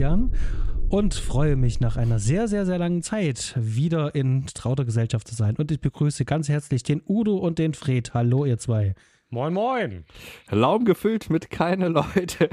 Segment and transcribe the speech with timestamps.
[0.00, 0.32] Sebastian
[0.88, 5.34] und freue mich nach einer sehr, sehr, sehr langen Zeit wieder in trauter Gesellschaft zu
[5.34, 5.56] sein.
[5.56, 8.14] Und ich begrüße ganz herzlich den Udo und den Fred.
[8.14, 8.94] Hallo, ihr zwei.
[9.28, 10.04] Moin, moin.
[10.50, 12.48] Raum gefüllt mit keine Leute.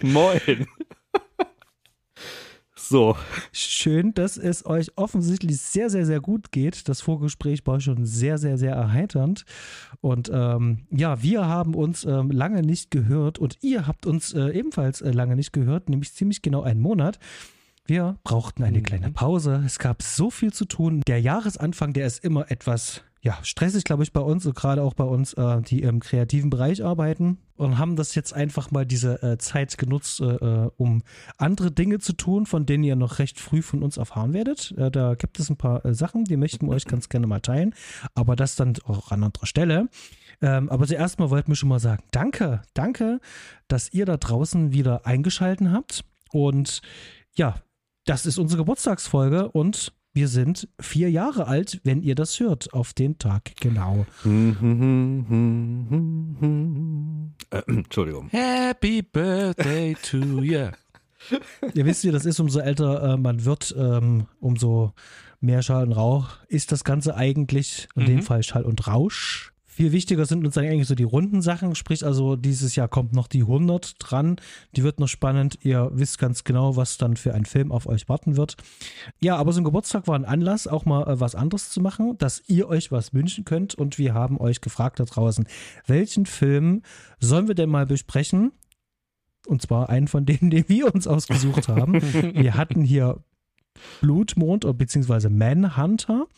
[0.02, 0.66] moin.
[2.88, 3.16] So.
[3.50, 6.88] Schön, dass es euch offensichtlich sehr, sehr, sehr gut geht.
[6.88, 9.44] Das Vorgespräch war schon sehr, sehr, sehr erheiternd.
[10.00, 14.50] Und ähm, ja, wir haben uns ähm, lange nicht gehört und ihr habt uns äh,
[14.50, 17.18] ebenfalls äh, lange nicht gehört, nämlich ziemlich genau einen Monat.
[17.86, 18.84] Wir brauchten eine mhm.
[18.84, 19.62] kleine Pause.
[19.66, 21.02] Es gab so viel zu tun.
[21.08, 24.94] Der Jahresanfang, der ist immer etwas ja, stressig, glaube ich, bei uns und gerade auch
[24.94, 29.20] bei uns, äh, die im kreativen Bereich arbeiten und haben das jetzt einfach mal diese
[29.20, 31.02] äh, Zeit genutzt, äh, äh um
[31.36, 34.72] andere Dinge zu tun, von denen ihr noch recht früh von uns erfahren werdet.
[34.78, 37.40] Äh, da gibt es ein paar äh, Sachen, die möchten wir euch ganz gerne mal
[37.40, 37.74] teilen,
[38.14, 39.88] aber das dann auch an anderer Stelle.
[40.40, 43.18] Ähm, aber zuerst mal wollten wir schon mal sagen, danke, danke,
[43.66, 46.80] dass ihr da draußen wieder eingeschalten habt und
[47.34, 47.56] ja,
[48.04, 52.94] das ist unsere Geburtstagsfolge und wir sind vier Jahre alt, wenn ihr das hört, auf
[52.94, 54.06] den Tag genau.
[54.24, 54.28] äh,
[57.66, 58.30] Entschuldigung.
[58.30, 60.70] Happy Birthday to you.
[61.74, 64.94] ihr wisst ja, das ist, umso älter äh, man wird, ähm, umso
[65.40, 67.86] mehr Schall und Rauch ist das Ganze eigentlich.
[67.94, 68.06] In mhm.
[68.06, 69.52] dem Fall Schall und Rausch.
[69.76, 73.26] Viel wichtiger sind uns eigentlich so die runden Sachen, sprich also dieses Jahr kommt noch
[73.26, 74.36] die 100 dran,
[74.74, 78.08] die wird noch spannend, ihr wisst ganz genau, was dann für ein Film auf euch
[78.08, 78.56] warten wird.
[79.20, 82.16] Ja, aber so ein Geburtstag war ein Anlass, auch mal äh, was anderes zu machen,
[82.16, 85.46] dass ihr euch was wünschen könnt und wir haben euch gefragt da draußen,
[85.86, 86.80] welchen Film
[87.20, 88.52] sollen wir denn mal besprechen?
[89.46, 92.00] Und zwar einen von denen, den wir uns ausgesucht haben.
[92.00, 93.22] wir hatten hier
[94.00, 95.28] Blutmond bzw.
[95.28, 96.28] Manhunter.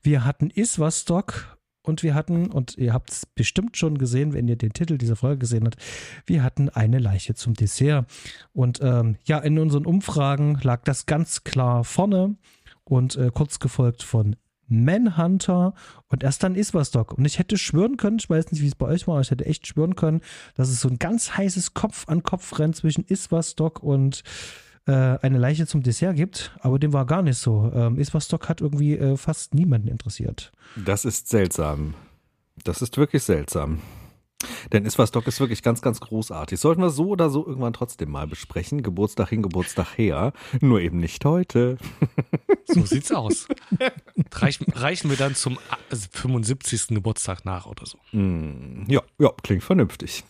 [0.00, 1.57] Wir hatten Iswastock
[1.88, 5.16] und wir hatten, und ihr habt es bestimmt schon gesehen, wenn ihr den Titel dieser
[5.16, 5.76] Folge gesehen habt,
[6.26, 8.06] wir hatten eine Leiche zum Dessert.
[8.52, 12.36] Und ähm, ja, in unseren Umfragen lag das ganz klar vorne
[12.84, 14.36] und äh, kurz gefolgt von
[14.68, 15.74] Manhunter
[16.08, 17.16] und erst dann Iswastock.
[17.16, 19.30] Und ich hätte schwören können, ich weiß nicht, wie es bei euch war, aber ich
[19.30, 20.20] hätte echt schwören können,
[20.54, 24.22] dass es so ein ganz heißes Kopf-an-Kopf-Rennen zwischen Iswastock und
[24.88, 27.70] äh, eine Leiche zum Dessert gibt, aber dem war gar nicht so.
[27.74, 30.52] Ähm, Iswastock hat irgendwie äh, fast niemanden interessiert.
[30.76, 31.94] Das ist seltsam.
[32.64, 33.80] Das ist wirklich seltsam.
[34.72, 36.60] Denn Iswastock ist wirklich ganz, ganz großartig.
[36.60, 38.82] Sollten wir so oder so irgendwann trotzdem mal besprechen.
[38.82, 40.32] Geburtstag hin, Geburtstag her.
[40.60, 41.76] Nur eben nicht heute.
[42.70, 43.48] So sieht's aus.
[44.30, 46.88] Reichen, reichen wir dann zum 75.
[46.88, 47.96] Geburtstag nach oder so.
[48.12, 50.22] Mm, ja, ja, klingt vernünftig.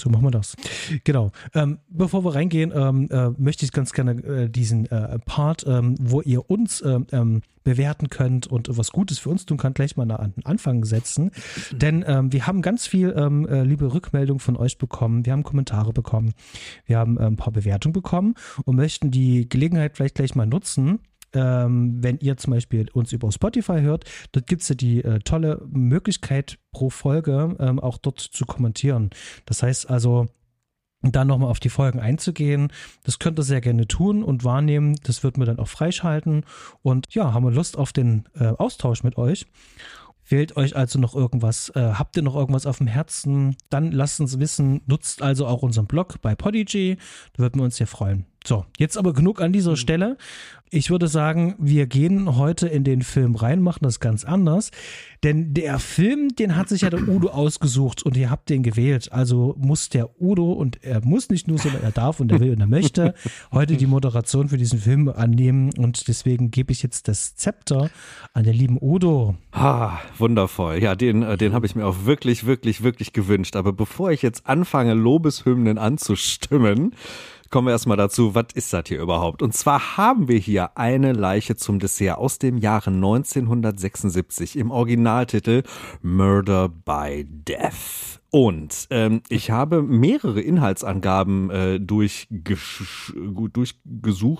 [0.00, 0.56] So machen wir das.
[1.04, 1.30] Genau.
[1.54, 5.94] Ähm, bevor wir reingehen, ähm, äh, möchte ich ganz gerne äh, diesen äh, Part, ähm,
[6.00, 9.96] wo ihr uns ähm, ähm, bewerten könnt und was Gutes für uns tun könnt, gleich
[9.96, 11.30] mal an den Anfang setzen.
[11.72, 15.26] Denn ähm, wir haben ganz viel äh, liebe Rückmeldungen von euch bekommen.
[15.26, 16.32] Wir haben Kommentare bekommen.
[16.86, 18.34] Wir haben äh, ein paar Bewertungen bekommen
[18.64, 21.00] und möchten die Gelegenheit vielleicht gleich mal nutzen,
[21.34, 25.20] ähm, wenn ihr zum Beispiel uns über Spotify hört, dort gibt es ja die äh,
[25.20, 29.10] tolle Möglichkeit pro Folge ähm, auch dort zu kommentieren.
[29.46, 30.26] Das heißt also,
[31.02, 32.72] dann nochmal auf die Folgen einzugehen.
[33.04, 34.96] Das könnt ihr sehr gerne tun und wahrnehmen.
[35.02, 36.44] Das wird mir dann auch freischalten.
[36.82, 39.46] Und ja, haben wir Lust auf den äh, Austausch mit euch.
[40.22, 41.70] Fehlt euch also noch irgendwas?
[41.70, 43.56] Äh, habt ihr noch irgendwas auf dem Herzen?
[43.70, 44.82] Dann lasst uns wissen.
[44.86, 46.98] Nutzt also auch unseren Blog bei Podigy.
[47.32, 48.26] Da würden wir uns sehr freuen.
[48.46, 49.76] So, jetzt aber genug an dieser mhm.
[49.76, 50.16] Stelle.
[50.72, 54.70] Ich würde sagen, wir gehen heute in den Film rein, machen das ganz anders.
[55.24, 59.10] Denn der Film, den hat sich ja der Udo ausgesucht und ihr habt den gewählt.
[59.10, 62.52] Also muss der Udo und er muss nicht nur, sondern er darf und er will
[62.52, 63.14] und er möchte
[63.52, 65.70] heute die Moderation für diesen Film annehmen.
[65.76, 67.90] Und deswegen gebe ich jetzt das Zepter
[68.32, 69.34] an den lieben Udo.
[69.50, 70.80] Ah, wundervoll.
[70.80, 73.56] Ja, den, äh, den habe ich mir auch wirklich, wirklich, wirklich gewünscht.
[73.56, 76.94] Aber bevor ich jetzt anfange, Lobeshymnen anzustimmen,
[77.50, 79.42] kommen wir erstmal dazu, was ist das hier überhaupt?
[79.42, 85.64] Und zwar haben wir hier eine Leiche zum Dessert aus dem Jahre 1976 im Originaltitel
[86.00, 88.19] Murder by Death.
[88.30, 93.54] Und ähm, ich habe mehrere Inhaltsangaben äh, durchgesucht,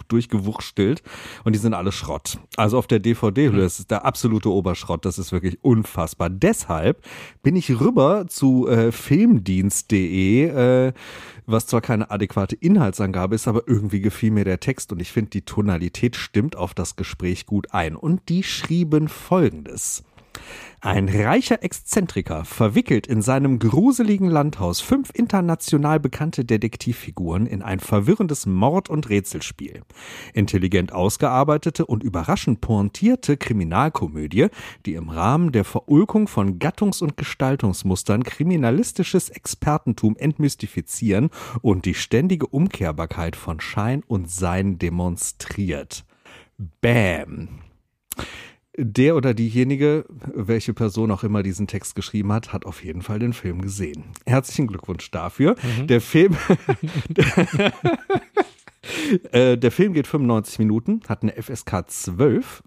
[0.09, 1.03] durchgewurschtelt
[1.43, 2.39] und die sind alle Schrott.
[2.57, 3.57] Also auf der DVD, mhm.
[3.57, 6.31] das ist der absolute Oberschrott, das ist wirklich unfassbar.
[6.31, 7.05] Deshalb
[7.43, 10.93] bin ich rüber zu äh, filmdienst.de, äh,
[11.47, 15.31] was zwar keine adäquate Inhaltsangabe ist, aber irgendwie gefiel mir der Text und ich finde,
[15.31, 17.97] die Tonalität stimmt auf das Gespräch gut ein.
[17.97, 20.05] Und die schrieben folgendes.
[20.83, 28.47] Ein reicher Exzentriker verwickelt in seinem gruseligen Landhaus fünf international bekannte Detektivfiguren in ein verwirrendes
[28.47, 29.83] Mord- und Rätselspiel.
[30.33, 34.47] Intelligent ausgearbeitete und überraschend pointierte Kriminalkomödie,
[34.87, 41.29] die im Rahmen der Verulkung von Gattungs- und Gestaltungsmustern kriminalistisches Expertentum entmystifizieren
[41.61, 46.07] und die ständige Umkehrbarkeit von Schein und Sein demonstriert.
[46.81, 47.61] Bam
[48.77, 53.19] der oder diejenige, welche Person auch immer diesen Text geschrieben hat, hat auf jeden Fall
[53.19, 54.05] den Film gesehen.
[54.27, 55.57] Herzlichen Glückwunsch dafür.
[55.79, 55.87] Mhm.
[55.89, 56.37] Der Film,
[59.33, 62.63] äh, der Film geht 95 Minuten, hat eine FSK 12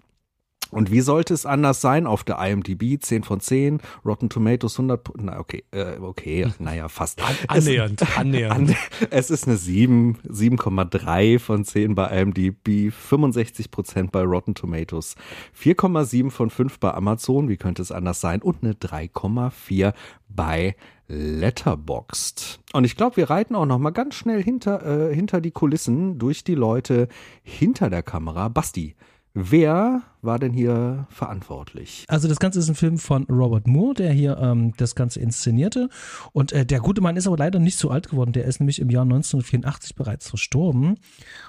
[0.74, 5.08] und wie sollte es anders sein auf der IMDb 10 von 10, Rotten Tomatoes 100,
[5.18, 7.22] na okay, äh, okay, naja, fast.
[7.22, 8.70] An, annähernd, es, annähernd.
[8.70, 8.76] An,
[9.10, 15.14] es ist eine 7, 7,3 von 10 bei IMDb, 65 Prozent bei Rotten Tomatoes,
[15.56, 19.94] 4,7 von 5 bei Amazon, wie könnte es anders sein, und eine 3,4
[20.28, 20.74] bei
[21.06, 22.60] Letterboxd.
[22.72, 26.18] Und ich glaube, wir reiten auch noch mal ganz schnell hinter, äh, hinter die Kulissen
[26.18, 27.08] durch die Leute
[27.42, 28.48] hinter der Kamera.
[28.48, 28.96] Basti,
[29.36, 32.04] Wer war denn hier verantwortlich?
[32.06, 35.88] Also das Ganze ist ein Film von Robert Moore, der hier ähm, das Ganze inszenierte.
[36.30, 38.32] Und äh, der gute Mann ist aber leider nicht so alt geworden.
[38.32, 41.00] Der ist nämlich im Jahr 1984 bereits verstorben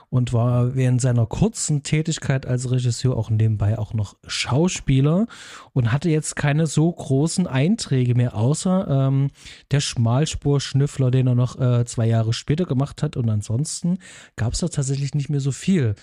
[0.10, 5.28] und war während seiner kurzen Tätigkeit als Regisseur auch nebenbei auch noch Schauspieler
[5.74, 9.30] und hatte jetzt keine so großen Einträge mehr, außer ähm,
[9.70, 13.16] der Schmalspur-Schnüffler, den er noch äh, zwei Jahre später gemacht hat.
[13.16, 14.00] Und ansonsten
[14.38, 15.94] gab es da tatsächlich nicht mehr so viel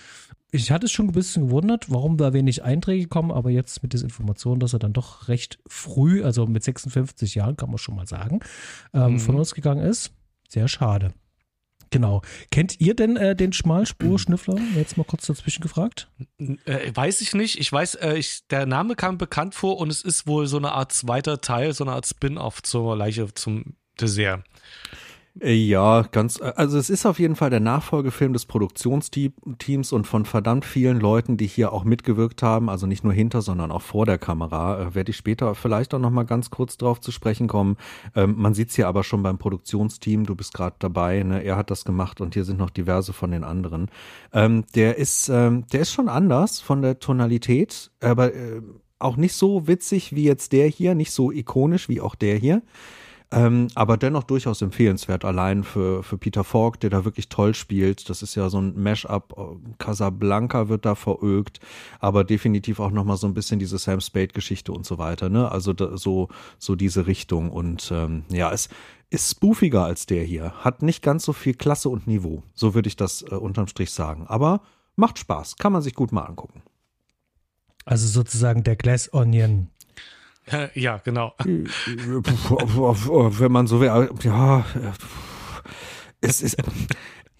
[0.53, 3.93] ich hatte es schon ein bisschen gewundert, warum da wenig Einträge kommen, aber jetzt mit
[3.93, 7.95] dieser Information, dass er dann doch recht früh, also mit 56 Jahren, kann man schon
[7.95, 8.39] mal sagen,
[8.93, 9.19] ähm, mhm.
[9.19, 10.13] von uns gegangen ist.
[10.47, 11.11] Sehr schade.
[11.89, 12.21] Genau.
[12.51, 14.59] Kennt ihr denn äh, den Schmalspur-Schnüffler?
[14.75, 16.09] Jetzt mal kurz dazwischen gefragt.
[16.37, 17.59] Äh, weiß ich nicht.
[17.59, 20.71] Ich weiß, äh, ich, der Name kam bekannt vor und es ist wohl so eine
[20.73, 24.43] Art zweiter Teil, so eine Art Spin-off zur Leiche zum Dessert.
[25.41, 30.63] Ja, ganz, also es ist auf jeden Fall der Nachfolgefilm des Produktionsteams und von verdammt
[30.63, 34.19] vielen Leuten, die hier auch mitgewirkt haben, also nicht nur hinter, sondern auch vor der
[34.19, 37.77] Kamera, äh, werde ich später vielleicht auch nochmal ganz kurz drauf zu sprechen kommen.
[38.15, 41.43] Ähm, man sieht es hier aber schon beim Produktionsteam, du bist gerade dabei, ne?
[41.43, 43.89] er hat das gemacht und hier sind noch diverse von den anderen.
[44.33, 48.61] Ähm, der ist, ähm, der ist schon anders von der Tonalität, aber äh,
[48.99, 52.61] auch nicht so witzig wie jetzt der hier, nicht so ikonisch wie auch der hier.
[53.31, 58.09] Ähm, aber dennoch durchaus empfehlenswert, allein für, für Peter Falk, der da wirklich toll spielt.
[58.09, 59.33] Das ist ja so ein Mash-up.
[59.79, 61.59] Casablanca wird da verögt,
[61.99, 65.29] aber definitiv auch nochmal so ein bisschen diese Sam Spade-Geschichte und so weiter.
[65.29, 65.51] Ne?
[65.51, 66.29] Also da, so,
[66.59, 67.49] so diese Richtung.
[67.49, 68.69] Und ähm, ja, es
[69.09, 70.53] ist spoofiger als der hier.
[70.63, 72.43] Hat nicht ganz so viel Klasse und Niveau.
[72.53, 74.25] So würde ich das äh, unterm Strich sagen.
[74.27, 74.61] Aber
[74.95, 75.57] macht Spaß.
[75.57, 76.61] Kann man sich gut mal angucken.
[77.85, 79.69] Also sozusagen der Glass Onion
[80.75, 81.33] Ja, genau.
[83.37, 84.65] Wenn man so will, ja,
[86.21, 86.57] es ist,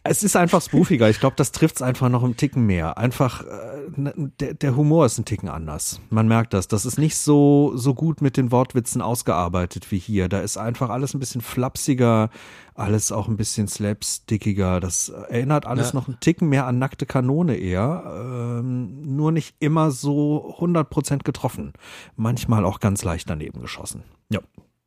[0.05, 1.09] es ist einfach spoofiger.
[1.09, 2.97] Ich glaube, das trifft es einfach noch einen Ticken mehr.
[2.97, 6.01] Einfach, äh, ne, der, der Humor ist ein Ticken anders.
[6.09, 6.67] Man merkt das.
[6.67, 10.27] Das ist nicht so, so gut mit den Wortwitzen ausgearbeitet wie hier.
[10.27, 12.29] Da ist einfach alles ein bisschen flapsiger,
[12.75, 14.81] alles auch ein bisschen slapstickiger.
[14.81, 15.95] Das erinnert alles ja.
[15.95, 18.03] noch einen Ticken mehr an nackte Kanone eher.
[18.05, 21.71] Ähm, nur nicht immer so 100% getroffen.
[22.17, 24.03] Manchmal auch ganz leicht daneben geschossen.
[24.29, 24.41] Ja.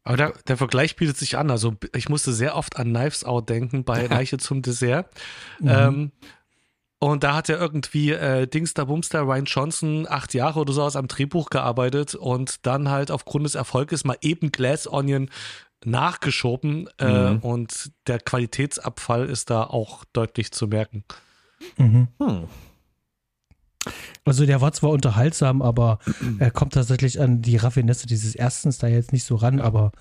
[0.07, 1.51] Aber der, der, Vergleich bietet sich an.
[1.51, 5.11] Also ich musste sehr oft an Knives Out denken bei Leiche zum Dessert.
[5.59, 5.69] Mhm.
[5.69, 6.13] Ähm,
[6.99, 10.97] und da hat ja irgendwie äh, Dingster Bumster Ryan Johnson acht Jahre oder so aus
[10.97, 15.29] einem Drehbuch gearbeitet und dann halt aufgrund des Erfolges mal eben Glass Onion
[15.85, 17.39] nachgeschoben äh, mhm.
[17.41, 21.05] und der Qualitätsabfall ist da auch deutlich zu merken.
[21.77, 22.09] Mhm.
[22.19, 22.45] Hm.
[24.25, 25.99] Also der war zwar unterhaltsam, aber
[26.39, 29.93] er kommt tatsächlich an die Raffinesse dieses Erstens da jetzt nicht so ran, aber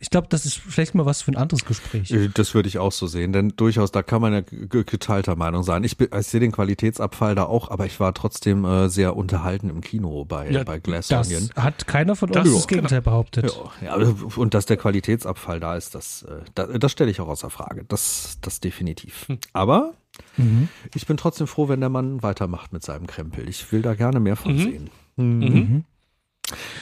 [0.00, 2.12] ich glaube, das ist vielleicht mal was für ein anderes Gespräch.
[2.12, 5.64] Äh, das würde ich auch so sehen, denn durchaus, da kann man ja geteilter Meinung
[5.64, 5.82] sein.
[5.82, 9.80] Ich, ich sehe den Qualitätsabfall da auch, aber ich war trotzdem äh, sehr unterhalten im
[9.80, 11.50] Kino bei, ja, bei Glass das Onion.
[11.56, 13.10] hat keiner von uns das, das Gegenteil genau.
[13.10, 13.58] behauptet.
[13.80, 17.28] Ja, ja, und dass der Qualitätsabfall da ist, das, äh, das, das stelle ich auch
[17.28, 17.84] außer Frage.
[17.88, 19.26] Das, das definitiv.
[19.26, 19.38] Hm.
[19.52, 19.94] Aber
[20.36, 20.68] Mhm.
[20.94, 23.48] Ich bin trotzdem froh, wenn der Mann weitermacht mit seinem Krempel.
[23.48, 24.58] Ich will da gerne mehr von mhm.
[24.58, 24.90] sehen.
[25.16, 25.38] Mhm.
[25.38, 25.84] mhm.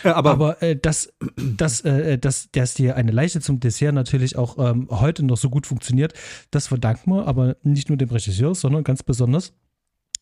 [0.04, 4.36] Äh, aber, aber äh, dass, dass, äh, dass, dass dir eine Leiche zum Dessert natürlich
[4.36, 6.14] auch ähm, heute noch so gut funktioniert,
[6.50, 9.54] das verdanken wir aber nicht nur dem Regisseur, sondern ganz besonders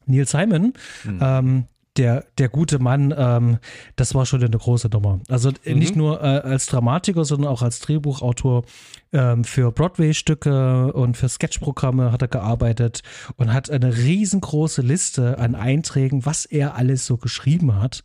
[0.07, 0.73] Neil Simon,
[1.05, 1.19] mhm.
[1.21, 1.65] ähm,
[1.97, 3.59] der, der gute Mann, ähm,
[3.97, 5.21] das war schon eine große Nummer.
[5.29, 5.79] Also mhm.
[5.79, 8.65] nicht nur äh, als Dramatiker, sondern auch als Drehbuchautor
[9.13, 13.03] ähm, für Broadway-Stücke und für Sketchprogramme hat er gearbeitet
[13.37, 18.03] und hat eine riesengroße Liste an Einträgen, was er alles so geschrieben hat.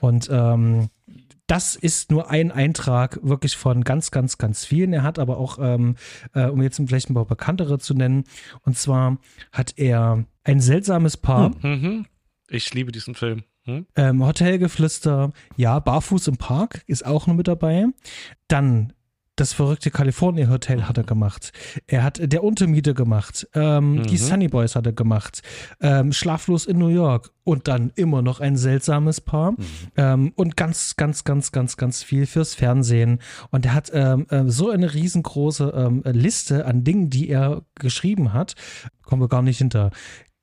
[0.00, 0.90] Und ähm,
[1.46, 4.92] das ist nur ein Eintrag wirklich von ganz, ganz, ganz vielen.
[4.92, 5.96] Er hat aber auch, ähm,
[6.34, 8.24] äh, um jetzt vielleicht ein paar bekanntere zu nennen,
[8.62, 9.18] und zwar
[9.52, 11.50] hat er ein seltsames Paar.
[11.62, 12.06] Mhm.
[12.48, 13.44] Ich liebe diesen Film.
[13.64, 13.86] Hm?
[13.96, 17.86] Ähm, Hotelgeflüster, ja, Barfuß im Park ist auch noch mit dabei.
[18.48, 18.92] Dann
[19.36, 21.52] das verrückte California Hotel hat er gemacht.
[21.88, 23.48] Er hat der Untermieter gemacht.
[23.54, 24.02] Ähm, mhm.
[24.04, 25.42] Die Sunny Boys hat er gemacht.
[25.80, 27.32] Ähm, Schlaflos in New York.
[27.42, 29.52] Und dann immer noch ein seltsames Paar.
[29.52, 29.56] Mhm.
[29.96, 33.18] Ähm, und ganz, ganz, ganz, ganz, ganz viel fürs Fernsehen.
[33.50, 38.32] Und er hat ähm, äh, so eine riesengroße ähm, Liste an Dingen, die er geschrieben
[38.32, 38.54] hat.
[39.02, 39.90] Kommen wir gar nicht hinter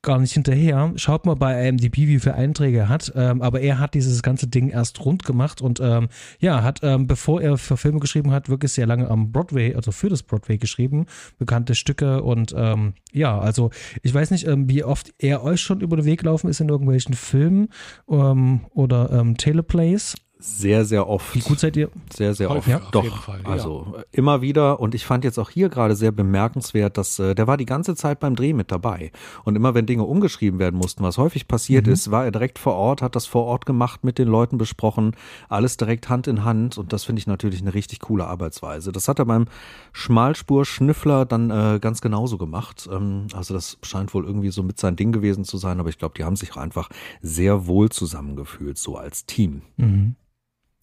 [0.01, 0.91] gar nicht hinterher.
[0.96, 3.12] Schaut mal bei IMDb, wie viele Einträge er hat.
[3.15, 7.08] Ähm, aber er hat dieses ganze Ding erst rund gemacht und ähm, ja, hat, ähm,
[7.08, 10.58] bevor er für Filme geschrieben hat, wirklich sehr lange am Broadway, also für das Broadway
[10.58, 11.05] geschrieben,
[11.38, 13.70] bekannte Stücke und ähm, ja, also
[14.01, 16.70] ich weiß nicht, ähm, wie oft er euch schon über den Weg gelaufen ist in
[16.70, 17.70] irgendwelchen Filmen
[18.10, 19.01] ähm, oder
[19.38, 20.15] Teleplays.
[20.41, 21.36] Sehr, sehr oft.
[21.36, 21.89] Wie gut seid ihr?
[22.12, 22.95] Sehr, sehr Häufig, oft.
[22.95, 24.03] Doch, Fall, also ja.
[24.12, 24.79] immer wieder.
[24.79, 27.95] Und ich fand jetzt auch hier gerade sehr bemerkenswert, dass äh, der war die ganze
[27.95, 29.12] Zeit beim Dreh mit dabei.
[29.43, 31.93] Und immer wenn Dinge umgeschrieben werden mussten, was häufig passiert mhm.
[31.93, 35.15] ist, war er direkt vor Ort, hat das vor Ort gemacht, mit den Leuten besprochen,
[35.48, 36.79] alles direkt Hand in Hand.
[36.79, 38.91] Und das finde ich natürlich eine richtig coole Arbeitsweise.
[38.91, 39.45] Das hat er beim
[39.93, 42.89] Schmalspur-Schnüffler dann äh, ganz genauso gemacht.
[42.91, 45.79] Ähm, also das scheint wohl irgendwie so mit sein Ding gewesen zu sein.
[45.79, 46.89] Aber ich glaube, die haben sich einfach
[47.21, 49.62] sehr wohl zusammengefühlt, so als Team.
[49.77, 50.15] Mhm.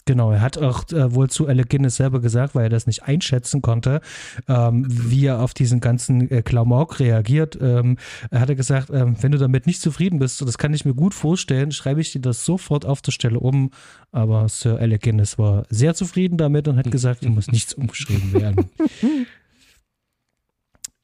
[0.08, 3.02] Genau, er hat auch äh, wohl zu Alec Guinness selber gesagt, weil er das nicht
[3.02, 4.00] einschätzen konnte,
[4.48, 7.58] ähm, wie er auf diesen ganzen äh, Klamauk reagiert.
[7.60, 7.98] Ähm,
[8.30, 11.12] er hatte gesagt, ähm, wenn du damit nicht zufrieden bist, das kann ich mir gut
[11.12, 13.70] vorstellen, schreibe ich dir das sofort auf der Stelle um.
[14.10, 18.32] Aber Sir Alec Guinness war sehr zufrieden damit und hat gesagt, hier muss nichts umgeschrieben
[18.32, 18.70] werden.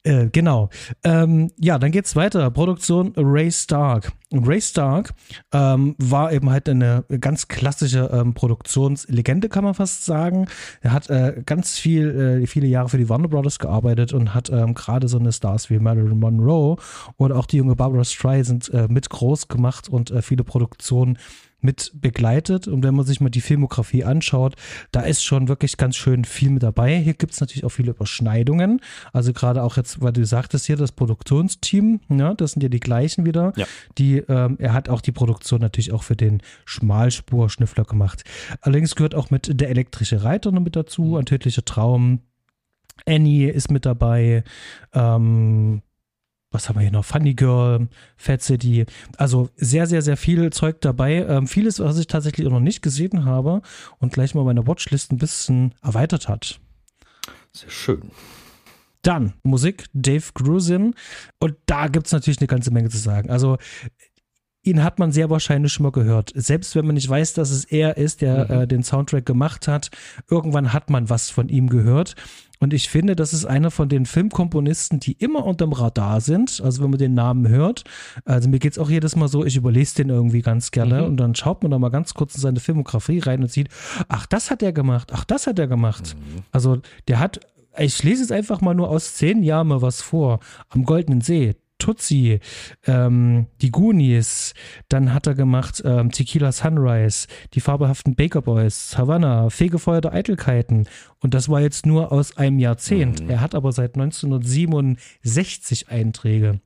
[0.05, 0.69] Äh, genau.
[1.03, 2.51] Ähm, ja, dann geht's weiter.
[2.51, 4.13] Produktion Ray Stark.
[4.33, 5.15] Ray Stark
[5.53, 10.47] ähm, war eben halt eine ganz klassische ähm, Produktionslegende, kann man fast sagen.
[10.83, 14.51] Er hat äh, ganz viel, äh, viele Jahre für die Warner Brothers gearbeitet und hat
[14.51, 16.77] ähm, gerade so eine Stars wie Marilyn Monroe
[17.17, 21.17] oder auch die junge Barbara Streisand äh, mit groß gemacht und äh, viele Produktionen
[21.65, 22.69] mit begleitet.
[22.69, 24.55] Und wenn man sich mal die Filmografie anschaut,
[24.93, 26.99] da ist schon wirklich ganz schön viel mit dabei.
[26.99, 28.81] Hier gibt es natürlich auch viele Überschneidungen.
[29.13, 32.81] Also gerade auch jetzt, weil du sagtest hier, das Produktionsteam, ja, das sind ja die
[32.81, 33.53] gleichen wieder.
[33.57, 33.67] Ja.
[33.99, 38.25] Die, ähm, er hat auch die Produktion natürlich auch für den Schmalspur-Schnüffler gemacht.
[38.61, 41.15] Allerdings gehört auch mit der elektrische Reiter noch mit dazu, mhm.
[41.17, 42.21] ein tödlicher Traum.
[43.07, 44.45] Annie ist mit dabei.
[44.93, 45.83] Ähm,
[46.55, 47.05] was haben wir hier noch?
[47.05, 48.87] Funny Girl, Fat City.
[49.17, 51.27] Also sehr, sehr, sehr viel Zeug dabei.
[51.29, 53.61] Ähm, vieles, was ich tatsächlich auch noch nicht gesehen habe
[53.99, 56.61] und gleich mal meine Watchlist ein bisschen erweitert hat.
[57.53, 58.11] Sehr schön.
[59.03, 60.95] Dann Musik, Dave Grusin.
[61.41, 63.31] Und da gibt es natürlich eine ganze Menge zu sagen.
[63.31, 63.59] Also
[64.65, 66.33] ihn hat man sehr wahrscheinlich schon mal gehört.
[66.35, 68.63] Selbst wenn man nicht weiß, dass es er ist, der mhm.
[68.63, 69.91] äh, den Soundtrack gemacht hat,
[70.29, 72.17] irgendwann hat man was von ihm gehört.
[72.61, 76.63] Und ich finde, das ist einer von den Filmkomponisten, die immer unterm Radar sind.
[76.65, 77.85] Also wenn man den Namen hört.
[78.25, 81.03] Also mir geht es auch jedes Mal so, ich überlese den irgendwie ganz gerne.
[81.03, 81.07] Mhm.
[81.09, 83.69] Und dann schaut man da mal ganz kurz in seine Filmografie rein und sieht,
[84.09, 86.17] ach, das hat er gemacht, ach, das hat er gemacht.
[86.17, 86.43] Mhm.
[86.53, 87.41] Also der hat
[87.77, 90.41] ich lese jetzt einfach mal nur aus zehn Jahren mal was vor.
[90.69, 92.41] Am Goldenen See, Tutsi,
[92.87, 94.55] ähm, die Goonies,
[94.89, 100.89] dann hat er gemacht ähm, Tequila Sunrise, die fabelhaften Baker Boys, Havana, Fegefeuerte Eitelkeiten
[101.21, 103.23] und das war jetzt nur aus einem Jahrzehnt.
[103.23, 103.31] Mhm.
[103.31, 106.61] Er hat aber seit 1967 Einträge.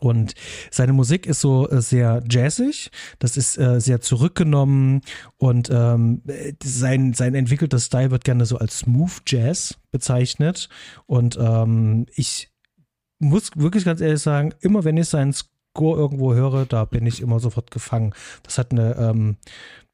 [0.00, 0.34] Und
[0.70, 5.02] seine Musik ist so äh, sehr jazzig, das ist äh, sehr zurückgenommen
[5.36, 6.22] und ähm,
[6.62, 10.70] sein, sein entwickelter Style wird gerne so als Smooth Jazz bezeichnet.
[11.06, 12.50] Und ähm, ich
[13.20, 17.20] muss wirklich ganz ehrlich sagen, immer wenn ich seinen Score irgendwo höre, da bin ich
[17.20, 18.14] immer sofort gefangen.
[18.42, 19.36] Das hat eine, ähm,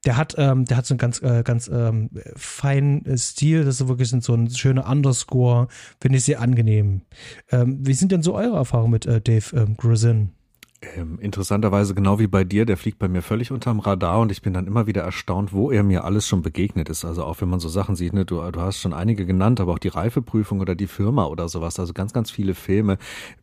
[0.04, 3.64] der hat, ähm, der hat so einen ganz, äh, ganz ähm, feinen Stil.
[3.64, 5.68] Das ist wirklich so ein schöner Underscore.
[6.00, 7.02] Finde ich sehr angenehm.
[7.50, 10.35] Ähm, wie sind denn so eure Erfahrungen mit äh, Dave ähm, Grisin?
[10.82, 14.42] Ähm, interessanterweise genau wie bei dir, der fliegt bei mir völlig unterm Radar und ich
[14.42, 17.04] bin dann immer wieder erstaunt, wo er mir alles schon begegnet ist.
[17.04, 19.72] Also auch wenn man so Sachen sieht, ne, du, du hast schon einige genannt, aber
[19.72, 21.80] auch die Reifeprüfung oder die Firma oder sowas.
[21.80, 22.98] Also ganz, ganz viele Filme.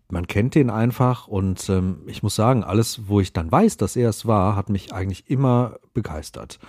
[0.10, 3.96] Man kennt den einfach und ähm, ich muss sagen, alles, wo ich dann weiß, dass
[3.96, 6.60] er es war, hat mich eigentlich immer begeistert.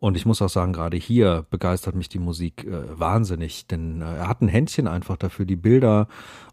[0.00, 4.16] Und ich muss auch sagen, gerade hier begeistert mich die Musik äh, wahnsinnig, denn äh,
[4.16, 6.08] er hat ein Händchen einfach dafür, die Bilder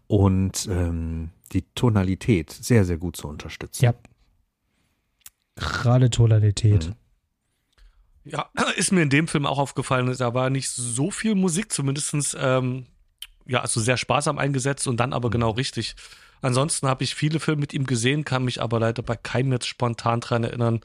[0.06, 3.84] und ähm, die Tonalität sehr, sehr gut zu unterstützen.
[3.84, 3.94] Ja.
[5.56, 6.88] Gerade Tonalität.
[6.88, 6.94] Mhm.
[8.24, 12.36] Ja, ist mir in dem Film auch aufgefallen, da war nicht so viel Musik, zumindest
[12.38, 12.86] ähm,
[13.46, 15.32] ja, also sehr sparsam eingesetzt und dann aber mhm.
[15.32, 15.96] genau richtig.
[16.40, 19.66] Ansonsten habe ich viele Filme mit ihm gesehen, kann mich aber leider bei keinem jetzt
[19.66, 20.80] spontan dran erinnern,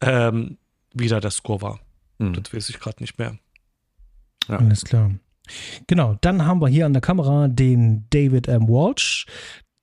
[0.00, 0.56] ähm,
[0.94, 1.80] wie da der Score war.
[2.18, 2.32] Hm.
[2.32, 3.36] Das weiß ich gerade nicht mehr.
[4.48, 4.56] Ja.
[4.56, 5.10] Alles klar.
[5.86, 8.68] Genau, dann haben wir hier an der Kamera den David M.
[8.68, 9.26] Walsh.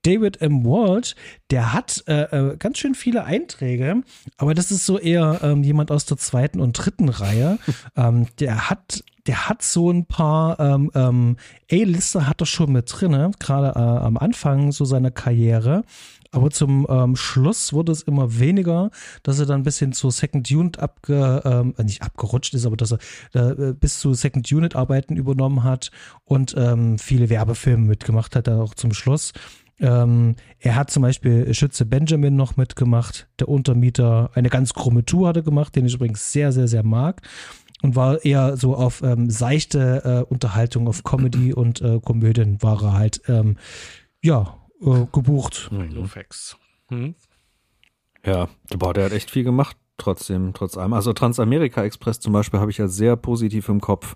[0.07, 0.63] David M.
[0.63, 1.15] Walsh,
[1.51, 4.03] der hat äh, äh, ganz schön viele Einträge,
[4.37, 7.59] aber das ist so eher ähm, jemand aus der zweiten und dritten Reihe.
[7.97, 11.35] ähm, der hat der hat so ein paar ähm, ähm,
[11.69, 15.83] A-Lister hat er schon mit drin, gerade äh, am Anfang so seiner Karriere.
[16.31, 18.91] Aber zum ähm, Schluss wurde es immer weniger,
[19.23, 22.77] dass er dann ein bisschen zu Second Unit abge, ähm, äh, nicht abgerutscht ist, aber
[22.77, 22.93] dass
[23.33, 25.91] er äh, bis zu Second Unit Arbeiten übernommen hat
[26.23, 29.33] und ähm, viele Werbefilme mitgemacht hat, dann auch zum Schluss.
[29.79, 35.29] Ähm, er hat zum Beispiel Schütze Benjamin noch mitgemacht, der Untermieter, eine ganz krumme Tour
[35.29, 37.21] hat er gemacht, den ich übrigens sehr, sehr, sehr mag.
[37.83, 42.81] Und war eher so auf ähm, seichte äh, Unterhaltung, auf Comedy und äh, Komödien war
[42.81, 43.57] er halt, ähm,
[44.23, 45.69] ja, äh, gebucht.
[45.71, 45.91] Mhm.
[46.89, 47.15] Hm?
[48.25, 50.93] Ja, boah, der hat echt viel gemacht, trotzdem, trotz allem.
[50.93, 54.15] Also Transamerika Express zum Beispiel habe ich ja sehr positiv im Kopf.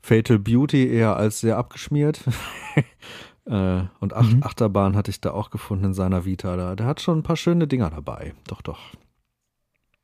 [0.00, 2.20] Fatal Beauty eher als sehr abgeschmiert.
[3.46, 4.42] Äh, und Ach mhm.
[4.42, 6.56] Achterbahn hatte ich da auch gefunden in seiner Vita.
[6.56, 8.34] Da, der hat schon ein paar schöne Dinger dabei.
[8.46, 8.80] Doch, doch.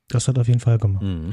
[0.09, 1.03] Das hat er auf jeden Fall gemacht.
[1.03, 1.31] Mhm.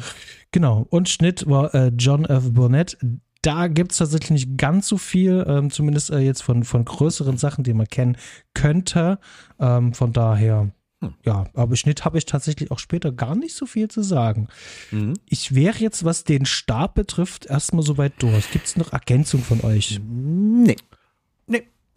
[0.52, 0.88] Genau.
[0.90, 2.52] Und Schnitt war äh, John F.
[2.54, 2.98] Burnett.
[3.42, 7.38] Da gibt es tatsächlich nicht ganz so viel, ähm, zumindest äh, jetzt von, von größeren
[7.38, 8.18] Sachen, die man kennen
[8.54, 9.20] könnte.
[9.60, 11.14] Ähm, von daher, hm.
[11.26, 14.50] ja, aber Schnitt habe ich tatsächlich auch später gar nicht so viel zu sagen.
[14.92, 15.14] Mhm.
[15.26, 18.52] Ich wäre jetzt, was den Stab betrifft, erstmal soweit durch.
[18.52, 20.02] Gibt es noch Ergänzung von euch?
[20.06, 20.76] Nee.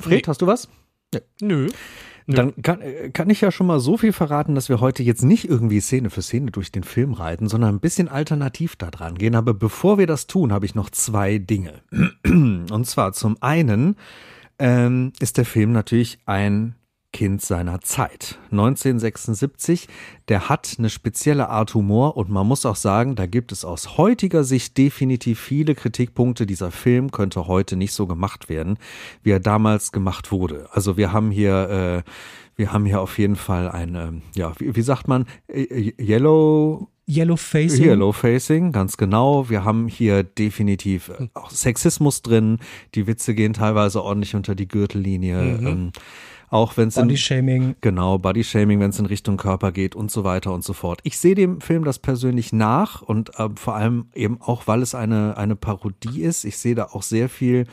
[0.02, 0.22] Fred, nee.
[0.26, 0.68] hast du was?
[1.12, 1.20] Nee.
[1.40, 1.68] Nö.
[2.26, 2.80] Dann kann,
[3.12, 6.10] kann ich ja schon mal so viel verraten, dass wir heute jetzt nicht irgendwie Szene
[6.10, 9.34] für Szene durch den Film reiten, sondern ein bisschen alternativ da dran gehen.
[9.34, 11.82] Aber bevor wir das tun, habe ich noch zwei Dinge.
[12.24, 13.96] Und zwar zum einen
[14.58, 16.76] ähm, ist der Film natürlich ein
[17.12, 18.38] Kind seiner Zeit.
[18.50, 19.86] 1976,
[20.28, 23.98] der hat eine spezielle Art Humor und man muss auch sagen, da gibt es aus
[23.98, 26.46] heutiger Sicht definitiv viele Kritikpunkte.
[26.46, 28.78] Dieser Film könnte heute nicht so gemacht werden,
[29.22, 30.68] wie er damals gemacht wurde.
[30.72, 32.10] Also wir haben hier, äh,
[32.56, 37.36] wir haben hier auf jeden Fall eine, ja, wie, wie sagt man, äh, Yellow Yellow
[37.36, 37.84] Facing.
[37.84, 39.50] Yellow Facing, ganz genau.
[39.50, 42.58] Wir haben hier definitiv äh, auch Sexismus drin.
[42.94, 45.42] Die Witze gehen teilweise ordentlich unter die Gürtellinie.
[45.42, 45.92] Mhm.
[46.52, 47.76] Auch wenn es Body Shaming.
[47.80, 51.00] Genau, Body Shaming, wenn es in Richtung Körper geht und so weiter und so fort.
[51.02, 54.94] Ich sehe dem Film das persönlich nach und äh, vor allem eben auch, weil es
[54.94, 56.44] eine, eine Parodie ist.
[56.44, 57.64] Ich sehe da auch sehr viel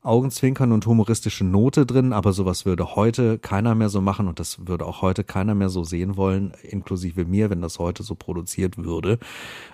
[0.00, 4.66] Augenzwinkern und humoristische Note drin, aber sowas würde heute keiner mehr so machen und das
[4.66, 8.78] würde auch heute keiner mehr so sehen wollen, inklusive mir, wenn das heute so produziert
[8.78, 9.18] würde.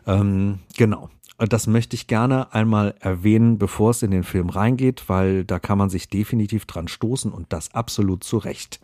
[0.04, 1.10] Ähm, genau.
[1.38, 5.78] Das möchte ich gerne einmal erwähnen, bevor es in den Film reingeht, weil da kann
[5.78, 8.80] man sich definitiv dran stoßen und das absolut zu Recht.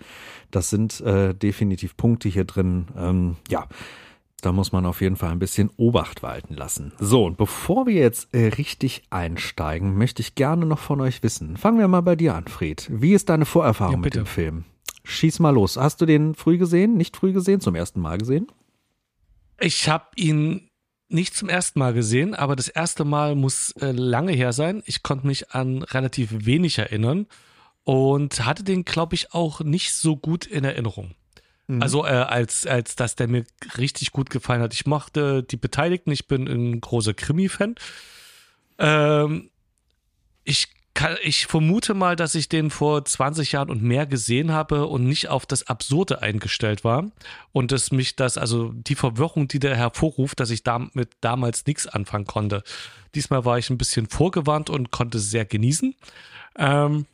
[0.53, 2.87] Das sind äh, definitiv Punkte hier drin.
[2.97, 3.67] Ähm, ja,
[4.41, 6.93] da muss man auf jeden Fall ein bisschen Obacht walten lassen.
[7.01, 11.57] So, und bevor wir jetzt äh, richtig einsteigen, möchte ich gerne noch von euch wissen.
[11.57, 12.89] Fangen wir mal bei dir an, Fred.
[12.93, 14.65] Wie ist deine Vorerfahrung ja, mit dem Film?
[15.03, 15.77] Schieß mal los.
[15.77, 18.47] Hast du den früh gesehen, nicht früh gesehen, zum ersten Mal gesehen?
[19.59, 20.69] Ich habe ihn
[21.09, 24.83] nicht zum ersten Mal gesehen, aber das erste Mal muss äh, lange her sein.
[24.87, 27.27] Ich konnte mich an relativ wenig erinnern
[27.85, 31.15] und hatte den, glaube ich, auch nicht so gut in Erinnerung.
[31.67, 31.83] Mhm.
[31.83, 33.45] Also äh, als, als dass der mir
[33.79, 34.75] richtig gut gefallen hat.
[34.75, 37.75] Ich mochte die Beteiligten, ich bin ein großer Krimi-Fan.
[38.79, 39.51] Ähm,
[40.45, 44.87] ich kann, ich vermute mal, dass ich den vor 20 Jahren und mehr gesehen habe
[44.87, 47.11] und nicht auf das Absurde eingestellt war.
[47.53, 51.87] Und dass mich das, also die Verwirrung, die der hervorruft, dass ich damit damals nichts
[51.87, 52.63] anfangen konnte.
[53.15, 55.95] Diesmal war ich ein bisschen vorgewarnt und konnte sehr genießen.
[56.57, 57.07] Ähm,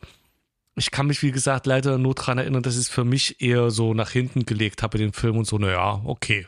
[0.75, 3.71] ich kann mich, wie gesagt, leider nur daran erinnern, dass ich es für mich eher
[3.71, 6.47] so nach hinten gelegt habe, den Film und so, naja, okay.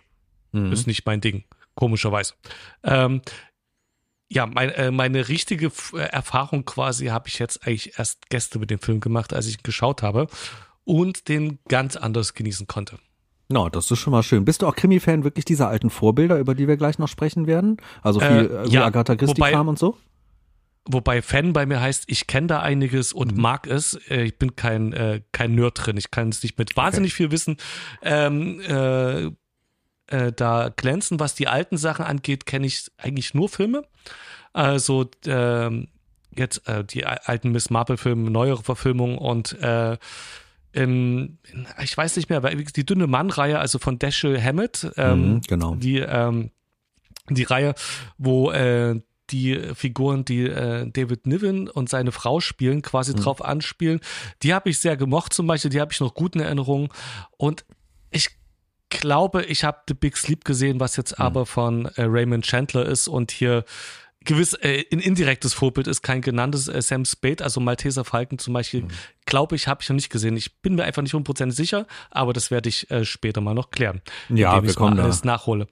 [0.52, 0.72] Mhm.
[0.72, 1.43] Ist nicht mein Ding,
[1.76, 2.34] komischerweise.
[2.84, 3.22] Ähm,
[4.34, 8.69] ja, mein, äh, meine richtige äh, Erfahrung quasi habe ich jetzt eigentlich erst gestern mit
[8.69, 10.28] dem Film gemacht, als ich ihn geschaut habe
[10.84, 12.98] und den ganz anders genießen konnte.
[13.50, 14.46] Na, no, das ist schon mal schön.
[14.46, 17.78] Bist du auch Krimi-Fan wirklich dieser alten Vorbilder, über die wir gleich noch sprechen werden?
[18.02, 19.98] Also viel äh, ja, Agatha Christie-Kram und so?
[20.86, 23.41] Wobei Fan bei mir heißt, ich kenne da einiges und mhm.
[23.41, 23.93] mag es.
[24.10, 25.98] Äh, ich bin kein, äh, kein Nerd drin.
[25.98, 27.17] Ich kann es nicht mit wahnsinnig okay.
[27.17, 27.58] viel Wissen
[28.02, 29.30] ähm, äh,
[30.13, 31.19] äh, da glänzen.
[31.19, 33.84] Was die alten Sachen angeht, kenne ich eigentlich nur Filme.
[34.54, 35.88] Also ähm,
[36.36, 39.97] jetzt äh, die alten Miss Marple-Filme, neuere Verfilmungen und äh,
[40.71, 41.38] in,
[41.84, 45.76] ich weiß nicht mehr, die dünne Mann-Reihe, also von Dashiell Hammett, ähm, mhm, genau.
[45.76, 46.49] die, ähm,
[47.30, 47.76] die Reihe,
[48.17, 48.99] wo äh,
[49.30, 53.17] die Figuren, die äh, David Niven und seine Frau spielen, quasi mhm.
[53.17, 53.99] drauf anspielen.
[54.41, 56.91] Die habe ich sehr gemocht zum Beispiel, die habe ich noch gut in Erinnerung.
[57.38, 57.65] Und
[58.10, 58.30] ich
[58.99, 61.25] glaube, ich habe The Big Sleep gesehen, was jetzt mhm.
[61.25, 63.65] aber von äh, Raymond Chandler ist und hier
[64.25, 68.53] gewiss äh, ein indirektes Vorbild ist, kein genanntes äh, Sam Spade, also Malteser Falken zum
[68.53, 68.88] Beispiel, mhm.
[69.25, 70.38] glaube ich, habe ich noch nicht gesehen.
[70.38, 73.71] Ich bin mir einfach nicht hundertprozentig sicher, aber das werde ich äh, später mal noch
[73.71, 74.01] klären.
[74.29, 75.27] Ja, wir kommen alles da.
[75.27, 75.67] nachhole.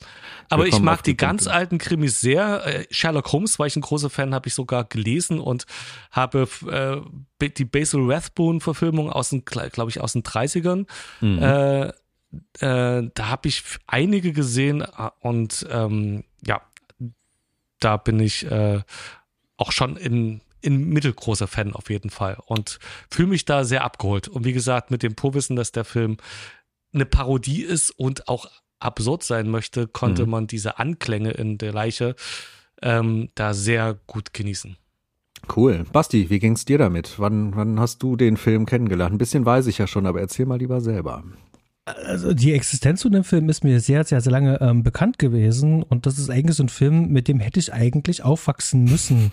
[0.50, 2.66] Aber ich mag die, die ganz alten Krimis sehr.
[2.66, 5.66] Äh, Sherlock Holmes war ich ein großer Fan, habe ich sogar gelesen und
[6.12, 10.86] habe äh, die Basil Rathbone-Verfilmung aus den, glaube ich, aus den 30ern.
[11.22, 11.42] Mhm.
[11.42, 11.94] Äh,
[12.60, 16.62] äh, da habe ich einige gesehen äh, und ähm, ja,
[17.80, 18.82] da bin ich äh,
[19.58, 24.28] auch schon in, in mittelgroßer Fan auf jeden Fall und fühle mich da sehr abgeholt.
[24.28, 26.18] Und wie gesagt, mit dem Vorwissen, dass der Film
[26.94, 28.48] eine Parodie ist und auch
[28.80, 30.32] absurd sein möchte, konnte mhm.
[30.32, 32.16] man diese Anklänge in der Leiche
[32.82, 34.78] ähm, da sehr gut genießen.
[35.56, 35.86] Cool.
[35.92, 37.16] Basti, wie ging's dir damit?
[37.18, 39.14] Wann, wann hast du den Film kennengelernt?
[39.14, 41.24] Ein bisschen weiß ich ja schon, aber erzähl mal lieber selber.
[41.86, 45.82] Also die Existenz von dem Film ist mir sehr, sehr, sehr lange ähm, bekannt gewesen
[45.84, 49.32] und das ist eigentlich so ein Film, mit dem hätte ich eigentlich aufwachsen müssen.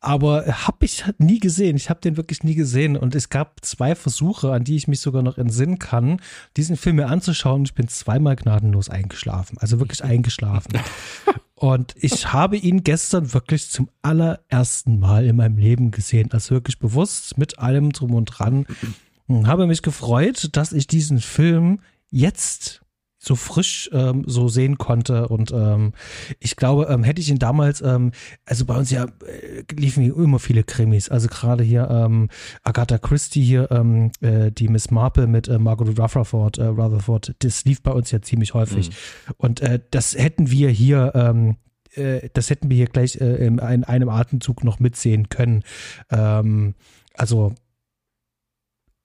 [0.05, 1.75] Aber habe ich nie gesehen.
[1.77, 2.95] Ich habe den wirklich nie gesehen.
[2.95, 6.21] Und es gab zwei Versuche, an die ich mich sogar noch entsinnen kann,
[6.57, 7.63] diesen Film mir anzuschauen.
[7.63, 9.57] Ich bin zweimal gnadenlos eingeschlafen.
[9.57, 10.73] Also wirklich eingeschlafen.
[11.55, 16.31] Und ich habe ihn gestern wirklich zum allerersten Mal in meinem Leben gesehen.
[16.33, 18.67] Also wirklich bewusst mit allem drum und dran.
[19.27, 21.79] Habe mich gefreut, dass ich diesen Film
[22.11, 22.85] jetzt
[23.25, 25.93] so frisch ähm, so sehen konnte und ähm,
[26.39, 28.11] ich glaube, ähm, hätte ich ihn damals, ähm,
[28.45, 32.29] also bei uns ja äh, liefen immer viele Krimis, also gerade hier ähm,
[32.63, 37.65] Agatha Christie hier, ähm, äh, die Miss Marple mit äh, Margaret Rutherford, äh, Rutherford, das
[37.65, 39.33] lief bei uns ja ziemlich häufig mhm.
[39.37, 41.57] und äh, das hätten wir hier ähm,
[41.95, 45.63] äh, das hätten wir hier gleich in, in einem Atemzug noch mitsehen können.
[47.17, 47.55] Also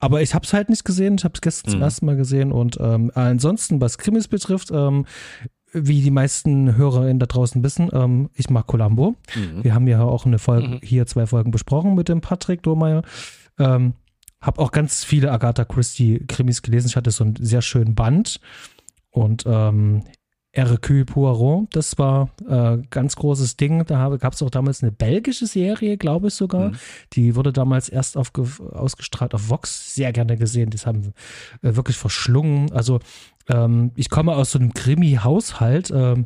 [0.01, 1.15] aber ich habe es halt nicht gesehen.
[1.17, 1.73] Ich habe es gestern mhm.
[1.73, 2.51] zum ersten Mal gesehen.
[2.51, 5.05] Und ähm, ansonsten, was Krimis betrifft, ähm,
[5.73, 9.15] wie die meisten Hörerinnen da draußen wissen, ähm, ich mag Columbo.
[9.35, 9.63] Mhm.
[9.63, 10.79] Wir haben ja auch eine Folge, mhm.
[10.83, 13.03] hier zwei Folgen besprochen mit dem Patrick Domeyer.
[13.59, 13.93] Ähm,
[14.41, 16.87] habe auch ganz viele Agatha Christie Krimis gelesen.
[16.87, 18.41] Ich hatte so einen sehr schönen Band.
[19.11, 20.03] Und ähm,
[20.53, 23.85] Hercule Poirot, das war äh, ganz großes Ding.
[23.85, 26.71] Da gab es auch damals eine belgische Serie, glaube ich sogar.
[26.71, 26.75] Mhm.
[27.13, 30.69] Die wurde damals erst auf, ausgestrahlt auf Vox, sehr gerne gesehen.
[30.69, 31.13] Das haben
[31.61, 32.71] äh, wirklich verschlungen.
[32.73, 32.99] Also
[33.47, 35.91] ähm, ich komme aus so einem Krimi-Haushalt.
[35.91, 36.25] Ähm,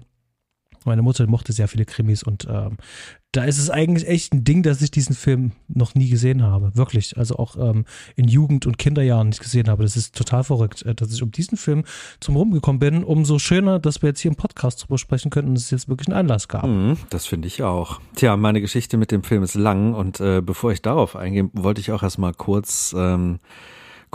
[0.86, 2.78] meine Mutter mochte sehr viele Krimis und ähm,
[3.36, 6.72] da ist es eigentlich echt ein Ding, dass ich diesen Film noch nie gesehen habe.
[6.76, 7.18] Wirklich.
[7.18, 7.84] Also auch ähm,
[8.16, 9.84] in Jugend- und Kinderjahren nicht gesehen habe.
[9.84, 11.84] Das ist total verrückt, äh, dass ich um diesen Film
[12.22, 13.04] zum Rumgekommen bin.
[13.04, 16.08] Umso schöner, dass wir jetzt hier im Podcast drüber sprechen könnten und es jetzt wirklich
[16.08, 16.66] einen Anlass gab.
[16.66, 18.00] Mhm, das finde ich auch.
[18.16, 21.82] Tja, meine Geschichte mit dem Film ist lang und äh, bevor ich darauf eingehe, wollte
[21.82, 23.40] ich auch erstmal kurz ähm,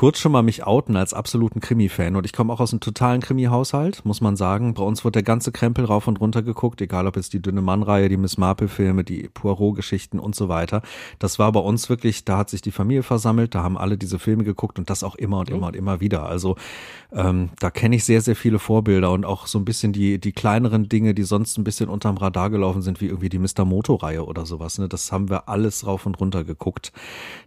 [0.01, 2.17] kurz schon mal mich outen als absoluten Krimi-Fan.
[2.17, 4.73] Und ich komme auch aus einem totalen Krimi-Haushalt, muss man sagen.
[4.73, 7.61] Bei uns wird der ganze Krempel rauf und runter geguckt, egal ob jetzt die Dünne
[7.61, 10.81] Mann-Reihe, die Miss Marple-Filme, die Poirot-Geschichten und so weiter.
[11.19, 14.19] Das war bei uns wirklich, da hat sich die Familie versammelt, da haben alle diese
[14.19, 16.25] Filme geguckt und das auch immer und immer und immer wieder.
[16.25, 16.57] Also
[17.13, 20.33] ähm, da kenne ich sehr, sehr viele Vorbilder und auch so ein bisschen die, die
[20.33, 23.67] kleineren Dinge, die sonst ein bisschen unterm Radar gelaufen sind, wie irgendwie die Mr.
[23.67, 24.79] Moto-Reihe oder sowas.
[24.79, 24.89] Ne?
[24.89, 26.91] Das haben wir alles rauf und runter geguckt.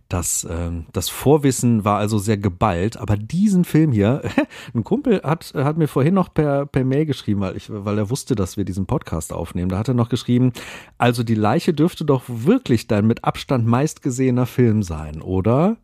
[0.07, 4.21] Das, ähm, das Vorwissen war also sehr geballt, aber diesen Film hier,
[4.75, 8.11] ein Kumpel hat, hat mir vorhin noch per, per Mail geschrieben, weil, ich, weil er
[8.11, 9.69] wusste, dass wir diesen Podcast aufnehmen.
[9.69, 10.53] Da hat er noch geschrieben,
[10.99, 15.77] also die Leiche dürfte doch wirklich dein mit Abstand meistgesehener Film sein, oder?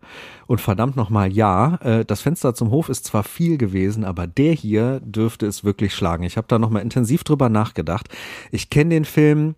[0.45, 4.53] Und verdammt nochmal, ja, äh, das Fenster zum Hof ist zwar viel gewesen, aber der
[4.53, 6.23] hier dürfte es wirklich schlagen.
[6.23, 8.09] Ich habe da nochmal intensiv drüber nachgedacht.
[8.51, 9.55] Ich kenne den Film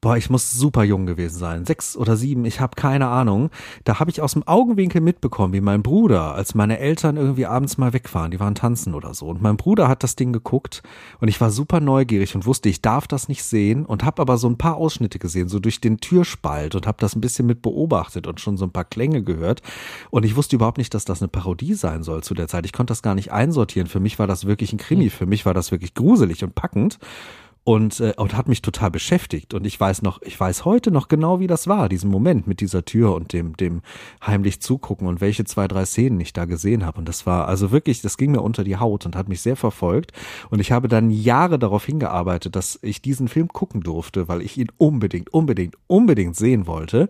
[0.00, 3.50] boah, ich muss super jung gewesen sein, sechs oder sieben, ich habe keine Ahnung.
[3.84, 7.76] Da habe ich aus dem Augenwinkel mitbekommen, wie mein Bruder, als meine Eltern irgendwie abends
[7.76, 9.26] mal weg waren, die waren tanzen oder so.
[9.26, 10.82] Und mein Bruder hat das Ding geguckt
[11.20, 14.38] und ich war super neugierig und wusste, ich darf das nicht sehen und habe aber
[14.38, 17.60] so ein paar Ausschnitte gesehen, so durch den Türspalt und habe das ein bisschen mit
[17.60, 19.60] beobachtet und schon so ein paar Klänge gehört.
[20.10, 22.64] Und ich wusste überhaupt nicht, dass das eine Parodie sein soll zu der Zeit.
[22.64, 23.88] Ich konnte das gar nicht einsortieren.
[23.88, 25.10] Für mich war das wirklich ein Krimi.
[25.10, 26.98] Für mich war das wirklich gruselig und packend
[27.64, 29.54] und, äh, und hat mich total beschäftigt.
[29.54, 32.60] Und ich weiß noch, ich weiß heute noch genau, wie das war, diesen Moment mit
[32.60, 33.82] dieser Tür und dem, dem
[34.24, 36.98] heimlich zugucken und welche zwei, drei Szenen ich da gesehen habe.
[36.98, 39.56] Und das war also wirklich, das ging mir unter die Haut und hat mich sehr
[39.56, 40.12] verfolgt.
[40.48, 44.56] Und ich habe dann Jahre darauf hingearbeitet, dass ich diesen Film gucken durfte, weil ich
[44.56, 47.08] ihn unbedingt, unbedingt, unbedingt sehen wollte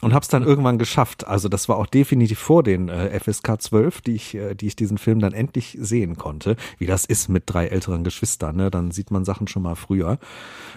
[0.00, 1.26] und habe es dann irgendwann geschafft.
[1.26, 4.76] Also das war auch definitiv vor den äh, FSK 12, die ich, äh, die ich
[4.76, 6.56] diesen Film dann endlich sehen konnte.
[6.78, 8.70] Wie das ist mit drei älteren Geschwistern, ne?
[8.70, 10.18] Dann sieht man Sachen schon mal früher.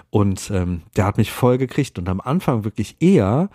[0.09, 3.49] Und ähm, der hat mich voll gekriegt und am Anfang wirklich eher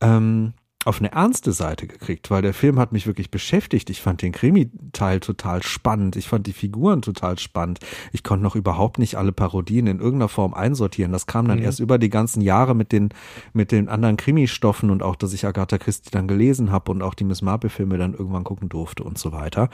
[0.00, 0.52] ähm,
[0.84, 3.90] auf eine ernste Seite gekriegt, weil der Film hat mich wirklich beschäftigt.
[3.90, 6.16] Ich fand den Krimi-Teil total spannend.
[6.16, 7.80] Ich fand die Figuren total spannend.
[8.12, 11.12] Ich konnte noch überhaupt nicht alle Parodien in irgendeiner Form einsortieren.
[11.12, 11.64] Das kam dann mhm.
[11.64, 13.10] erst über die ganzen Jahre mit den,
[13.52, 17.14] mit den anderen Krimi-Stoffen und auch, dass ich Agatha Christie dann gelesen habe und auch
[17.14, 19.70] die Miss Marple-Filme dann irgendwann gucken durfte und so weiter.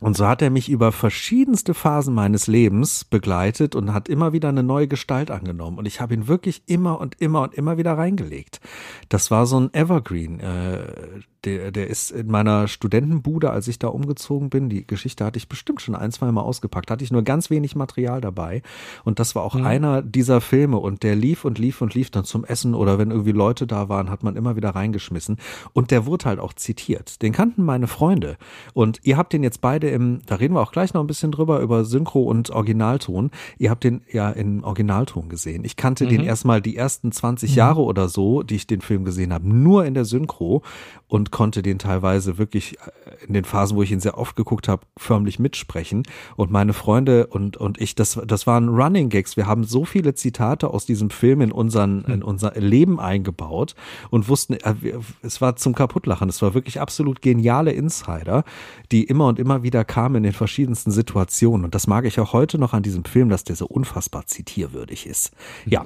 [0.00, 4.50] Und so hat er mich über verschiedenste Phasen meines Lebens begleitet und hat immer wieder
[4.50, 5.78] eine neue Gestalt angenommen.
[5.78, 8.60] Und ich habe ihn wirklich immer und immer und immer wieder reingelegt.
[9.08, 10.40] Das war so ein Evergreen.
[10.40, 14.68] Äh, der, der ist in meiner Studentenbude, als ich da umgezogen bin.
[14.68, 16.90] Die Geschichte hatte ich bestimmt schon ein, zwei Mal ausgepackt.
[16.90, 18.62] Hatte ich nur ganz wenig Material dabei.
[19.04, 19.64] Und das war auch mhm.
[19.64, 20.78] einer dieser Filme.
[20.78, 23.88] Und der lief und lief und lief dann zum Essen oder wenn irgendwie Leute da
[23.88, 25.38] waren, hat man immer wieder reingeschmissen.
[25.72, 27.22] Und der wurde halt auch zitiert.
[27.22, 28.36] Den kannten meine Freunde.
[28.74, 31.30] Und ihr habt den jetzt beide im, da reden wir auch gleich noch ein bisschen
[31.30, 33.30] drüber, über Synchro und Originalton.
[33.58, 35.64] Ihr habt den ja im Originalton gesehen.
[35.64, 36.08] Ich kannte mhm.
[36.08, 37.56] den erstmal die ersten 20 mhm.
[37.56, 40.62] Jahre oder so, die ich den Film gesehen habe, nur in der Synchro
[41.06, 44.68] und konnte den teilweise wirklich äh, in den Phasen, wo ich ihn sehr oft geguckt
[44.68, 46.04] habe, förmlich mitsprechen.
[46.34, 49.36] Und meine Freunde und, und ich, das, das waren Running Gags.
[49.36, 53.74] Wir haben so viele Zitate aus diesem Film in, unseren, in unser Leben eingebaut
[54.08, 54.74] und wussten, äh,
[55.20, 56.30] es war zum Kaputtlachen.
[56.30, 58.42] Es war wirklich absolut geniale Insider,
[58.90, 61.66] die immer und immer wieder kamen in den verschiedensten Situationen.
[61.66, 65.06] Und das mag ich auch heute noch an diesem Film, dass der so unfassbar zitierwürdig
[65.06, 65.32] ist.
[65.66, 65.84] Ja,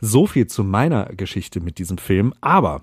[0.00, 2.34] so viel zu meiner Geschichte mit diesem Film.
[2.40, 2.82] Aber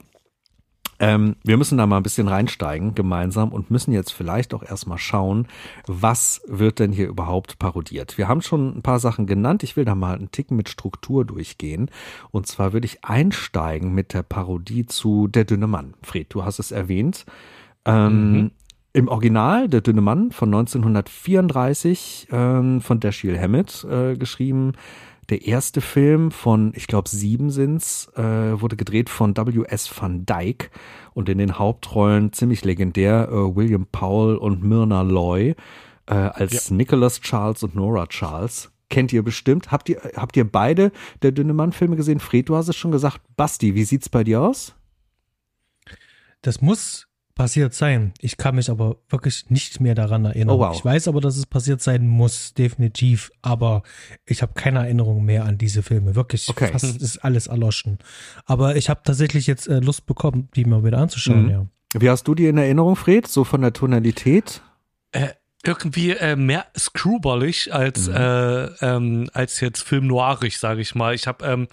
[0.99, 4.97] ähm, wir müssen da mal ein bisschen reinsteigen gemeinsam und müssen jetzt vielleicht auch erstmal
[4.97, 5.47] schauen,
[5.87, 8.17] was wird denn hier überhaupt parodiert.
[8.17, 9.63] Wir haben schon ein paar Sachen genannt.
[9.63, 11.89] Ich will da mal einen Ticken mit Struktur durchgehen.
[12.31, 15.93] Und zwar würde ich einsteigen mit der Parodie zu Der dünne Mann.
[16.03, 17.25] Fred, du hast es erwähnt.
[17.85, 18.51] Ähm, mhm.
[18.91, 24.73] Im Original Der dünne Mann von 1934 ähm, von Dashiell Hammett äh, geschrieben
[25.29, 29.89] der erste Film von, ich glaube, sieben sind's, äh, wurde gedreht von W.S.
[29.99, 30.69] van Dyke
[31.13, 35.55] und in den Hauptrollen ziemlich legendär äh, William Powell und Myrna Loy
[36.07, 36.75] äh, als ja.
[36.75, 38.71] Nicholas Charles und Nora Charles.
[38.89, 39.71] Kennt ihr bestimmt.
[39.71, 42.19] Habt ihr, habt ihr beide der Dünne Mann-Filme gesehen?
[42.19, 43.21] Fred, du hast es schon gesagt.
[43.37, 44.75] Basti, wie sieht's bei dir aus?
[46.41, 47.08] Das muss
[47.39, 48.13] passiert sein.
[48.19, 50.57] Ich kann mich aber wirklich nicht mehr daran erinnern.
[50.57, 50.75] Oh, wow.
[50.75, 53.31] Ich weiß aber, dass es passiert sein muss, definitiv.
[53.41, 53.83] Aber
[54.25, 56.15] ich habe keine Erinnerung mehr an diese Filme.
[56.15, 56.67] Wirklich, okay.
[56.73, 57.99] fast ist alles erloschen.
[58.45, 61.45] Aber ich habe tatsächlich jetzt äh, Lust bekommen, die mal wieder anzuschauen.
[61.45, 61.49] Mhm.
[61.49, 61.65] Ja.
[61.97, 63.25] Wie hast du die in Erinnerung, Fred?
[63.25, 64.61] So von der Tonalität?
[65.13, 65.29] Äh,
[65.63, 68.15] irgendwie äh, mehr screwballig als mhm.
[68.15, 71.15] äh, ähm, als jetzt Film noirig, sage ich mal.
[71.15, 71.67] Ich habe ähm,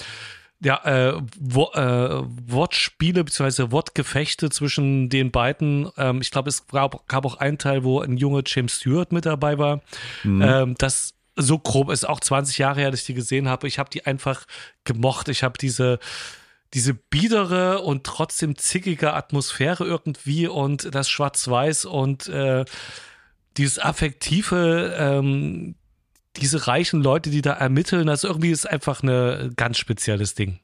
[0.61, 3.71] ja, äh, wo, äh, Wortspiele bzw.
[3.71, 5.91] Wortgefechte zwischen den beiden.
[5.97, 9.27] Ähm, ich glaube, es gab, gab, auch einen Teil, wo ein junger James Stewart mit
[9.27, 9.83] dabei war.
[10.25, 10.43] Mhm.
[10.43, 13.69] Ähm, das so grob ist auch 20 Jahre her, dass ich die gesehen habe.
[13.69, 14.47] Ich habe die einfach
[14.85, 15.29] gemocht.
[15.29, 15.99] Ich habe diese
[16.75, 22.65] diese biedere und trotzdem zickige Atmosphäre irgendwie und das Schwarz-Weiß und äh,
[23.57, 25.77] dieses affektive ähm,
[26.37, 30.59] diese reichen Leute, die da ermitteln, das irgendwie ist einfach ein ganz spezielles Ding.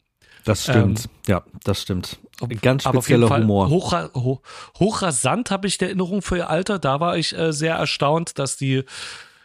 [0.45, 2.19] Das stimmt, ähm, ja, das stimmt.
[2.61, 3.69] Ganz spezieller Humor.
[3.69, 4.41] Hoch, hoch,
[4.79, 6.81] hochrasant habe ich die Erinnerung für ihr Alter.
[6.81, 8.83] Da war ich äh, sehr erstaunt, dass die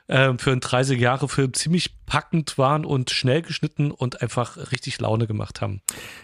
[0.08, 5.62] äh, für einen 30-Jahre-Film ziemlich packend waren und schnell geschnitten und einfach richtig Laune gemacht
[5.62, 5.82] haben.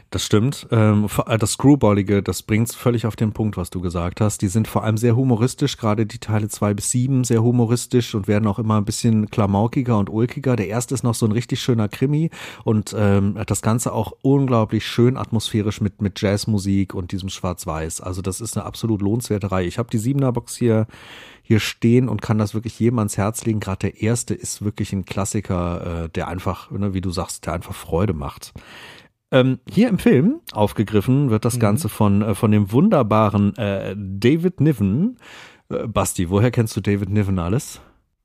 [0.09, 0.67] Das stimmt.
[0.71, 4.41] Ähm, äh, das Screwballige, das bringt es völlig auf den Punkt, was du gesagt hast.
[4.41, 8.27] Die sind vor allem sehr humoristisch, gerade die Teile zwei bis sieben sehr humoristisch und
[8.27, 10.55] werden auch immer ein bisschen klamaukiger und ulkiger.
[10.55, 12.29] Der erste ist noch so ein richtig schöner Krimi
[12.63, 17.99] und ähm, das Ganze auch unglaublich schön atmosphärisch mit, mit Jazzmusik und diesem Schwarz-Weiß.
[17.99, 19.67] Also das ist eine absolut lohnenswerte Reihe.
[19.67, 20.87] Ich habe die Siebener Box hier
[21.43, 23.59] hier stehen und kann das wirklich jedem ans Herz legen.
[23.59, 27.53] Gerade der erste ist wirklich ein Klassiker, äh, der einfach, ne, wie du sagst, der
[27.53, 28.53] einfach Freude macht.
[29.31, 31.59] Ähm, hier im Film aufgegriffen wird das mhm.
[31.59, 35.17] Ganze von, äh, von dem wunderbaren äh, David Niven.
[35.69, 37.81] Äh, Basti, woher kennst du David Niven alles?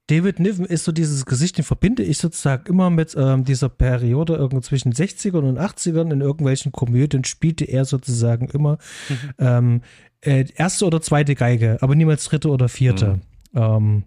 [0.09, 4.35] David Niven ist so dieses Gesicht, den verbinde ich sozusagen immer mit ähm, dieser Periode
[4.35, 6.12] irgendwo zwischen 60ern und 80ern.
[6.12, 9.16] In irgendwelchen Komödien spielte er sozusagen immer mhm.
[9.38, 9.81] ähm,
[10.23, 13.21] äh, erste oder zweite Geige, aber niemals dritte oder vierte.
[13.53, 13.61] Mhm.
[13.61, 14.03] Ähm,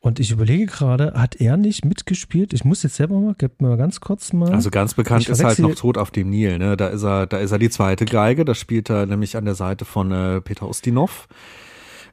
[0.00, 2.52] und ich überlege gerade, hat er nicht mitgespielt?
[2.52, 4.52] Ich muss jetzt selber mal, gib mir mal ganz kurz mal.
[4.52, 6.76] Also ganz bekannt ist halt noch Tod auf dem Nil, ne?
[6.76, 9.54] Da ist er, da ist er die zweite Geige, da spielt er nämlich an der
[9.54, 11.28] Seite von äh, Peter Ustinov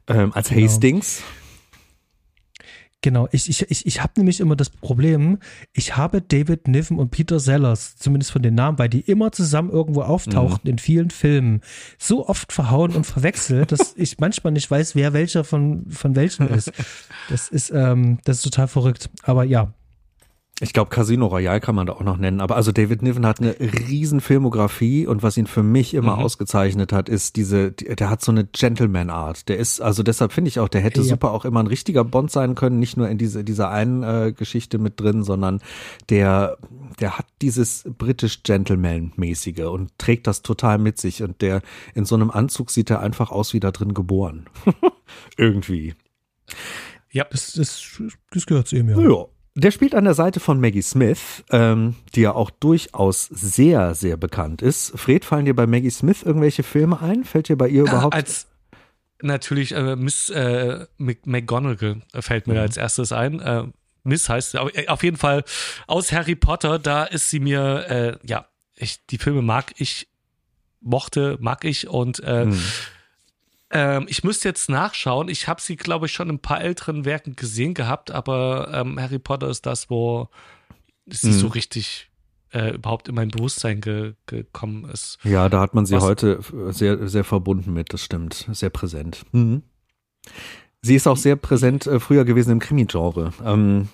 [0.08, 0.64] ähm, als genau.
[0.64, 1.24] Hastings.
[3.06, 5.38] Genau, ich, ich, ich, ich habe nämlich immer das Problem,
[5.74, 9.70] ich habe David Niven und Peter Sellers, zumindest von den Namen, weil die immer zusammen
[9.70, 10.72] irgendwo auftauchten mhm.
[10.72, 11.62] in vielen Filmen,
[12.00, 16.48] so oft verhauen und verwechselt, dass ich manchmal nicht weiß, wer welcher von, von welchen
[16.48, 16.72] ist.
[17.30, 19.10] Das ist, ähm, das ist total verrückt.
[19.24, 19.74] Aber ja,
[20.62, 22.40] Ich glaube, Casino Royale kann man da auch noch nennen.
[22.40, 26.24] Aber also David Niven hat eine riesen Filmografie und was ihn für mich immer mhm.
[26.24, 29.50] ausgezeichnet hat, ist diese, der hat so eine Gentleman-Art.
[29.50, 31.08] Der ist, also deshalb finde ich auch, der hätte ja.
[31.08, 34.32] super auch immer ein richtiger Bond sein können, nicht nur in diese, dieser einen äh,
[34.32, 35.60] Geschichte mit drin, sondern
[36.10, 36.58] der,
[37.02, 41.64] der hat dieses britisch Gentleman-mäßige und trägt das total mit sich und der
[41.96, 44.46] in so einem Anzug sieht er einfach aus wie da drin geboren.
[45.38, 45.96] Irgendwie.
[47.12, 47.26] Ja.
[47.30, 48.98] Das, das, das gehört zu ihm, ja.
[48.98, 49.26] Ja.
[49.58, 54.18] Der spielt an der Seite von Maggie Smith, ähm, die ja auch durchaus sehr, sehr
[54.18, 54.92] bekannt ist.
[55.00, 57.24] Fred, fallen dir bei Maggie Smith irgendwelche Filme ein?
[57.24, 58.14] Fällt dir bei ihr überhaupt?
[58.14, 58.48] Als
[59.22, 62.60] natürlich äh, Miss äh, McGonagall fällt mir mhm.
[62.60, 63.40] als erstes ein.
[63.40, 63.64] Äh,
[64.04, 65.46] Miss heißt äh, auf jeden Fall
[65.88, 66.78] aus Harry Potter.
[66.78, 70.10] Da ist sie mir, äh, ja, ich, die Filme mag ich,
[70.82, 72.62] mochte, mag ich und äh, mhm.
[73.76, 75.28] Ähm, ich müsste jetzt nachschauen.
[75.28, 78.98] Ich habe sie, glaube ich, schon in ein paar älteren Werken gesehen gehabt, aber ähm,
[78.98, 80.30] Harry Potter ist das, wo
[81.08, 81.34] sie mhm.
[81.34, 82.10] so richtig
[82.54, 85.18] äh, überhaupt in mein Bewusstsein ge gekommen ist.
[85.24, 86.04] Ja, da hat man sie Was?
[86.04, 88.48] heute sehr, sehr verbunden mit, das stimmt.
[88.54, 89.26] Sehr präsent.
[89.34, 89.64] Mhm.
[90.82, 93.34] Sie ist auch sehr präsent äh, früher gewesen im Krimi-Genre.
[93.44, 93.90] Ähm,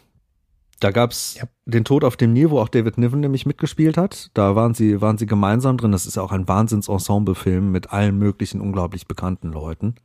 [0.82, 1.44] da gab's ja.
[1.65, 4.32] den Tod auf dem Nil, wo auch David Niven nämlich mitgespielt hat.
[4.34, 5.91] Da waren sie, waren sie gemeinsam drin.
[5.91, 9.96] Das ist ja auch ein Wahnsinns-Ensemble-Film mit allen möglichen unglaublich bekannten Leuten.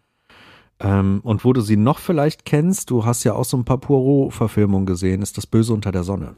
[0.79, 3.79] Ähm, und wo du sie noch vielleicht kennst, du hast ja auch so ein paar
[3.79, 6.37] Poirot-Verfilmungen gesehen, ist das Böse unter der Sonne.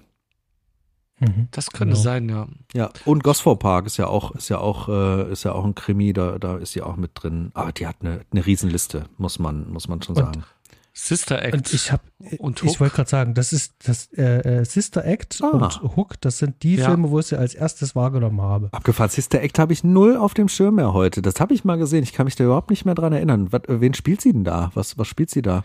[1.21, 2.05] Mhm, das könnte genau.
[2.05, 2.47] sein, ja.
[2.73, 5.75] Ja, und Gosford Park ist ja auch, ist ja auch, äh, ist ja auch ein
[5.75, 7.51] Krimi, da, da ist sie auch mit drin.
[7.55, 10.45] Aber die hat eine, eine Riesenliste, muss man, muss man schon und sagen.
[11.01, 11.55] Sister Act.
[11.55, 15.51] Und ich habe, ich wollte gerade sagen, das ist das äh, äh, Sister Act ah.
[15.51, 16.21] und Hook.
[16.21, 16.87] Das sind die ja.
[16.87, 18.69] Filme, wo ich sie als erstes wahrgenommen habe.
[18.73, 19.09] Abgefahren.
[19.09, 21.23] Sister Act habe ich null auf dem Schirm mehr heute.
[21.23, 22.03] Das habe ich mal gesehen.
[22.03, 23.53] Ich kann mich da überhaupt nicht mehr dran erinnern.
[23.53, 24.73] Was, wen spielt sie denn da?
[24.75, 25.63] Was, was spielt sie da?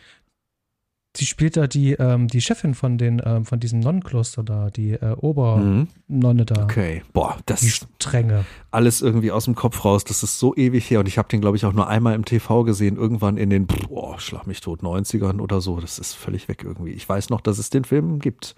[1.15, 4.93] Sie spielt da die, ähm, die Chefin von den, ähm, von diesem Nonnenkloster da, die
[4.93, 6.45] äh, Obernonne mhm.
[6.45, 6.63] da.
[6.63, 8.45] Okay, boah, das die Strenge.
[8.71, 10.03] Alles irgendwie aus dem Kopf raus.
[10.03, 12.25] Das ist so ewig her und ich habe den, glaube ich, auch nur einmal im
[12.25, 15.79] TV gesehen, irgendwann in den, boah, schlag mich tot, 90ern oder so.
[15.79, 16.93] Das ist völlig weg irgendwie.
[16.93, 18.55] Ich weiß noch, dass es den Film gibt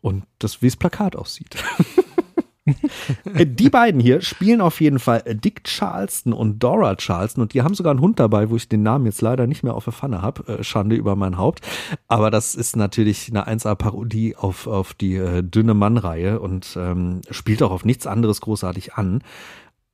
[0.00, 1.56] und das, wie das Plakat aussieht.
[3.34, 7.62] Äh, die beiden hier spielen auf jeden Fall Dick Charleston und Dora Charleston und die
[7.62, 9.92] haben sogar einen Hund dabei, wo ich den Namen jetzt leider nicht mehr auf der
[9.92, 10.58] Pfanne habe.
[10.58, 11.66] Äh, Schande über mein Haupt.
[12.08, 17.62] Aber das ist natürlich eine 1A-Parodie auf, auf die äh, dünne Mann-Reihe und ähm, spielt
[17.62, 19.22] auch auf nichts anderes großartig an.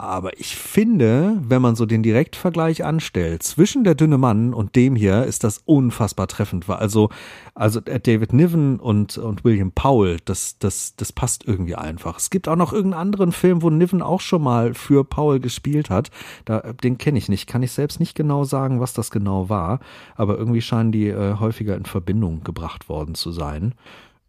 [0.00, 4.96] Aber ich finde, wenn man so den Direktvergleich anstellt zwischen der dünne Mann und dem
[4.96, 6.70] hier, ist das unfassbar treffend.
[6.70, 7.10] Also,
[7.54, 12.16] also David Niven und, und William Powell, das, das, das passt irgendwie einfach.
[12.16, 15.90] Es gibt auch noch irgendeinen anderen Film, wo Niven auch schon mal für Powell gespielt
[15.90, 16.10] hat.
[16.46, 19.80] Da, den kenne ich nicht, kann ich selbst nicht genau sagen, was das genau war.
[20.14, 23.74] Aber irgendwie scheinen die äh, häufiger in Verbindung gebracht worden zu sein.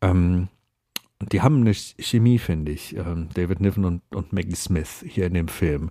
[0.01, 0.49] Ähm,
[1.31, 5.33] die haben eine Chemie, finde ich, ähm, David Niven und, und Maggie Smith hier in
[5.33, 5.89] dem Film,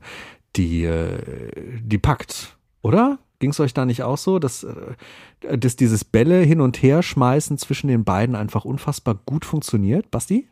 [0.56, 1.50] die, äh,
[1.82, 3.18] die packt, oder?
[3.38, 7.02] Ging es euch da nicht auch so, dass, äh, dass dieses Bälle hin und her
[7.02, 10.10] schmeißen zwischen den beiden einfach unfassbar gut funktioniert?
[10.10, 10.48] Basti?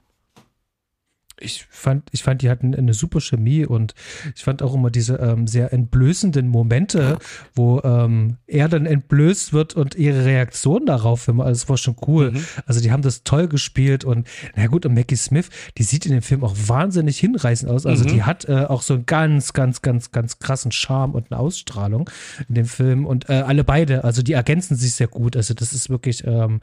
[1.40, 3.94] Ich fand, ich fand, die hatten eine super Chemie und
[4.35, 7.18] ich fand auch immer diese ähm, sehr entblößenden Momente,
[7.55, 12.33] wo ähm, er dann entblößt wird und ihre Reaktion darauf, also das war schon cool.
[12.33, 12.44] Mhm.
[12.66, 16.12] Also die haben das toll gespielt und na gut, und Maggie Smith, die sieht in
[16.12, 17.87] dem Film auch wahnsinnig hinreißend aus.
[17.87, 18.09] Also mhm.
[18.09, 22.11] die hat äh, auch so einen ganz, ganz, ganz, ganz krassen Charme und eine Ausstrahlung
[22.48, 25.37] in dem Film und äh, alle beide, also die ergänzen sich sehr gut.
[25.37, 26.61] Also das ist wirklich ähm,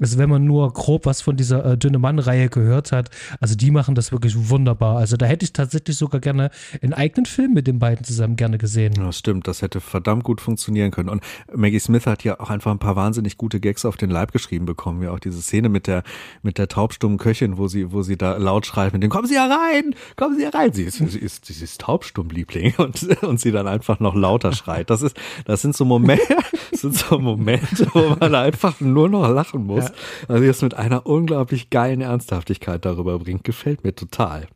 [0.00, 3.70] also wenn man nur grob was von dieser äh, dünne Mann-Reihe gehört hat, also die
[3.70, 4.96] machen das wirklich wunderbar.
[4.96, 6.50] Also da hätte ich tatsächlich sogar gerne
[6.82, 8.94] einen eigenen Film mit den beiden zusammen gerne gesehen.
[8.98, 11.08] Ja, stimmt, das hätte verdammt gut funktionieren können.
[11.08, 11.22] Und
[11.54, 14.66] Maggie Smith hat ja auch einfach ein paar wahnsinnig gute Gags auf den Leib geschrieben
[14.66, 15.02] bekommen.
[15.02, 16.02] Ja, auch diese Szene mit der
[16.42, 19.36] mit der taubstummen Köchin, wo sie wo sie da laut schreit mit dem Kommen Sie
[19.36, 20.72] herein, kommen Sie herein.
[20.72, 24.52] Sie ist sie ist, sie ist taubstumm, Liebling und und sie dann einfach noch lauter
[24.52, 24.90] schreit.
[24.90, 26.36] Das ist das sind so Momente,
[26.72, 29.83] sind so Momente, wo man einfach nur noch lachen muss.
[29.88, 30.34] Ja.
[30.34, 34.46] Also es mit einer unglaublich geilen Ernsthaftigkeit darüber bringt, gefällt mir total.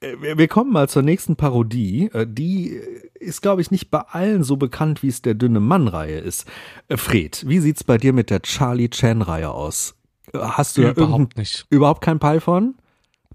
[0.00, 2.10] Äh, wir kommen mal zur nächsten Parodie.
[2.12, 2.80] Äh, die
[3.14, 6.46] ist, glaube ich, nicht bei allen so bekannt, wie es der dünne Mann-Reihe ist.
[6.88, 9.94] Äh, Fred, wie sieht's bei dir mit der Charlie Chan-Reihe aus?
[10.32, 12.74] Hast du überhaupt da überhaupt nicht überhaupt keinen Peil von?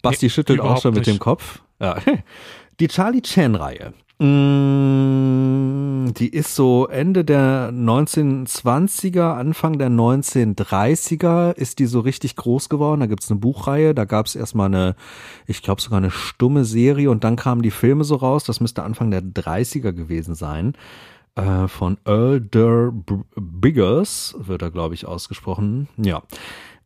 [0.01, 1.17] Basti nee, schüttelt auch schon mit nicht.
[1.17, 1.61] dem Kopf.
[1.79, 1.97] Ja.
[2.79, 4.27] Die Charlie Chan-Reihe die
[6.27, 12.99] ist so Ende der 1920er, Anfang der 1930er ist die so richtig groß geworden.
[12.99, 14.95] Da gibt's eine Buchreihe, da gab's erstmal eine,
[15.47, 18.43] ich glaube sogar eine stumme Serie und dann kamen die Filme so raus.
[18.43, 20.73] Das müsste Anfang der 30er gewesen sein.
[21.35, 22.91] Äh, von Earl Durr
[23.37, 25.87] Biggers wird er, glaube ich, ausgesprochen.
[25.95, 26.23] Ja.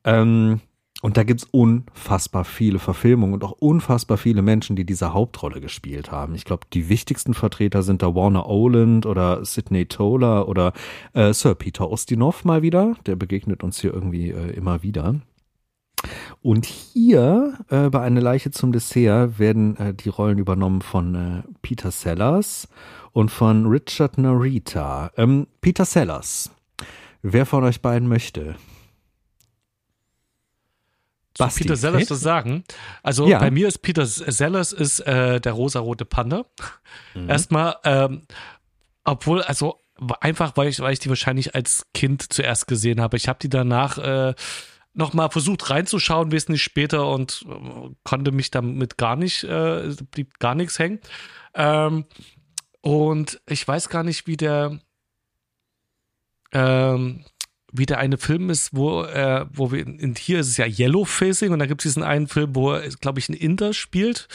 [0.03, 0.61] Ähm,
[1.04, 6.12] Und da gibt's unfassbar viele Verfilmungen und auch unfassbar viele Menschen, die diese Hauptrolle gespielt
[6.14, 6.34] haben.
[6.34, 10.72] Ich glaube, die wichtigsten Vertreter sind da Warner Oland oder Sidney Toler oder
[11.12, 12.95] äh, Sir Peter Ustinov mal wieder.
[13.06, 15.16] Der begegnet uns hier irgendwie äh, immer wieder.
[16.41, 21.43] Und hier äh, bei Eine Leiche zum Dessert werden äh, die Rollen übernommen von äh,
[21.62, 22.70] Peter Sellers
[23.12, 25.12] und von Richard Narita.
[25.18, 26.49] Ähm, Peter Sellers.
[27.22, 28.56] Wer von euch beiden möchte?
[31.34, 32.63] Zu Peter Sellers zu sagen.
[33.01, 33.39] Also ja.
[33.39, 36.45] bei mir ist Peter Sellers ist äh, der rosarote Panda.
[37.15, 37.29] Mhm.
[37.29, 38.21] Erstmal, ähm,
[39.03, 39.79] obwohl, also
[40.19, 43.17] einfach, weil ich, weil ich die wahrscheinlich als Kind zuerst gesehen habe.
[43.17, 44.34] Ich habe die danach äh,
[44.93, 50.55] nochmal versucht reinzuschauen, wesentlich später und äh, konnte mich damit gar nicht, äh, blieb gar
[50.55, 50.99] nichts hängen.
[51.55, 52.05] Ähm,
[52.81, 54.79] und ich weiß gar nicht, wie der,
[56.51, 57.25] ähm,
[57.74, 61.05] wie der eine Film ist, wo, äh, wo wir, in, hier ist es ja Yellow
[61.05, 64.28] Facing und da gibt es diesen einen Film, wo er, glaube ich, ein Inder spielt.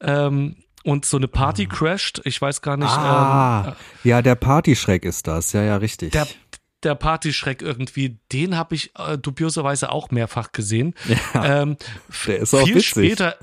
[0.00, 1.74] Ähm, und so eine Party ah.
[1.74, 2.20] crasht.
[2.24, 2.88] Ich weiß gar nicht.
[2.88, 5.52] Ah, ähm, ja, der Partyschreck ist das.
[5.52, 6.10] Ja, ja, richtig.
[6.10, 6.26] Der,
[6.82, 10.94] der Partyschreck irgendwie, den habe ich äh, dubioserweise auch mehrfach gesehen.
[11.34, 11.76] Ja, ähm,
[12.26, 12.88] der ist auch viel witzig.
[12.88, 13.36] später.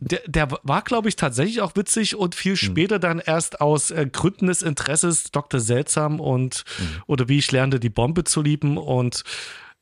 [0.00, 2.56] Der, der war, glaube ich, tatsächlich auch witzig und viel hm.
[2.56, 5.60] später dann erst aus äh, Gründen des Interesses Dr.
[5.60, 7.02] Seltsam und mhm.
[7.06, 8.76] oder wie ich lernte, die Bombe zu lieben.
[8.76, 9.22] Und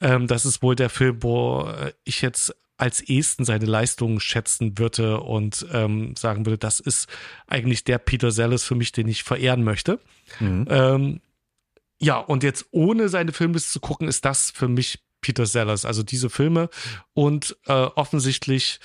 [0.01, 4.77] ähm, das ist wohl der Film, wo äh, ich jetzt als ehesten seine Leistungen schätzen
[4.77, 7.09] würde und ähm, sagen würde, das ist
[7.47, 10.01] eigentlich der Peter Sellers für mich, den ich verehren möchte.
[10.41, 10.67] Mhm.
[10.69, 11.21] Ähm,
[12.01, 15.85] ja, und jetzt ohne seine Filmliste zu gucken, ist das für mich Peter Sellers.
[15.85, 16.69] Also diese Filme
[17.15, 18.81] und äh, offensichtlich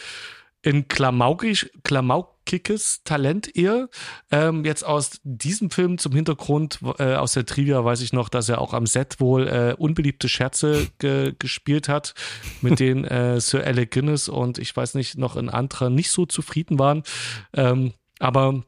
[0.68, 3.88] in Klamaukig, klamaukiges Talent eher.
[4.32, 8.50] Ähm, jetzt aus diesem Film zum Hintergrund, äh, aus der Trivia weiß ich noch, dass
[8.50, 12.16] er auch am Set wohl äh, unbeliebte Scherze ge gespielt hat,
[12.62, 16.26] mit denen äh, Sir Alec Guinness und ich weiß nicht, noch ein anderer nicht so
[16.26, 17.04] zufrieden waren.
[17.54, 18.64] Ähm, aber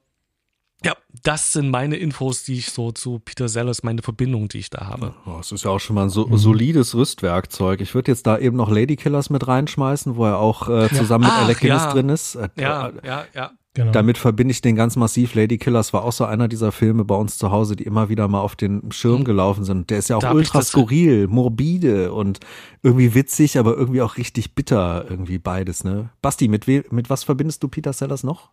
[0.85, 4.69] ja, das sind meine Infos, die ich so zu Peter Sellers, meine Verbindung, die ich
[4.69, 5.13] da habe.
[5.25, 6.37] Oh, das ist ja auch schon mal ein so, mhm.
[6.37, 7.81] solides Rüstwerkzeug.
[7.81, 11.25] Ich würde jetzt da eben noch Lady Killers mit reinschmeißen, wo er auch äh, zusammen
[11.25, 11.31] ja.
[11.31, 11.91] mit Alec Guinness ja.
[11.91, 12.35] drin ist.
[12.35, 13.51] Äh, ja, ja, ja.
[13.75, 13.91] Genau.
[13.91, 15.35] Damit verbinde ich den ganz massiv.
[15.35, 18.27] Lady Killers war auch so einer dieser Filme bei uns zu Hause, die immer wieder
[18.27, 19.25] mal auf den Schirm mhm.
[19.25, 19.89] gelaufen sind.
[19.89, 22.39] Der ist ja auch da ultra skurril, morbide und
[22.81, 26.09] irgendwie witzig, aber irgendwie auch richtig bitter, irgendwie beides, ne?
[26.21, 28.49] Basti, mit, we mit was verbindest du Peter Sellers noch?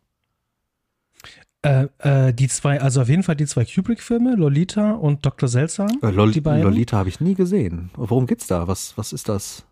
[1.66, 1.88] Äh,
[2.28, 5.48] äh, die zwei, also auf jeden Fall die zwei Kubrick-Filme, Lolita und Dr.
[5.48, 5.98] Seltsam.
[6.00, 6.62] Äh, Lol die beiden.
[6.62, 7.90] Lolita habe ich nie gesehen.
[7.96, 8.68] Worum geht's da?
[8.68, 9.64] Was, was ist das?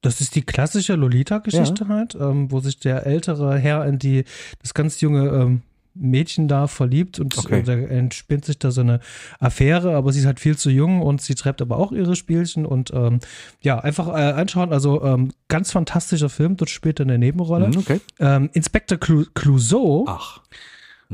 [0.00, 1.88] Das ist die klassische Lolita-Geschichte ja.
[1.88, 4.24] halt, ähm, wo sich der ältere Herr in die,
[4.60, 5.62] das ganz junge ähm,
[5.94, 7.62] Mädchen da verliebt und okay.
[7.62, 9.00] da entspinnt sich da so eine
[9.38, 12.66] Affäre, aber sie ist halt viel zu jung und sie treibt aber auch ihre Spielchen
[12.66, 13.20] und ähm,
[13.60, 17.68] ja, einfach äh, anschauen, also ähm, ganz fantastischer Film, dort spielt er eine Nebenrolle.
[17.68, 18.00] Mhm, okay.
[18.18, 20.06] Ähm, Inspector Clouseau.
[20.08, 20.40] Ach.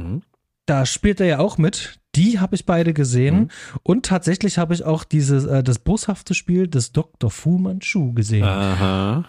[0.05, 0.23] Mhm.
[0.67, 2.01] Da spielt er ja auch mit.
[2.15, 3.39] Die habe ich beide gesehen.
[3.39, 3.49] Mhm.
[3.83, 7.31] Und tatsächlich habe ich auch dieses, äh, das boshafte Spiel des Dr.
[7.31, 8.45] Fu Manchu gesehen.
[8.45, 9.25] Aha.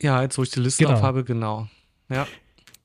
[0.00, 1.00] Ja, jetzt wo ich die Liste genau.
[1.00, 1.68] habe, genau.
[2.08, 2.26] Ja.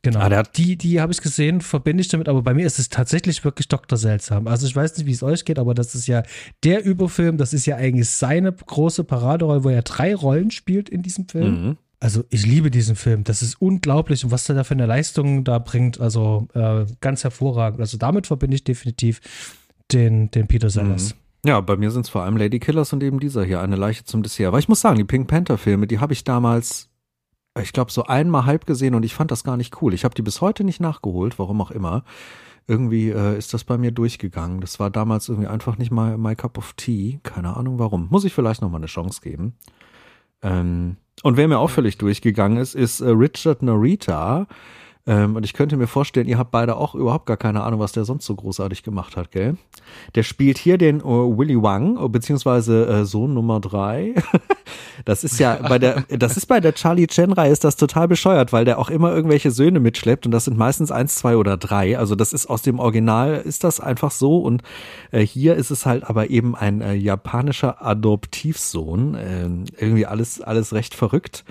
[0.03, 0.19] Genau.
[0.19, 3.43] Ah, die die habe ich gesehen, verbinde ich damit, aber bei mir ist es tatsächlich
[3.43, 3.97] wirklich Dr.
[3.97, 4.47] Seltsam.
[4.47, 6.23] Also ich weiß nicht, wie es euch geht, aber das ist ja
[6.63, 11.01] der Überfilm, das ist ja eigentlich seine große Paraderolle, wo er drei Rollen spielt in
[11.01, 11.63] diesem Film.
[11.63, 11.77] Mhm.
[11.99, 13.23] Also ich liebe diesen Film.
[13.23, 15.99] Das ist unglaublich und was er da für eine Leistung da bringt.
[15.99, 17.79] Also äh, ganz hervorragend.
[17.79, 19.21] Also damit verbinde ich definitiv
[19.91, 21.15] den, den Peter Sellers.
[21.15, 21.19] Mhm.
[21.49, 24.03] Ja, bei mir sind es vor allem Lady Killers und eben dieser hier, eine Leiche
[24.03, 24.47] zum Dessert.
[24.47, 26.89] Aber ich muss sagen, die Pink Panther Filme, die habe ich damals,
[27.59, 29.93] ich glaube, so einmal halb gesehen und ich fand das gar nicht cool.
[29.93, 32.03] Ich habe die bis heute nicht nachgeholt, warum auch immer.
[32.67, 34.59] Irgendwie äh, ist das bei mir durchgegangen.
[34.59, 37.19] Das war damals irgendwie einfach nicht mal my cup of tea.
[37.23, 38.07] Keine Ahnung warum.
[38.09, 39.53] Muss ich vielleicht noch mal eine Chance geben.
[40.41, 44.47] Ähm, und wer mir auch völlig durchgegangen ist, ist äh, Richard Narita.
[45.07, 47.93] Ähm, und ich könnte mir vorstellen, ihr habt beide auch überhaupt gar keine Ahnung, was
[47.93, 49.55] der sonst so großartig gemacht hat, gell?
[50.15, 54.15] Der spielt hier den uh, Willy Wang, beziehungsweise äh, Sohn Nummer drei.
[55.05, 58.51] das ist ja bei der, das ist bei der Charlie Chen-Reihe ist das total bescheuert,
[58.51, 61.97] weil der auch immer irgendwelche Söhne mitschleppt und das sind meistens eins, zwei oder drei.
[61.97, 64.61] Also das ist aus dem Original ist das einfach so und
[65.11, 69.15] äh, hier ist es halt aber eben ein äh, japanischer Adoptivsohn.
[69.15, 69.47] Äh,
[69.77, 71.45] irgendwie alles, alles recht verrückt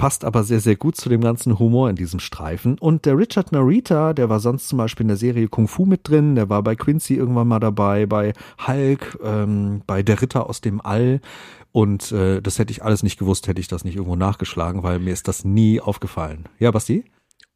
[0.00, 2.78] passt aber sehr, sehr gut zu dem ganzen Humor in diesem Streifen.
[2.78, 6.08] Und der Richard Narita, der war sonst zum Beispiel in der Serie Kung Fu mit
[6.08, 8.32] drin, der war bei Quincy irgendwann mal dabei, bei
[8.66, 11.20] Hulk, ähm, bei Der Ritter aus dem All.
[11.70, 15.00] Und äh, das hätte ich alles nicht gewusst, hätte ich das nicht irgendwo nachgeschlagen, weil
[15.00, 16.48] mir ist das nie aufgefallen.
[16.58, 17.04] Ja, Basti?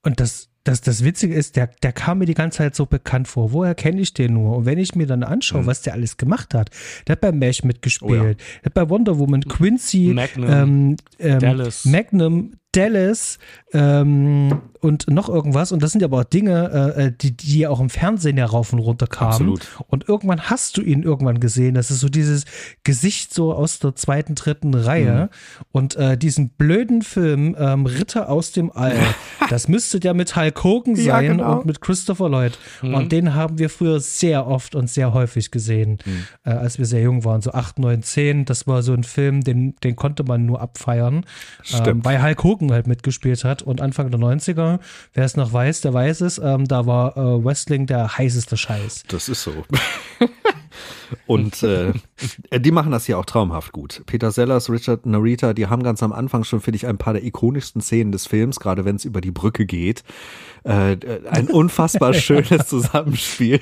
[0.02, 3.28] Und das das, das Witzige ist, der, der kam mir die ganze Zeit so bekannt
[3.28, 3.52] vor.
[3.52, 4.56] Woher kenne ich den nur?
[4.56, 5.66] Und wenn ich mir dann anschaue, mhm.
[5.66, 6.70] was der alles gemacht hat,
[7.06, 8.22] der hat bei Mesh mitgespielt, oh ja.
[8.34, 11.84] der hat bei Wonder Woman, Quincy, Magnum, ähm, ähm, Dallas.
[11.84, 13.38] Magnum, Dallas
[13.72, 15.72] ähm, und noch irgendwas.
[15.72, 18.44] Und das sind ja aber auch Dinge, äh, die, die ja auch im Fernsehen ja
[18.44, 19.32] rauf und runter kamen.
[19.32, 19.66] Absolut.
[19.88, 21.74] Und irgendwann hast du ihn irgendwann gesehen.
[21.74, 22.44] Das ist so dieses
[22.84, 25.30] Gesicht so aus der zweiten, dritten Reihe.
[25.30, 25.64] Mhm.
[25.72, 28.98] Und äh, diesen blöden Film ähm, Ritter aus dem All,
[29.48, 31.58] das müsste ja mit Hulk Hogan sein ja, genau.
[31.58, 32.58] und mit Christopher Lloyd.
[32.82, 32.94] Mhm.
[32.94, 36.24] Und den haben wir früher sehr oft und sehr häufig gesehen, mhm.
[36.44, 37.40] äh, als wir sehr jung waren.
[37.40, 38.44] So 8, 9, 10.
[38.44, 41.24] Das war so ein Film, den, den konnte man nur abfeiern.
[41.72, 43.62] Ähm, weil Hulk Hogan halt mitgespielt hat.
[43.62, 44.73] Und Anfang der 90er,
[45.12, 49.04] wer es noch weiß, der weiß es, ähm, da war äh, Wrestling der heißeste Scheiß.
[49.08, 49.52] Das ist so.
[51.26, 51.92] Und äh,
[52.58, 54.02] die machen das hier auch traumhaft gut.
[54.06, 57.24] Peter Sellers, Richard Narita, die haben ganz am Anfang schon, finde ich, ein paar der
[57.24, 60.02] ikonischsten Szenen des Films, gerade wenn es über die Brücke geht.
[60.64, 60.96] Äh,
[61.30, 63.60] ein unfassbar schönes Zusammenspiel.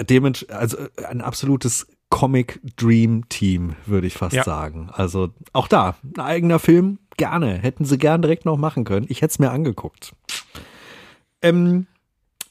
[0.00, 0.76] Dements also
[1.08, 4.44] ein absolutes Comic Dream Team, würde ich fast ja.
[4.44, 4.90] sagen.
[4.92, 7.58] Also auch da, ein eigener Film, gerne.
[7.58, 9.06] Hätten sie gern direkt noch machen können.
[9.08, 10.14] Ich hätte es mir angeguckt.
[11.42, 11.86] Ähm,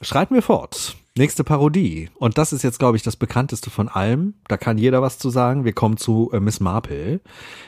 [0.02, 0.96] schreiten wir fort.
[1.18, 2.10] Nächste Parodie.
[2.16, 4.36] Und das ist jetzt, glaube ich, das bekannteste von allem.
[4.48, 5.66] Da kann jeder was zu sagen.
[5.66, 7.22] Wir kommen zu äh, Miss Marple.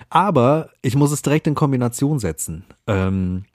[0.09, 2.65] Aber ich muss es direkt in Kombination setzen.
[2.85, 3.45] Ähm,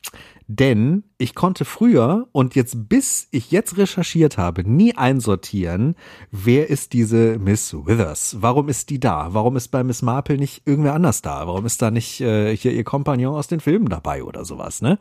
[0.46, 5.94] denn ich konnte früher und jetzt bis ich jetzt recherchiert habe, nie einsortieren,
[6.30, 8.36] wer ist diese Miss Withers?
[8.40, 9.28] Warum ist die da?
[9.32, 11.46] Warum ist bei Miss Marple nicht irgendwer anders da?
[11.46, 14.98] Warum ist da nicht äh, hier ihr Kompagnon aus den Filmen dabei oder sowas, ne?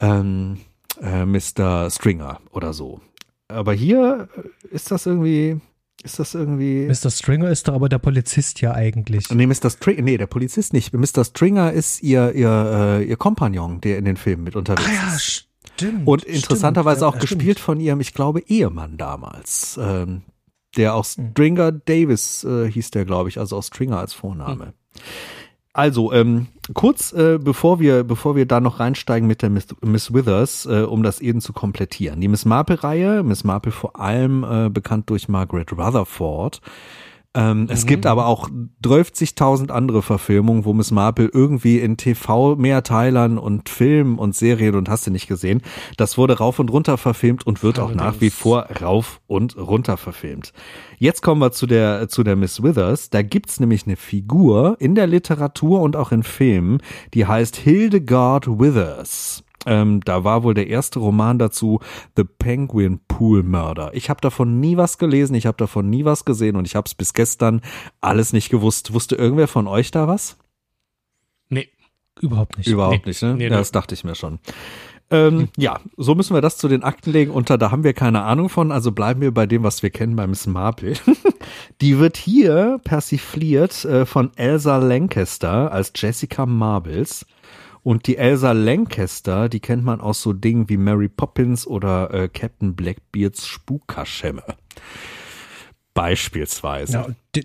[0.00, 0.58] Ähm,
[1.00, 1.88] äh, Mr.
[1.90, 3.00] Stringer oder so.
[3.48, 4.28] Aber hier
[4.70, 5.60] ist das irgendwie,
[6.02, 6.86] ist das irgendwie.
[6.86, 7.10] Mr.
[7.10, 9.30] Stringer ist doch aber der Polizist ja eigentlich.
[9.30, 9.70] Nee, Mr.
[9.70, 10.92] Stringer, nee, der Polizist nicht.
[10.92, 11.24] Mr.
[11.24, 15.16] Stringer ist ihr, ihr, äh, ihr Kompagnon, der in den Filmen mit unterwegs ah, ja,
[15.16, 15.48] ist.
[15.74, 19.78] Stimmt, Und interessanterweise stimmt, auch ja, gespielt von ihrem, ich glaube, Ehemann damals.
[19.80, 20.22] Ähm,
[20.76, 21.30] der auch hm.
[21.30, 24.66] Stringer Davis äh, hieß der, glaube ich, also auch Stringer als Vorname.
[24.66, 24.72] Hm.
[25.78, 30.12] Also, ähm, kurz äh, bevor wir bevor wir da noch reinsteigen mit der Miss, Miss
[30.12, 32.20] Withers, äh, um das eben zu komplettieren.
[32.20, 36.60] Die Miss Marple-Reihe, Miss Marple vor allem äh, bekannt durch Margaret Rutherford,
[37.34, 37.68] ähm, mhm.
[37.68, 38.48] Es gibt aber auch
[38.82, 45.06] 30.000 andere Verfilmungen, wo Miss Marple irgendwie in TV-Mehrteilern und Filmen und Serien und hast
[45.06, 45.62] du nicht gesehen.
[45.96, 48.00] Das wurde rauf und runter verfilmt und wird Allerdings.
[48.00, 50.52] auch nach wie vor rauf und runter verfilmt.
[50.96, 53.10] Jetzt kommen wir zu der, zu der Miss Withers.
[53.10, 56.80] Da gibt's nämlich eine Figur in der Literatur und auch in Filmen,
[57.12, 59.44] die heißt Hildegard Withers.
[59.68, 61.80] Ähm, da war wohl der erste Roman dazu
[62.16, 63.90] The Penguin Pool Murder.
[63.92, 66.86] Ich habe davon nie was gelesen, ich habe davon nie was gesehen und ich habe
[66.86, 67.60] es bis gestern
[68.00, 68.94] alles nicht gewusst.
[68.94, 70.38] Wusste irgendwer von euch da was?
[71.50, 71.68] Nee.
[72.18, 72.66] Überhaupt nicht.
[72.66, 73.10] Überhaupt nee.
[73.10, 73.34] nicht, ne?
[73.34, 74.38] Nee, ja, das dachte ich mir schon.
[75.10, 75.48] Ähm, hm.
[75.58, 77.30] Ja, so müssen wir das zu den Akten legen.
[77.30, 80.16] Unter da haben wir keine Ahnung von, also bleiben wir bei dem, was wir kennen
[80.16, 80.94] bei Miss Marple.
[81.82, 87.26] Die wird hier persifliert äh, von Elsa Lancaster als Jessica Marbles.
[87.82, 92.28] Und die Elsa Lancaster, die kennt man aus so Dingen wie Mary Poppins oder äh,
[92.28, 94.42] Captain Blackbeards Spukkaschemme.
[95.94, 96.92] Beispielsweise.
[96.92, 97.42] Ja,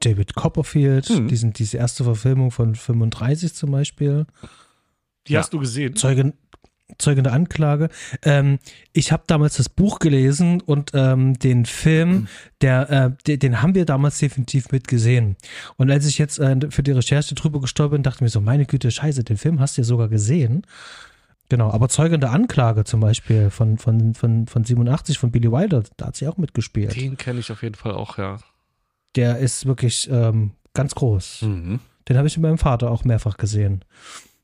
[0.00, 1.28] David Copperfield, hm.
[1.28, 4.26] diesen, diese erste Verfilmung von 35 zum Beispiel.
[5.26, 5.40] Die ja.
[5.40, 5.96] hast du gesehen?
[5.96, 6.34] Zeugen,
[6.98, 7.88] zeugende Anklage.
[8.22, 8.58] Ähm,
[8.92, 12.28] ich habe damals das Buch gelesen und ähm, den Film, mhm.
[12.60, 15.36] der, äh, den, den, haben wir damals definitiv mitgesehen.
[15.76, 18.40] Und als ich jetzt äh, für die Recherche drüber gestolpert bin, dachte ich mir so,
[18.40, 20.66] meine Güte, scheiße, den Film hast du ja sogar gesehen.
[21.50, 26.06] Genau, aber zeugende Anklage zum Beispiel von, von, von, von 87, von Billy Wilder, da
[26.06, 26.94] hat sie auch mitgespielt.
[26.94, 28.38] Den kenne ich auf jeden Fall auch, ja.
[29.16, 31.42] Der ist wirklich ähm, ganz groß.
[31.42, 31.80] Mhm.
[32.08, 33.84] Den habe ich mit meinem Vater auch mehrfach gesehen.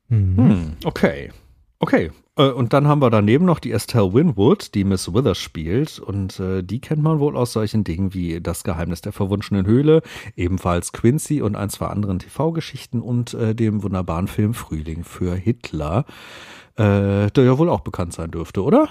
[0.09, 0.37] Mhm.
[0.37, 1.31] Hm, okay.
[1.79, 5.99] Okay, äh, und dann haben wir daneben noch die Estelle Winwood, die Miss Withers spielt.
[5.99, 10.01] Und äh, die kennt man wohl aus solchen Dingen wie Das Geheimnis der verwunschenen Höhle,
[10.35, 16.05] ebenfalls Quincy und ein, zwei anderen TV-Geschichten und äh, dem wunderbaren Film Frühling für Hitler,
[16.75, 18.89] äh, der ja wohl auch bekannt sein dürfte, oder?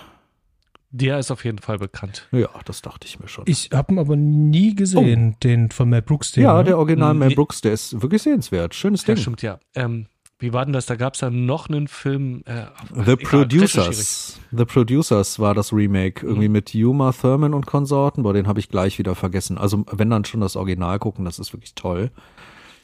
[0.90, 2.28] Der ist auf jeden Fall bekannt.
[2.30, 3.44] Ja, das dachte ich mir schon.
[3.46, 5.38] Ich habe ihn aber nie gesehen, oh.
[5.42, 6.32] den von Mel Brooks.
[6.32, 6.64] Den, ja, ne?
[6.64, 8.74] der Original Mel Brooks, der ist wirklich sehenswert.
[8.74, 9.16] Schönes Ding.
[9.16, 9.58] Ja, stimmt, ja.
[9.74, 10.06] Ähm,
[10.38, 10.86] wie war denn das?
[10.86, 12.42] Da gab es ja noch einen Film.
[12.44, 14.38] Äh, The egal, Producers.
[14.50, 16.24] The Producers war das Remake.
[16.24, 16.30] Mhm.
[16.30, 18.22] Irgendwie mit Uma Thurman und Konsorten.
[18.22, 19.56] Boah, den habe ich gleich wieder vergessen.
[19.56, 22.10] Also, wenn dann schon das Original gucken, das ist wirklich toll.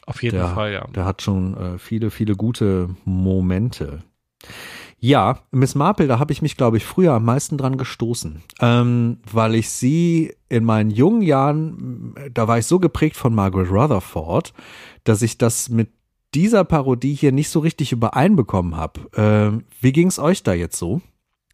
[0.05, 0.87] Auf jeden der, Fall, ja.
[0.87, 4.03] Der hat schon äh, viele, viele gute Momente.
[4.99, 9.17] Ja, Miss Marple, da habe ich mich, glaube ich, früher am meisten dran gestoßen, ähm,
[9.29, 14.53] weil ich sie in meinen jungen Jahren, da war ich so geprägt von Margaret Rutherford,
[15.03, 15.89] dass ich das mit
[16.35, 19.61] dieser Parodie hier nicht so richtig übereinbekommen habe.
[19.61, 21.01] Äh, wie ging es euch da jetzt so?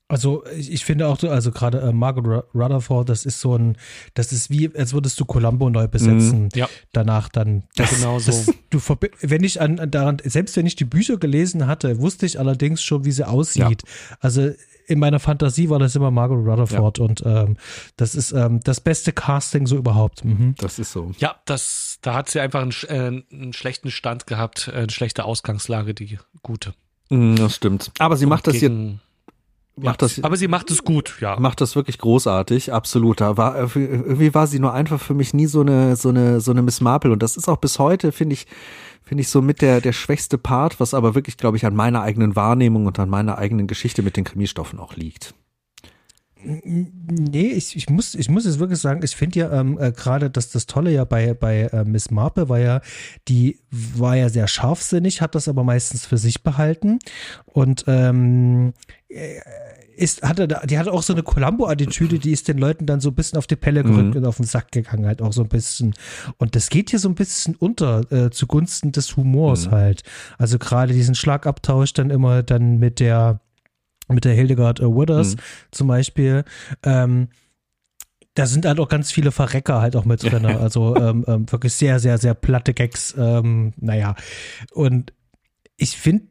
[0.10, 3.78] Also ich, ich finde auch, so, also gerade äh, Margaret Rutherford, das ist so ein,
[4.16, 6.44] das ist wie, als würdest du Columbo neu besetzen.
[6.46, 6.50] Mhm.
[6.56, 6.68] Ja.
[6.94, 7.64] Danach dann.
[7.76, 8.32] Das, genau so.
[8.32, 8.80] das, du
[9.22, 12.82] wenn ich an, an daran, selbst wenn ich die Bücher gelesen hatte, wusste ich allerdings
[12.82, 13.84] schon, wie sie aussieht.
[14.20, 14.50] Also
[14.88, 17.58] in meiner Fantasie war das immer Margaret Rutherford und ähm,
[17.96, 20.26] das ist ähm, das beste Casting so überhaupt.
[20.26, 20.56] Mhm.
[20.58, 21.12] Das ist so.
[21.20, 25.26] Ja, das, da hat sie einfach einen, äh, einen schlechten Stand gehabt, äh, eine schlechte
[25.26, 26.74] Ausgangslage, die gute.
[27.10, 27.92] Mm, Das stimmt.
[28.00, 29.00] Aber sie macht das jetzt, Gegen-
[29.82, 31.40] macht das, Aber sie macht es gut, ja.
[31.40, 33.22] macht das wirklich großartig, absolut.
[33.22, 36.52] Da war irgendwie war sie nur einfach für mich nie so eine so eine so
[36.52, 38.48] eine Miss Marple und das ist auch bis heute finde ich
[39.04, 42.02] finde ich so mit der der schwächste Part, was aber wirklich glaube ich an meiner
[42.02, 45.34] eigenen Wahrnehmung und an meiner eigenen Geschichte mit den Krimistoffen auch liegt.
[46.42, 50.30] Nee, ich, ich, muss, ich muss jetzt wirklich sagen, ich finde ja ähm, äh, gerade,
[50.30, 52.80] dass das Tolle ja bei, bei äh, Miss Marple war ja,
[53.28, 57.00] die war ja sehr scharfsinnig, hat das aber meistens für sich behalten
[57.46, 58.74] und ähm,
[59.10, 59.40] äh,
[60.00, 63.10] ist, hatte, da- die hatte auch so eine Columbo-Attitüde, die ist den Leuten dann so
[63.10, 65.50] ein bisschen auf die Pelle gerückt und auf den Sack gegangen, halt auch so ein
[65.50, 65.94] bisschen.
[66.38, 70.04] Und das geht hier so ein bisschen unter äh, zugunsten des Humors halt.
[70.38, 73.42] Also gerade diesen Schlagabtausch dann immer dann mit der
[74.08, 75.36] mit der Hildegard äh, Withers
[75.72, 76.44] zum Beispiel.
[76.84, 77.28] Ähm,
[78.36, 80.46] da sind halt auch ganz viele Verrecker halt auch mit drin.
[80.60, 83.14] Also ähm, ähm, wirklich sehr, sehr, sehr platte Gags.
[83.18, 84.16] Ähm, naja.
[84.72, 85.14] Und
[85.78, 86.26] ich finde,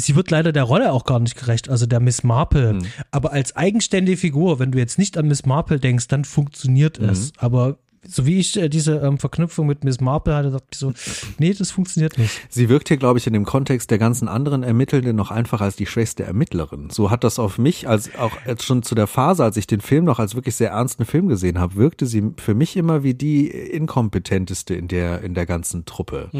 [0.00, 2.74] sie wird leider der Rolle auch gar nicht gerecht, also der Miss Marple.
[2.74, 2.86] Mhm.
[3.10, 7.32] Aber als eigenständige Figur, wenn du jetzt nicht an Miss Marple denkst, dann funktioniert es.
[7.38, 7.78] Aber
[8.08, 10.92] so wie ich äh, diese ähm, Verknüpfung mit Miss Marple hatte, dachte ich so,
[11.38, 12.40] nee, das funktioniert nicht.
[12.48, 15.76] Sie wirkt hier, glaube ich, in dem Kontext der ganzen anderen Ermittelnden noch einfach als
[15.76, 16.90] die schwächste Ermittlerin.
[16.90, 19.80] So hat das auf mich, als auch jetzt schon zu der Phase, als ich den
[19.80, 23.14] Film noch als wirklich sehr ernsten Film gesehen habe, wirkte sie für mich immer wie
[23.14, 26.30] die inkompetenteste in der, in der ganzen Truppe.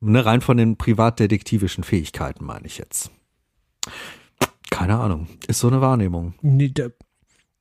[0.00, 3.10] Ne, rein von den privatdetektivischen Fähigkeiten meine ich jetzt.
[4.70, 5.26] Keine Ahnung.
[5.46, 6.34] Ist so eine Wahrnehmung.
[6.40, 6.86] Nee, da,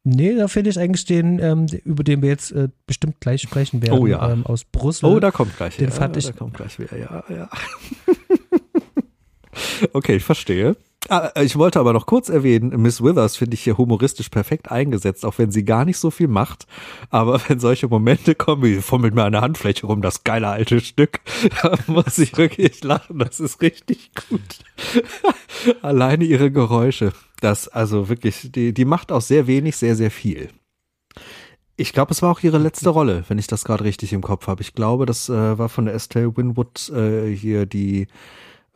[0.03, 3.81] nee, da finde ich eigentlich den, ähm, über den wir jetzt äh, bestimmt gleich sprechen
[3.81, 4.31] werden, Oh ja.
[4.31, 5.05] ähm, aus Brüssel.
[5.05, 5.75] Oh, da kommt gleich.
[5.77, 7.49] Den ja, fand ich- Da kommt gleich wieder, ja, ja.
[9.93, 10.77] okay, ich verstehe.
[11.07, 15.25] Ah, Ich wollte aber noch kurz erwähnen, Miss Withers finde ich hier humoristisch perfekt eingesetzt,
[15.25, 16.67] auch wenn sie gar nicht so viel macht.
[17.09, 21.21] Aber wenn solche Momente kommen, wie fummelt mir eine Handfläche rum, das geile alte Stück,
[21.61, 23.19] da muss ich wirklich lachen.
[23.19, 24.41] Das ist richtig gut.
[25.81, 27.13] Alleine ihre Geräusche.
[27.39, 30.49] Das, also wirklich, die, die macht auch sehr wenig, sehr, sehr viel.
[31.77, 34.47] Ich glaube, es war auch ihre letzte Rolle, wenn ich das gerade richtig im Kopf
[34.47, 34.61] habe.
[34.61, 38.07] Ich glaube, das äh, war von der Estelle Winwood äh, hier die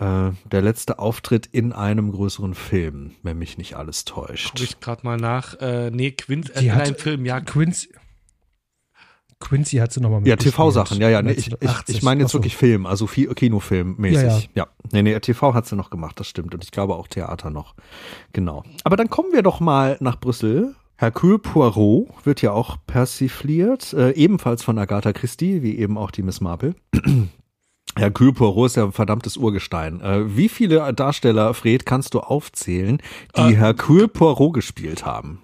[0.03, 4.51] äh, der letzte Auftritt in einem größeren Film, wenn mich nicht alles täuscht.
[4.55, 5.55] Guck ich gerade mal nach.
[5.61, 7.39] Äh, nee, Quint, äh, Die in einem Film, ja.
[7.41, 7.89] Quincy,
[9.39, 10.55] Quincy hat sie nochmal Ja, mitgespielt.
[10.55, 11.21] TV-Sachen, ja, ja.
[11.21, 11.95] Nee, ich, ich, 1980.
[11.97, 12.37] ich meine jetzt so.
[12.37, 14.23] wirklich Film, also Fi- Kinofilm-mäßig.
[14.23, 14.67] Ja, Ja, ja.
[14.93, 16.53] Nee, nee, TV hat sie noch gemacht, das stimmt.
[16.53, 17.75] Und ich glaube auch Theater noch.
[18.31, 18.63] Genau.
[18.85, 20.75] Aber dann kommen wir doch mal nach Brüssel.
[20.95, 26.21] Hercule Poirot wird ja auch persifliert, äh, ebenfalls von Agatha Christie, wie eben auch die
[26.23, 26.75] Miss Marple.
[27.97, 30.01] Hercule Poirot ist ja ein verdammtes Urgestein.
[30.01, 33.01] Äh, wie viele Darsteller, Fred, kannst du aufzählen,
[33.37, 35.41] die Äh, Hercule Poirot gespielt haben?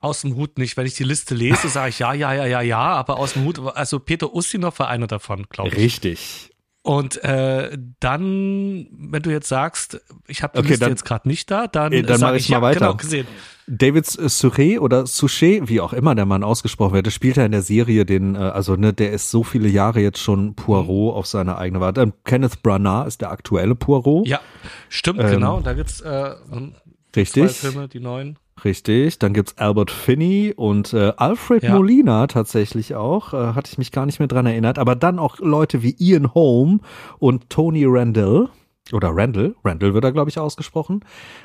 [0.00, 0.76] Aus dem Hut nicht.
[0.76, 3.44] Wenn ich die Liste lese, sage ich ja, ja, ja, ja, ja, aber aus dem
[3.44, 5.76] Hut, also Peter Ustinov war einer davon, glaube ich.
[5.76, 6.50] Richtig.
[6.86, 11.26] Und äh, dann, wenn du jetzt sagst, ich habe die Okay, Liste dann- jetzt gerade
[11.26, 12.78] nicht da, dann, Äh, dann sag mach ich ich mal ja, weiter.
[12.78, 13.26] Genau, gesehen.
[13.66, 17.50] David Suchet oder Suchet, wie auch immer der Mann ausgesprochen wird, der spielt ja in
[17.50, 21.18] der Serie den, äh, also ne, der ist so viele Jahre jetzt schon Poirot Mhm.
[21.18, 21.94] auf seine eigene Weise.
[21.94, 24.28] Dann Kenneth Branagh ist der aktuelle Poirot.
[24.28, 24.38] Ja,
[24.88, 25.60] stimmt, Ähm, genau.
[25.60, 26.72] Da gibt's äh, zwei
[27.16, 27.50] richtig.
[27.50, 28.38] Filme, die neuen.
[28.64, 29.18] Richtig.
[29.18, 31.74] Dann gibt's Albert Finney und äh, Alfred Ja.
[31.74, 33.34] Molina tatsächlich auch.
[33.34, 34.78] Äh, hatte ich mich gar nicht mehr dran erinnert.
[34.78, 36.80] Aber dann auch Leute wie Ian Holm
[37.18, 38.48] und Tony Randall.
[38.92, 41.00] Oder Randall, Randall wird da, glaube ich, ausgesprochen.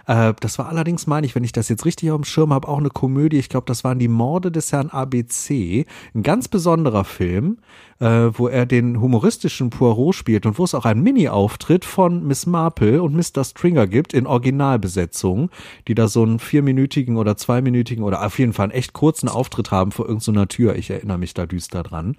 [0.06, 2.68] Äh, das war allerdings, meine ich, wenn ich das jetzt richtig auf dem Schirm habe,
[2.68, 3.38] auch eine Komödie.
[3.38, 5.86] Ich glaube, das waren die Morde des Herrn ABC.
[6.14, 7.58] Ein ganz besonderer Film,
[8.00, 12.46] äh, wo er den humoristischen Poirot spielt und wo es auch einen Mini-Auftritt von Miss
[12.46, 13.44] Marple und Mr.
[13.44, 15.50] Stringer gibt in Originalbesetzung,
[15.88, 19.72] die da so einen vierminütigen oder zweiminütigen oder auf jeden Fall einen echt kurzen Auftritt
[19.72, 20.76] haben vor irgendeiner Tür.
[20.76, 22.18] Ich erinnere mich da düster dran.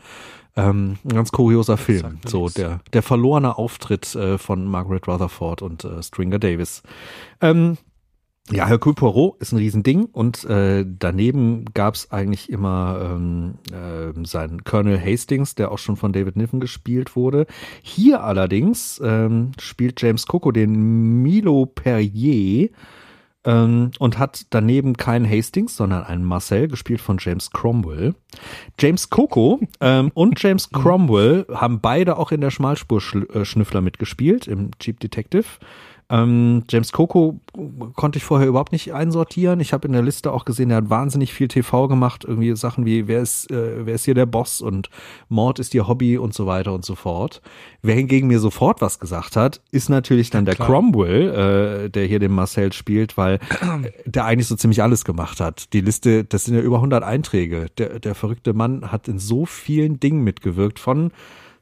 [0.54, 2.18] Ähm, ein ganz kurioser Film.
[2.26, 6.82] So der, der verlorene Auftritt äh, von Margaret Rutherford und äh, Stringer Davis.
[7.40, 7.78] Ähm,
[8.50, 14.64] ja, Hercule Poirot ist ein Riesending und äh, daneben gab's eigentlich immer ähm, äh, seinen
[14.64, 17.46] Colonel Hastings, der auch schon von David Niven gespielt wurde.
[17.82, 22.70] Hier allerdings ähm, spielt James Coco den Milo Perrier
[23.44, 28.14] und hat daneben keinen Hastings, sondern einen Marcel, gespielt von James Cromwell.
[28.78, 35.00] James Coco ähm, und James Cromwell haben beide auch in der Schmalspur-Schnüffler mitgespielt, im Cheap
[35.00, 35.46] Detective.
[36.12, 37.40] Ähm, James Coco
[37.96, 39.60] konnte ich vorher überhaupt nicht einsortieren.
[39.60, 42.24] Ich habe in der Liste auch gesehen, er hat wahnsinnig viel TV gemacht.
[42.28, 44.90] Irgendwie Sachen wie, wer ist, äh, wer ist hier der Boss und
[45.30, 47.40] Mord ist ihr Hobby und so weiter und so fort.
[47.80, 50.68] Wer hingegen mir sofort was gesagt hat, ist natürlich dann der klar.
[50.68, 53.38] Cromwell, äh, der hier den Marcel spielt, weil
[54.04, 55.72] der eigentlich so ziemlich alles gemacht hat.
[55.72, 57.68] Die Liste, das sind ja über 100 Einträge.
[57.78, 61.10] Der, der verrückte Mann hat in so vielen Dingen mitgewirkt, von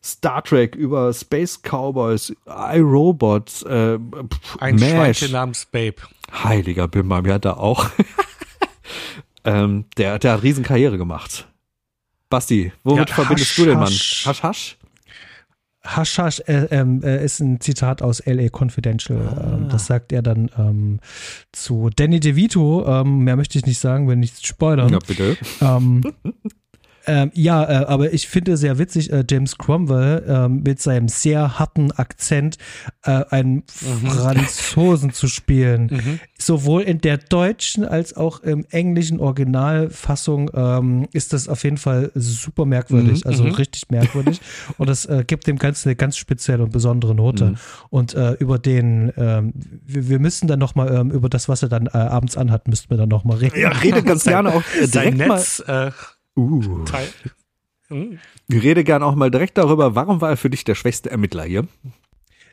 [0.02, 3.98] Star Trek über Space Cowboys, iRobot, äh,
[4.58, 4.88] Ein MASH.
[4.90, 5.96] Schweinchen namens Babe.
[6.32, 7.90] Heiliger Bimmer, mir hat er auch.
[9.44, 11.48] ähm, der, der hat Riesenkarriere gemacht.
[12.30, 13.88] Basti, womit Ja, verbindest Hasch, du den Mann?
[13.88, 14.26] Hasch.
[14.26, 14.76] Hasch, Hasch?
[15.82, 19.18] Haschasch äh, ähm, äh, ist ein Zitat aus LA Confidential.
[19.42, 21.00] Ähm, das sagt er dann ähm,
[21.52, 22.86] zu Danny DeVito.
[22.86, 24.90] Ähm, mehr möchte ich nicht sagen, wenn nicht spoilern.
[24.92, 25.38] Ja, bitte.
[25.62, 26.02] Ähm,
[27.06, 31.58] ähm, ja, äh, aber ich finde sehr witzig, äh, James Cromwell ähm, mit seinem sehr
[31.58, 32.58] harten Akzent
[33.04, 36.20] äh, einen Franzosen zu spielen.
[36.38, 42.10] Sowohl in der deutschen als auch im englischen Originalfassung ähm, ist das auf jeden Fall
[42.14, 44.40] super merkwürdig, also richtig merkwürdig.
[44.78, 47.54] Und das äh, gibt dem Ganzen eine ganz spezielle und besondere Note.
[47.90, 49.52] Und äh, über den, ähm,
[49.86, 52.90] wir, wir müssen dann nochmal ähm, über das, was er dann äh, abends anhat, müssten
[52.90, 53.58] wir dann nochmal reden.
[53.60, 55.92] Ja, rede ganz gerne auch äh, Sein direkt mal.
[56.40, 57.08] Äh, Uh, Teil.
[57.88, 58.18] Hm.
[58.48, 61.66] rede gerne auch mal direkt darüber, warum war er für dich der schwächste Ermittler hier?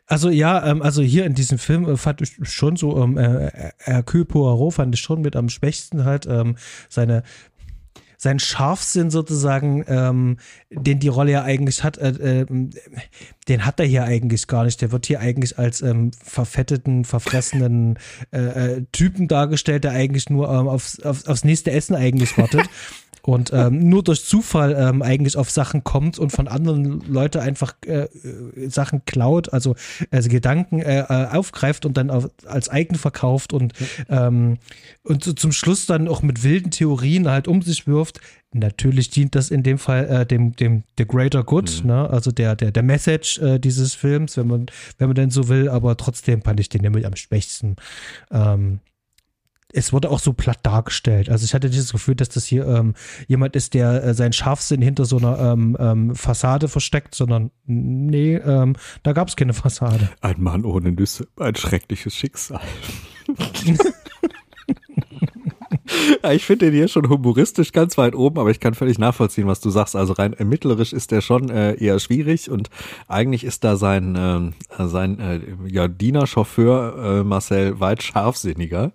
[0.06, 3.72] Also ja, ähm, also hier in diesem Film äh, fand ich schon so, ähm, äh,
[3.78, 6.56] Hercule Poirot fand ich schon mit am schwächsten halt ähm,
[6.88, 7.22] seine
[8.20, 10.38] sein Scharfsinn sozusagen, ähm,
[10.70, 12.46] den die Rolle ja eigentlich hat, äh, äh,
[13.46, 14.82] den hat er hier eigentlich gar nicht.
[14.82, 17.96] Der wird hier eigentlich als ähm, verfetteten, verfressenen
[18.32, 22.68] äh, äh, Typen dargestellt, der eigentlich nur ähm, aufs, aufs, aufs nächste Essen eigentlich wartet.
[23.28, 27.74] Und ähm, nur durch Zufall ähm, eigentlich auf Sachen kommt und von anderen Leuten einfach
[27.84, 29.76] äh, äh, Sachen klaut, also,
[30.10, 33.74] also Gedanken äh, äh, aufgreift und dann auf, als eigen verkauft und,
[34.08, 34.56] ähm,
[35.02, 38.18] und so zum Schluss dann auch mit wilden Theorien halt um sich wirft.
[38.54, 42.08] Natürlich dient das in dem Fall äh, dem, dem der Greater Good, ne?
[42.08, 44.66] also der, der, der Message äh, dieses Films, wenn man,
[44.96, 47.76] wenn man denn so will, aber trotzdem fand ich den nämlich am schwächsten.
[48.30, 48.80] Ähm,
[49.72, 51.28] es wurde auch so platt dargestellt.
[51.28, 52.94] Also ich hatte nicht das Gefühl, dass das hier ähm,
[53.26, 58.36] jemand ist, der äh, seinen Scharfsinn hinter so einer ähm, ähm, Fassade versteckt, sondern nee,
[58.36, 60.08] ähm, da gab es keine Fassade.
[60.20, 62.60] Ein Mann ohne Nüsse, ein schreckliches Schicksal.
[66.22, 69.46] Ja, ich finde den hier schon humoristisch ganz weit oben, aber ich kann völlig nachvollziehen,
[69.46, 69.96] was du sagst.
[69.96, 72.70] Also rein ermittlerisch ist der schon äh, eher schwierig und
[73.06, 78.92] eigentlich ist da sein, ähm, sein äh, ja, Diener-Chauffeur äh, Marcel weit scharfsinniger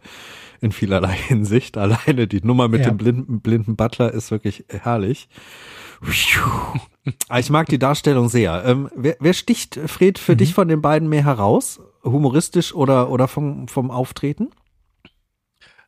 [0.64, 1.78] in vielerlei Hinsicht.
[1.78, 2.92] Alleine die Nummer mit Ja.
[2.92, 5.28] dem blinden, blinden Butler ist wirklich herrlich.
[7.30, 8.64] Ah, Ich mag die Darstellung sehr.
[8.66, 11.80] Ähm, wer, wer sticht, Fred, für dich von den beiden mehr heraus?
[12.04, 14.50] Humoristisch oder, oder vom, vom Auftreten?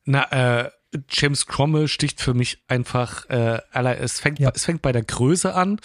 [0.05, 0.23] Na,
[0.63, 0.69] äh,
[1.09, 3.59] James Cromwell sticht für mich einfach, äh,
[3.99, 4.51] es fängt, Ja.
[4.55, 5.79] es fängt bei der Größe an,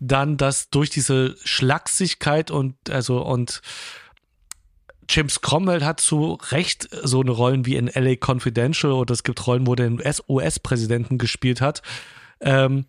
[0.00, 3.60] dann das durch diese Schlagsigkeit und, also, und
[5.08, 9.46] James Cromwell hat zu Recht so eine Rollen wie in LA Confidential oder es gibt
[9.46, 11.82] Rollen, wo der den US-Präsidenten gespielt hat.
[12.40, 12.84] Ähm,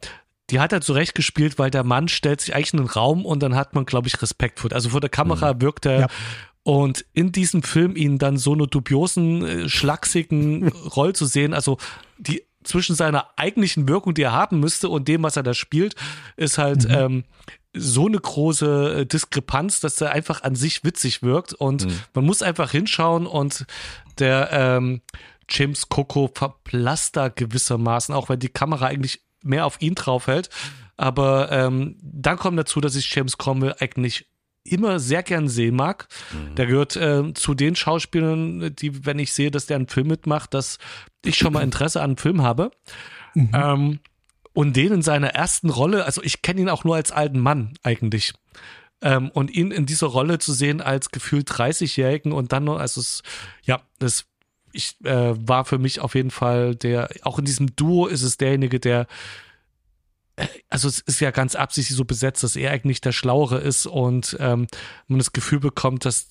[0.50, 3.26] die hat er zu Recht gespielt, weil der Mann stellt sich eigentlich in einen Raum
[3.26, 4.72] und dann hat man, glaube ich, Respekt vor.
[4.74, 6.08] Also vor der Kamera wirkt er Ja.
[6.64, 11.78] und in diesem Film ihn dann so eine dubiosen, äh, schlachsigen Rolle zu sehen, also
[12.18, 15.96] die zwischen seiner eigentlichen Wirkung, die er haben müsste, und dem, was er da spielt,
[16.36, 17.24] ist halt ähm,
[17.74, 21.54] so eine große äh, Diskrepanz, dass er einfach an sich witzig wirkt.
[21.54, 23.66] Und man muss einfach hinschauen und
[24.18, 25.02] der ähm,
[25.50, 30.50] James Coco verblasst da gewissermaßen, auch wenn die Kamera eigentlich mehr auf ihn drauf hält.
[30.98, 34.28] Aber ähm, dann kommt dazu, dass ich James Cromwell eigentlich
[34.66, 36.08] immer sehr gern sehen mag.
[36.58, 40.54] Der gehört äh, zu den Schauspielern, die, wenn ich sehe, dass der einen Film mitmacht,
[40.54, 40.78] dass
[41.26, 42.72] ich schon mal Interesse an einem Film habe.
[43.54, 44.00] Ähm,
[44.60, 47.76] und den in seiner ersten Rolle, also ich kenne ihn auch nur als alten Mann
[47.82, 48.34] eigentlich.
[49.02, 53.00] Ähm, und ihn in dieser Rolle zu sehen als gefühlt 30-Jährigen und dann noch, also
[53.00, 53.24] es,
[53.64, 54.26] ja, das
[54.74, 58.36] ich, äh, war für mich auf jeden Fall der, auch in diesem Duo ist es
[58.36, 59.08] derjenige, der
[60.36, 63.86] äh, also es ist ja ganz absichtlich so besetzt, dass er eigentlich der Schlauere ist
[63.86, 64.68] und ähm,
[65.08, 66.28] man das Gefühl bekommt, dass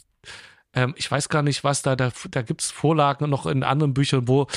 [0.74, 3.94] ähm, ich weiß gar nicht, was da, da, da gibt es Vorlagen noch in anderen
[3.94, 4.48] Büchern, wo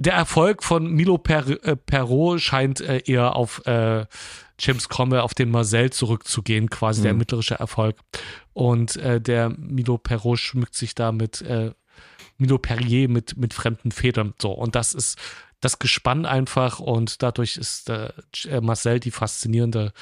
[0.00, 4.06] der Erfolg von Milo per, äh, Perrault scheint äh, eher auf äh,
[4.58, 7.96] James Cromwell, auf den Marcel zurückzugehen, quasi der ermittlerische Erfolg.
[8.54, 11.72] Und äh, der Milo Perrault schmückt sich da mit äh,
[12.38, 14.32] Milo Perrier mit, mit fremden Federn.
[14.40, 15.18] So, und das ist
[15.60, 18.10] das Gespann einfach und dadurch ist äh,
[18.62, 19.92] Marcel die faszinierendere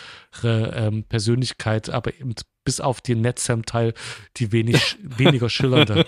[0.44, 3.94] ähm, Persönlichkeit, aber eben bis auf den Netzam-Teil
[4.36, 6.06] die wenig, weniger schillernde.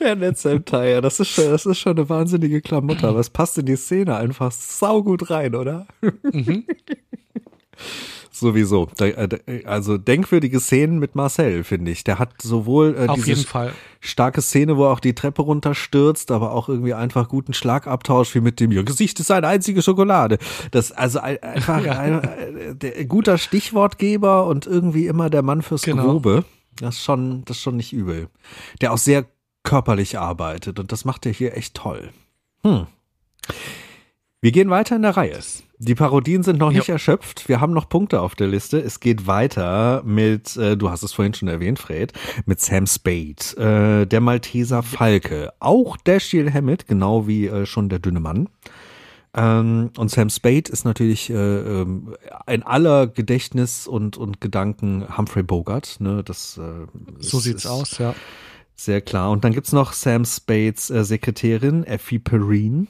[0.00, 3.66] Der Netzam-Teil, das ist, schon, das ist schon eine wahnsinnige Klamotte, aber es passt in
[3.66, 5.86] die Szene einfach saugut rein, oder?
[6.22, 6.64] Mhm.
[8.40, 8.88] Sowieso.
[8.98, 12.04] Äh, also denkwürdige Szenen mit Marcel, finde ich.
[12.04, 13.46] Der hat sowohl äh, Auf diese
[14.00, 18.40] starke Szene, wo er auch die Treppe runterstürzt, aber auch irgendwie einfach guten Schlagabtausch wie
[18.40, 20.38] mit dem Ihr Gesicht ist eine einzige Schokolade.
[20.70, 21.98] Das also einfach ja.
[21.98, 26.04] ein, ein, der, guter Stichwortgeber und irgendwie immer der Mann fürs genau.
[26.04, 26.44] Grobe.
[26.80, 28.28] Das ist schon, das ist schon nicht übel.
[28.80, 29.26] Der auch sehr
[29.62, 32.10] körperlich arbeitet und das macht er hier echt toll.
[32.62, 32.86] Hm.
[34.42, 35.38] Wir gehen weiter in der Reihe.
[35.78, 36.94] Die Parodien sind noch nicht jo.
[36.94, 37.48] erschöpft.
[37.48, 38.78] Wir haben noch Punkte auf der Liste.
[38.78, 42.14] Es geht weiter mit, äh, du hast es vorhin schon erwähnt, Fred,
[42.46, 47.98] mit Sam Spade, äh, der Malteser Falke, auch Dashiell Hammett, genau wie äh, schon der
[47.98, 48.48] dünne Mann.
[49.34, 52.16] Ähm, und Sam Spade ist natürlich äh, ähm,
[52.48, 55.96] in aller Gedächtnis und, und Gedanken Humphrey Bogart.
[56.00, 56.22] Ne?
[56.24, 56.86] Das, äh,
[57.18, 58.14] so ist, sieht's ist aus, ja.
[58.74, 59.30] Sehr klar.
[59.30, 62.86] Und dann gibt's noch Sam Spades äh, Sekretärin, Effie Perrine.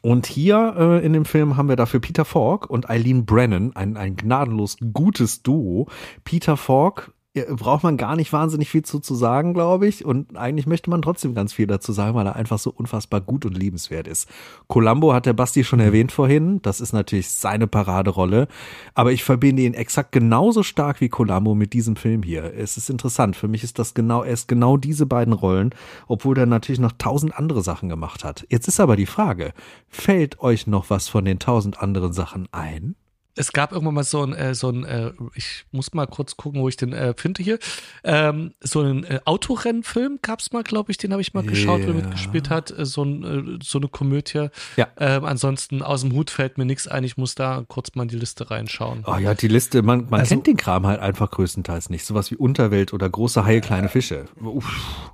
[0.00, 3.96] Und hier äh, in dem Film haben wir dafür Peter Falk und Eileen Brennan, ein,
[3.96, 5.88] ein gnadenlos gutes Duo.
[6.24, 10.04] Peter Falk braucht man gar nicht wahnsinnig viel zu, zu sagen, glaube ich.
[10.04, 13.44] Und eigentlich möchte man trotzdem ganz viel dazu sagen, weil er einfach so unfassbar gut
[13.44, 14.28] und liebenswert ist.
[14.68, 16.62] Columbo hat der Basti schon erwähnt vorhin.
[16.62, 18.46] Das ist natürlich seine Paraderolle.
[18.94, 22.54] Aber ich verbinde ihn exakt genauso stark wie Columbo mit diesem Film hier.
[22.54, 23.34] Es ist interessant.
[23.34, 25.70] Für mich ist das genau, er ist genau diese beiden Rollen,
[26.06, 28.46] obwohl er natürlich noch tausend andere Sachen gemacht hat.
[28.48, 29.54] Jetzt ist aber die Frage,
[29.88, 32.94] fällt euch noch was von den tausend anderen Sachen ein?
[33.36, 36.60] Es gab irgendwann mal so ein, äh, so ein äh, ich muss mal kurz gucken,
[36.60, 37.58] wo ich den äh, finde hier.
[38.04, 41.80] Ähm, so einen äh, Autorennfilm gab es mal, glaube ich, den habe ich mal geschaut,
[41.80, 41.88] yeah.
[41.88, 42.70] wo er mitgespielt hat.
[42.70, 44.48] Äh, so, ein, äh, so eine Komödie.
[44.76, 44.88] Ja.
[44.98, 47.04] Ähm, ansonsten aus dem Hut fällt mir nichts ein.
[47.04, 49.04] Ich muss da kurz mal in die Liste reinschauen.
[49.06, 52.04] Oh ja, die Liste, man, man also, kennt den Kram halt einfach größtenteils nicht.
[52.04, 54.26] Sowas wie Unterwelt oder große Haie, kleine Fische.
[54.40, 55.12] Uff.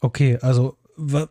[0.00, 0.76] Okay, also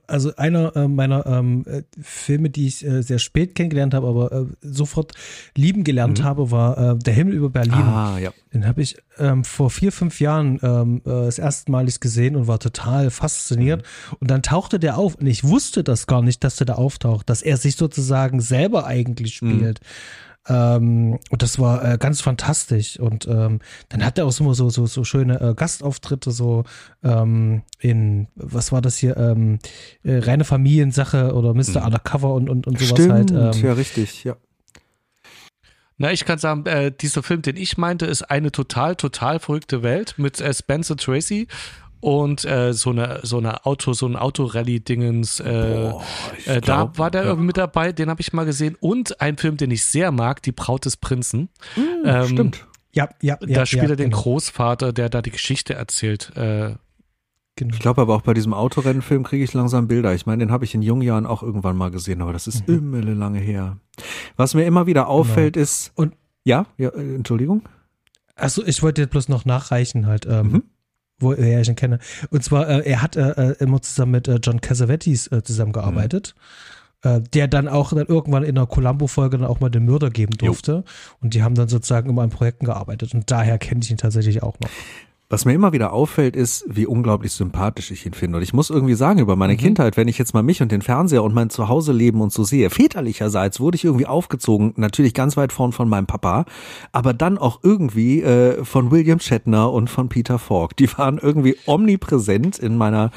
[0.07, 4.31] also einer äh, meiner ähm, äh, Filme, die ich äh, sehr spät kennengelernt habe, aber
[4.31, 5.13] äh, sofort
[5.55, 6.23] lieben gelernt mhm.
[6.23, 7.73] habe, war äh, Der Himmel über Berlin.
[7.73, 8.31] Ah, ja.
[8.53, 12.47] Den habe ich ähm, vor vier, fünf Jahren ähm, äh, das erste Mal gesehen und
[12.47, 13.81] war total fasziniert.
[13.81, 14.17] Mhm.
[14.19, 17.29] Und dann tauchte der auf und ich wusste das gar nicht, dass der da auftaucht,
[17.29, 19.51] dass er sich sozusagen selber eigentlich mhm.
[19.51, 19.79] spielt.
[19.79, 19.85] Mhm.
[20.49, 22.99] Ähm, und das war äh, ganz fantastisch.
[22.99, 26.63] Und ähm, dann hat er auch immer so, so, so schöne äh, Gastauftritte, so
[27.03, 29.59] ähm, in, was war das hier, ähm,
[30.03, 31.79] äh, reine Familiensache oder Mr.
[31.79, 31.85] Mhm.
[31.85, 33.31] Undercover und, und, und sowas Stimmt, halt.
[33.31, 34.35] Ähm, ja, richtig, ja.
[36.01, 39.83] Na, ich kann sagen, äh, dieser Film, den ich meinte, ist eine total, total verrückte
[39.83, 41.47] Welt mit äh, Spencer Tracy
[42.01, 45.39] und äh, so eine so eine Auto so ein Autorally-Dingens.
[45.39, 45.91] Äh,
[46.45, 47.35] äh, da war der ja.
[47.35, 48.77] mit dabei, den habe ich mal gesehen.
[48.79, 51.49] Und ein Film, den ich sehr mag, Die Braut des Prinzen.
[51.75, 52.67] Mm, ähm, stimmt.
[52.93, 53.55] Ja, ja, ja.
[53.55, 54.21] Da spielt ja, er den genau.
[54.21, 56.35] Großvater, der da die Geschichte erzählt.
[56.35, 56.75] Äh,
[57.55, 57.73] Genau.
[57.73, 60.15] Ich glaube aber auch bei diesem Autorennenfilm kriege ich langsam Bilder.
[60.15, 62.65] Ich meine, den habe ich in jungen Jahren auch irgendwann mal gesehen, aber das ist
[62.69, 62.95] mhm.
[62.95, 63.75] immer lange her.
[64.37, 65.63] Was mir immer wieder auffällt genau.
[65.63, 65.91] ist.
[65.95, 66.13] Und
[66.45, 67.67] ja, ja, äh, Entschuldigung.
[68.37, 70.25] Achso, ich wollte jetzt bloß noch nachreichen halt.
[70.25, 70.63] Ähm, mhm
[71.19, 71.99] wo er ich ihn kenne.
[72.29, 76.35] Und zwar, äh, er hat äh, äh, immer zusammen mit äh, John Cassavetes äh, zusammengearbeitet.
[76.35, 76.41] Mhm.
[77.01, 80.33] Äh, der dann auch dann irgendwann in der Columbo-Folge dann auch mal den Mörder geben
[80.37, 80.71] durfte.
[80.71, 80.83] Jo.
[81.21, 83.13] Und die haben dann sozusagen immer an Projekten gearbeitet.
[83.13, 84.69] Und daher kenne ich ihn tatsächlich auch noch.
[85.31, 88.37] Was mir immer wieder auffällt, ist, wie unglaublich sympathisch ich ihn finde.
[88.37, 89.57] Und ich muss irgendwie sagen, über meine mhm.
[89.57, 92.71] Kindheit, wenn ich jetzt mal mich und den Fernseher und mein Zuhause-Leben und so sehe,
[92.71, 96.45] väterlicherseits wurde ich irgendwie aufgezogen, natürlich ganz weit vorn von meinem Papa,
[96.93, 100.75] aber dann auch irgendwie äh, von William Shatner und von Peter Falk.
[100.77, 103.11] Die waren irgendwie omnipräsent in meiner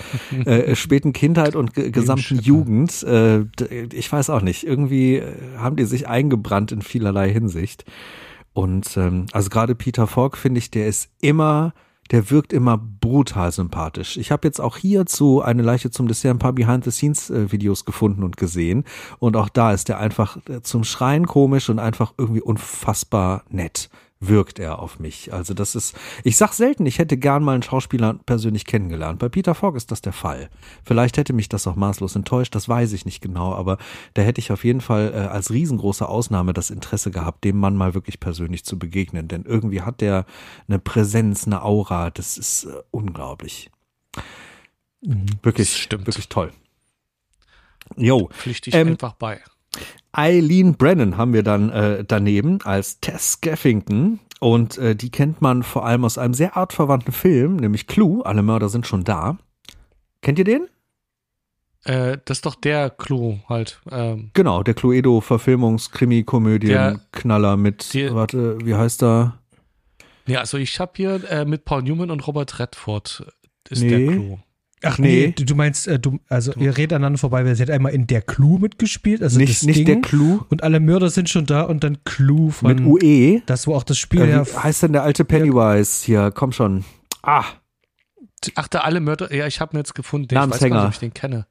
[0.44, 3.04] äh, späten Kindheit und gesamten Jugend.
[3.04, 3.46] Äh,
[3.90, 7.86] ich weiß auch nicht, irgendwie äh, haben die sich eingebrannt in vielerlei Hinsicht.
[8.52, 11.72] Und ähm, also gerade Peter Falk finde ich, der ist immer
[12.12, 14.16] der wirkt immer brutal sympathisch.
[14.18, 18.84] Ich habe jetzt auch hierzu eine Leiche zum Dessert ein paar Behind-the-Scenes-Videos gefunden und gesehen.
[19.18, 23.90] Und auch da ist der einfach äh, zum Schreien komisch und einfach irgendwie unfassbar nett
[24.22, 25.32] wirkt er auf mich.
[25.32, 29.18] Also das ist, ich sag selten, ich hätte gern mal einen Schauspieler persönlich kennengelernt.
[29.18, 30.48] Bei Peter Falk ist das der Fall.
[30.84, 33.78] Vielleicht hätte mich das auch maßlos enttäuscht, das weiß ich nicht genau, aber
[34.14, 37.76] da hätte ich auf jeden Fall äh, als riesengroße Ausnahme das Interesse gehabt, dem Mann
[37.76, 40.24] mal wirklich persönlich zu begegnen, denn irgendwie hat der
[40.68, 43.70] eine Präsenz, eine Aura, das ist äh, unglaublich.
[45.00, 46.52] Mhm, wirklich, wirklich toll.
[47.96, 48.28] Jo.
[48.32, 49.40] Pflichte ich ähm, einfach bei.
[50.12, 54.20] Eileen Brennan haben wir dann äh, daneben als Tess Gaffington.
[54.40, 58.24] Und äh, die kennt man vor allem aus einem sehr artverwandten Film, nämlich Clue.
[58.26, 59.38] Alle Mörder sind schon da.
[60.20, 60.66] Kennt ihr den?
[61.84, 63.80] Äh, das ist doch der Clou halt.
[63.90, 69.38] Ähm, Genau, der Cluedo-Verfilmungs-Krimi-Komödien-Knaller mit, die- warte, wie heißt er?
[70.26, 73.24] ja, also ich habe hier äh, mit Paul Newman und Robert Redford
[73.68, 74.06] ist Nee.
[74.06, 74.38] der Clou.
[74.84, 75.26] Ach Nee.
[75.26, 77.92] nee, du, du meinst, äh, du, also ihr redet aneinander vorbei, weil sie hat einmal
[77.92, 81.28] in der Clue mitgespielt, also das nicht nicht Ding, der Clue und alle Mörder sind
[81.30, 83.42] schon da und dann Clue von mit UE.
[83.46, 86.30] das wo auch das Spiel Äh, wie heißt denn der alte Pennywise hier?
[86.34, 86.84] Komm schon.
[87.22, 87.44] Ah,
[88.56, 90.86] Ach, der alle Mörder, ja, ich habe mir jetzt gefunden, den, ich weiß gar nicht,
[90.86, 91.46] ob ich den kenne.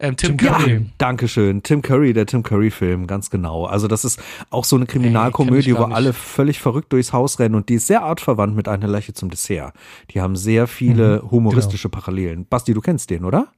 [0.00, 0.62] Ähm, Tim, Tim Curry.
[0.62, 0.86] Curry.
[0.98, 1.62] Dankeschön.
[1.64, 3.64] Tim Curry, der Tim Curry-Film, ganz genau.
[3.66, 4.20] Also das ist
[4.50, 8.02] auch so eine Kriminalkomödie, wo alle völlig verrückt durchs Haus rennen und die ist sehr
[8.02, 9.74] artverwandt mit einer Leiche zum Dessert.
[10.10, 12.46] Die haben sehr viele Mhm, humoristische Parallelen.
[12.46, 13.48] Basti, du kennst den, oder?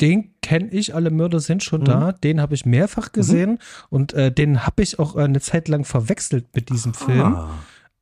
[0.00, 1.84] den kenne ich, alle Mörder sind schon Mhm.
[1.84, 3.58] da, den habe ich mehrfach gesehen
[3.90, 7.36] und äh, den habe ich auch äh, eine Zeit lang verwechselt mit diesem Film.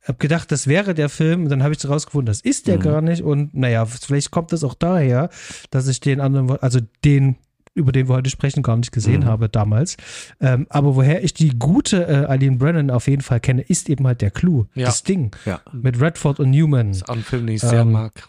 [0.03, 0.07] Ah.
[0.09, 2.81] Hab gedacht, das wäre der Film, und dann habe ich rausgefunden, das ist der Mhm.
[2.81, 5.29] gar nicht und naja, vielleicht kommt es auch daher,
[5.71, 7.35] dass ich den anderen, also den
[7.75, 9.25] über den wir heute sprechen, gar nicht gesehen Mhm.
[9.25, 9.95] habe damals.
[10.41, 14.05] Ähm, aber woher ich die gute äh, Eileen Brennan auf jeden Fall kenne, ist eben
[14.05, 14.87] halt der Clou, Ja.
[14.87, 15.61] das Ding Ja.
[15.71, 16.89] mit Redford und Newman.
[16.91, 18.27] ist auch ein Film, den ich sehr Ähm, mag.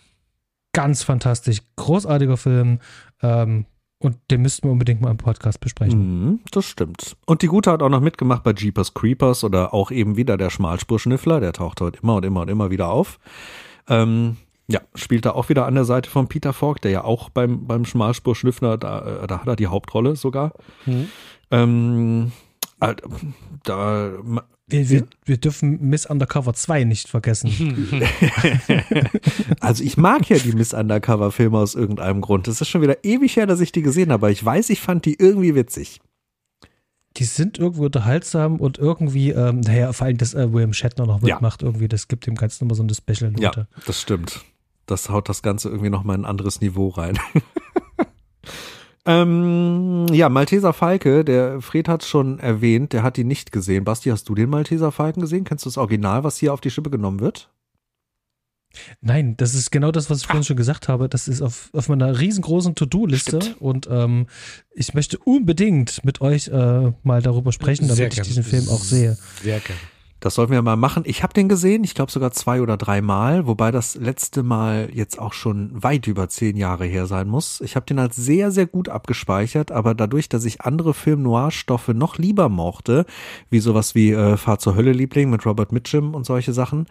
[0.72, 2.78] Ganz fantastisch, großartiger Film
[3.22, 3.64] ähm,
[4.00, 6.22] und den müssten wir unbedingt mal im Podcast besprechen.
[6.22, 7.16] Mhm, das stimmt.
[7.26, 10.48] Und die Gute hat auch noch mitgemacht bei Jeepers Creepers oder auch eben wieder der
[10.48, 13.20] Schmalspurschnüffler, der taucht heute immer und immer und immer wieder auf.
[13.88, 14.38] Ähm,
[14.68, 17.66] ja, spielt da auch wieder an der Seite von Peter Falk, der ja auch beim,
[17.66, 20.54] beim Schmalspurschnüffler, da, äh, da hat er die Hauptrolle sogar.
[20.86, 21.08] Mhm.
[21.50, 22.32] Ähm,
[23.64, 24.12] da,
[24.68, 28.00] Wir, wir, wir dürfen Miss Undercover 2 nicht vergessen.
[29.60, 32.48] also ich mag ja die Miss Undercover-Filme aus irgendeinem Grund.
[32.48, 34.80] Es ist schon wieder ewig her, dass ich die gesehen habe, aber ich weiß, ich
[34.80, 36.00] fand die irgendwie witzig.
[37.16, 41.20] Die sind irgendwo unterhaltsam und irgendwie, ähm, naja, vor allem, dass äh, William Shatner noch
[41.22, 41.34] Ja.
[41.34, 43.66] mitmacht, irgendwie, das gibt dem Ganzen immer so eine Special-Note.
[43.70, 44.44] Ja, das stimmt.
[44.86, 47.18] Das haut das Ganze irgendwie nochmal in ein anderes Niveau rein.
[49.06, 53.84] ähm, ja, Malteser Falke, der Fred hat schon erwähnt, der hat ihn nicht gesehen.
[53.84, 55.44] Basti, hast du den Malteser Falken gesehen?
[55.44, 57.50] Kennst du das Original, was hier auf die Schippe genommen wird?
[59.00, 61.08] Nein, das ist genau das, was ich vorhin schon gesagt habe.
[61.08, 64.26] Das ist auf, auf meiner riesengroßen To-Do-Liste und ähm,
[64.72, 68.28] ich möchte unbedingt mit euch äh, mal darüber sprechen, damit Sehr ich gerne.
[68.28, 69.18] diesen Film auch sehe.
[69.42, 69.80] Sehr gerne.
[70.20, 71.04] Das sollten wir mal machen.
[71.06, 74.90] Ich habe den gesehen, ich glaube sogar zwei oder drei Mal, wobei das letzte Mal
[74.92, 77.62] jetzt auch schon weit über zehn Jahre her sein muss.
[77.62, 82.18] Ich habe den als sehr, sehr gut abgespeichert, aber dadurch, dass ich andere Film-Noir-Stoffe noch
[82.18, 83.06] lieber mochte,
[83.48, 86.86] wie sowas wie äh, Fahr zur Hölle Liebling mit Robert Mitchum und solche Sachen,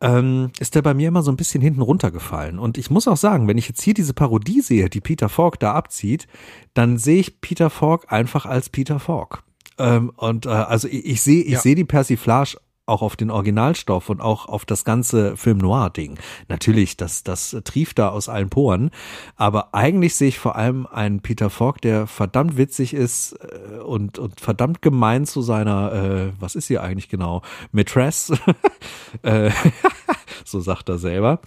[0.00, 2.60] ähm, ist der bei mir immer so ein bisschen hinten runtergefallen.
[2.60, 5.58] Und ich muss auch sagen, wenn ich jetzt hier diese Parodie sehe, die Peter Falk
[5.58, 6.28] da abzieht,
[6.74, 9.42] dann sehe ich Peter Falk einfach als Peter Falk.
[9.80, 11.60] Ähm, und äh, also ich, ich sehe ich Ja.
[11.60, 12.56] sehe die Persiflage
[12.86, 16.18] auch auf den Originalstoff und auch auf das ganze Film Noir Ding.
[16.48, 18.90] Natürlich, das das trieft da aus allen Poren,
[19.36, 24.18] aber eigentlich sehe ich vor allem einen Peter Falk, der verdammt witzig ist äh, und
[24.18, 27.42] und verdammt gemein zu seiner äh, was ist sie eigentlich genau?
[27.70, 28.32] Mistress.
[29.22, 29.50] äh,
[30.44, 31.40] so sagt er selber.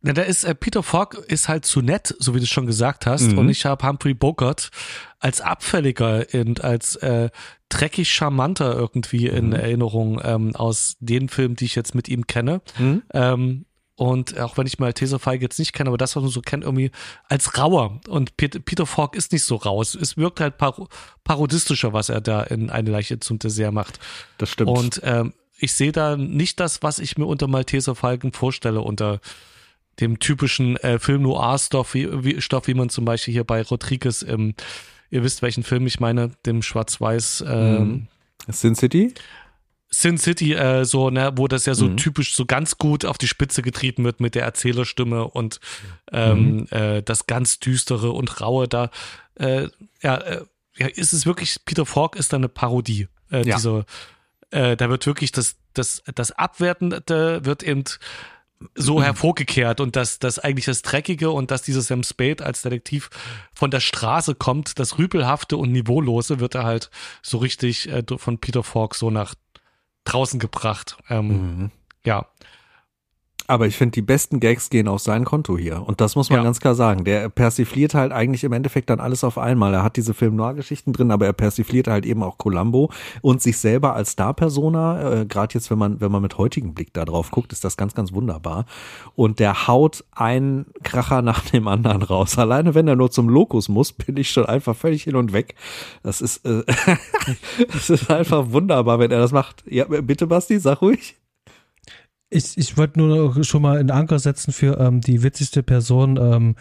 [0.00, 3.04] Na, da ist äh, Peter Falk ist halt zu nett, so wie du schon gesagt
[3.04, 3.32] hast.
[3.32, 3.38] Mhm.
[3.38, 4.70] Und ich habe Humphrey Bogart
[5.18, 7.30] als abfälliger und als äh,
[7.68, 12.62] dreckig charmanter irgendwie in Erinnerung ähm, aus den Filmen, die ich jetzt mit ihm kenne.
[12.78, 13.02] Mhm.
[13.12, 13.64] Ähm,
[13.98, 16.62] und auch wenn ich Malteser Falk jetzt nicht kenne, aber das, was man so kennt,
[16.62, 16.92] irgendwie
[17.28, 18.00] als rauer.
[18.06, 19.82] Und Peter, Peter Falk ist nicht so rau.
[19.82, 20.86] Es, wirkt halt paro
[21.24, 23.98] parodistischer, was er da in eine Leiche zum Dessert macht.
[24.38, 24.70] Das stimmt.
[24.70, 29.20] Und ähm, ich sehe da nicht das, was ich mir unter Malteser Falken vorstelle, unter
[29.98, 34.22] dem typischen äh, Film Noir-Stoff, wie, wie, Stoff, wie man zum Beispiel hier bei Rodriguez
[34.22, 34.54] im,
[35.10, 38.52] ihr wisst welchen Film ich meine, dem Schwarz-Weiß ähm, Mhm.
[38.52, 39.14] Sin City?
[39.90, 41.96] Sin City, äh, so, ne, wo das ja so Mhm.
[41.96, 45.60] typisch so ganz gut auf die Spitze getrieben wird mit der Erzählerstimme und
[46.12, 48.90] ähm, äh, das ganz düstere und raue da.
[49.36, 49.68] Äh,
[50.02, 50.44] ja, äh,
[50.76, 53.08] ja, ist es wirklich, Peter Falk ist da eine Parodie.
[53.30, 53.56] Äh, Ja.
[53.56, 53.86] Diese,
[54.50, 57.84] äh, da wird wirklich das, das, das Abwertende wird eben
[58.74, 63.10] so hervorgekehrt und dass das eigentlich das Dreckige und dass dieser Sam Spade als Detektiv
[63.52, 66.90] von der Straße kommt, das Rüpelhafte und Niveaulose wird er halt
[67.22, 69.34] so richtig äh, von Peter Falk so nach
[70.04, 70.96] draußen gebracht.
[71.08, 71.70] Ähm, Mhm.
[72.04, 72.26] Ja,
[73.50, 75.82] Aber ich finde, die besten Gags gehen auf sein Konto hier.
[75.86, 76.44] Und das muss man Ja.
[76.44, 77.04] ganz klar sagen.
[77.04, 79.72] Der persifliert halt eigentlich im Endeffekt dann alles auf einmal.
[79.72, 82.90] Er hat diese Film-Noir-Geschichten drin, aber er persifliert halt eben auch Columbo
[83.22, 85.22] und sich selber als Star-Persona.
[85.22, 87.78] Äh, Gerade jetzt, wenn man, wenn man mit heutigem Blick da drauf guckt, ist das
[87.78, 88.66] ganz, ganz wunderbar.
[89.14, 92.36] Und der haut einen Kracher nach dem anderen raus.
[92.38, 95.54] Alleine wenn er nur zum Lokus muss, bin ich schon einfach völlig hin und weg.
[96.02, 96.64] Das ist, äh,
[97.72, 99.64] das ist einfach wunderbar, wenn er das macht.
[99.66, 101.16] Ja, bitte, Basti, sag ruhig.
[102.30, 106.18] Ich, ich wollte nur schon mal einen Anker setzen für ähm, die witzigste Person.
[106.20, 106.56] Ähm,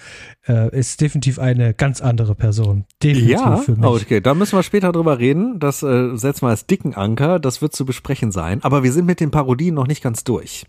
[0.47, 2.85] äh, ist definitiv eine ganz andere Person.
[3.03, 3.85] Definitiv ja, für mich.
[3.85, 5.59] okay, da müssen wir später drüber reden.
[5.59, 7.39] Das äh, setzen wir als dicken Anker.
[7.39, 8.63] Das wird zu besprechen sein.
[8.63, 10.65] Aber wir sind mit den Parodien noch nicht ganz durch.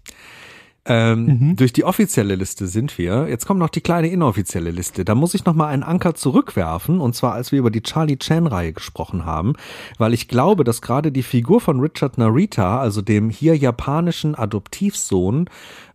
[0.85, 1.57] Ähm, mhm.
[1.57, 3.29] Durch die offizielle Liste sind wir.
[3.29, 5.05] Jetzt kommt noch die kleine inoffizielle Liste.
[5.05, 7.01] Da muss ich noch mal einen Anker zurückwerfen.
[7.01, 9.55] Und zwar, als wir über die Charlie Chan-Reihe gesprochen haben.
[9.99, 15.51] Weil ich glaube, dass gerade die Figur von Richard Narita, also dem hier japanischen Adoptivsohn,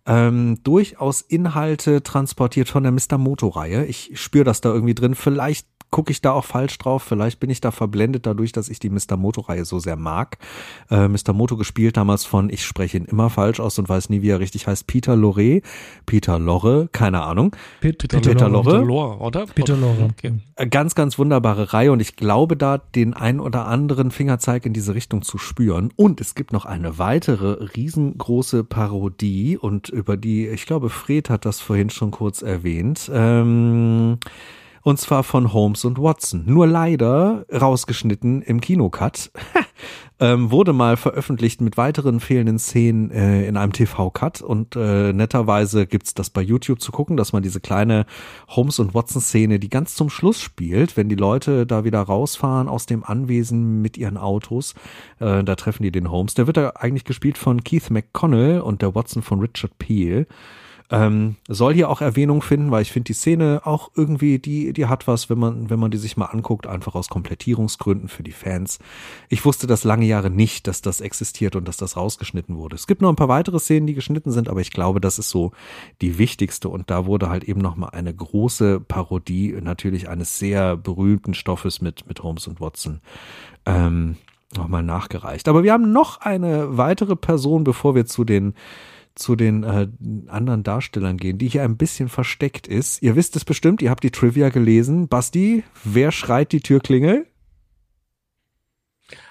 [0.06, 3.18] ähm, durchaus Inhalte transportiert von der Mr.
[3.18, 3.86] Moto-Reihe.
[3.86, 5.16] Ich spüre das da irgendwie drin.
[5.16, 7.04] Vielleicht gucke ich da auch falsch drauf.
[7.04, 9.16] Vielleicht bin ich da verblendet dadurch, dass ich die Mr.
[9.16, 10.40] Moto-Reihe so sehr mag.
[10.90, 11.34] Äh, Mr.
[11.34, 14.40] Moto gespielt damals von, ich spreche ihn immer falsch aus und weiß nie, wie er
[14.40, 15.62] richtig heißt, Peter Lorre,
[16.08, 17.56] Peter Lorre, keine Ahnung.
[17.80, 18.72] Peter, Peter, Peter Lorre.
[18.72, 19.46] Peter Lorre, oder?
[19.46, 20.10] Peter Lorre.
[20.12, 20.34] Okay.
[20.56, 24.74] Äh, ganz, ganz wunderbare Reihe und ich glaube da den ein oder anderen Fingerzeig in
[24.74, 25.92] diese Richtung zu spüren.
[25.96, 31.46] Und es gibt noch eine weitere riesengroße Parodie und über die, ich glaube, Fred hat
[31.46, 33.12] das vorhin schon kurz erwähnt.
[33.14, 34.18] Ähm,
[34.84, 36.44] und zwar von Holmes und Watson.
[36.46, 39.32] Nur leider rausgeschnitten im Kinocut.
[40.20, 45.88] ähm, wurde mal veröffentlicht mit weiteren fehlenden Szenen äh, in einem TV-Cut und äh, netterweise
[45.88, 48.06] gibt's das bei YouTube zu gucken, dass man diese kleine
[48.50, 52.86] Holmes und Watson-Szene, die ganz zum Schluss spielt, wenn die Leute da wieder rausfahren aus
[52.86, 54.76] dem Anwesen mit ihren Autos,
[55.20, 56.34] äh, da treffen die den Holmes.
[56.34, 60.28] Der wird da eigentlich gespielt von Keith McConnell und der Watson von Richard Peel.
[60.90, 64.86] Ähm, soll hier auch Erwähnung finden, weil ich finde die Szene auch irgendwie, die, die
[64.86, 68.32] hat was, wenn man, wenn man die sich mal anguckt, einfach aus Komplettierungsgründen für die
[68.32, 68.80] Fans.
[69.30, 72.76] Ich wusste das lange Jahre nicht, dass das existiert und dass das rausgeschnitten wurde.
[72.76, 75.30] Es gibt noch ein paar weitere Szenen, die geschnitten sind, aber ich glaube, das ist
[75.30, 75.52] so
[76.02, 81.34] die wichtigste und da wurde halt eben nochmal eine große Parodie natürlich eines sehr berühmten
[81.34, 83.00] Stoffes mit, mit Holmes und Watson.
[83.66, 84.18] Ähm,
[84.58, 85.48] nochmal nachgereicht.
[85.48, 88.54] Aber wir haben noch eine weitere Person, bevor wir zu den
[89.16, 89.88] zu den äh,
[90.28, 93.02] anderen Darstellern gehen, die hier ein bisschen versteckt ist.
[93.02, 95.08] Ihr wisst es bestimmt, ihr habt die Trivia gelesen.
[95.08, 97.28] Basti, wer schreit die Türklingel?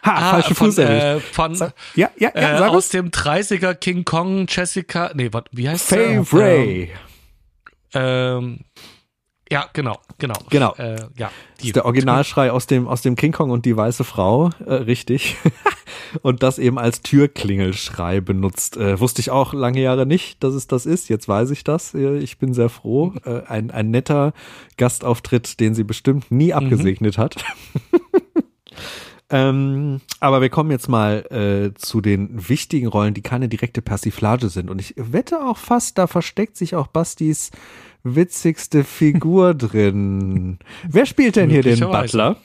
[0.05, 4.05] Ha, ah, falsche von, Fuß äh, von ja, ja, ja, äh, aus dem 30er King
[4.05, 6.33] Kong Jessica, nee, wat, wie heißt Faye der?
[6.33, 6.91] Ray.
[7.95, 8.61] Ähm,
[9.53, 10.35] ja, genau, genau.
[10.49, 10.75] Genau.
[10.77, 14.03] Äh, ja, das ist der Originalschrei aus dem, aus dem King Kong und die weiße
[14.03, 15.37] Frau, äh, richtig.
[16.23, 18.79] und das eben als Türklingelschrei benutzt.
[18.79, 21.11] Äh, wusste ich auch lange Jahre nicht, dass es das ist.
[21.11, 21.93] Jetzt weiß ich das.
[21.93, 23.13] Ich bin sehr froh.
[23.27, 24.33] Äh, ein, ein netter
[24.79, 26.53] Gastauftritt, den sie bestimmt nie mhm.
[26.53, 27.21] abgesegnet mhm.
[27.21, 27.37] hat.
[29.29, 34.49] ähm, aber wir kommen jetzt mal äh, zu den wichtigen Rollen, die keine direkte Persiflage
[34.49, 34.71] sind.
[34.71, 37.51] Und ich wette auch fast, da versteckt sich auch Bastis
[38.05, 40.59] witzigste Figur drin.
[40.89, 42.37] Wer spielt denn hier den Butler?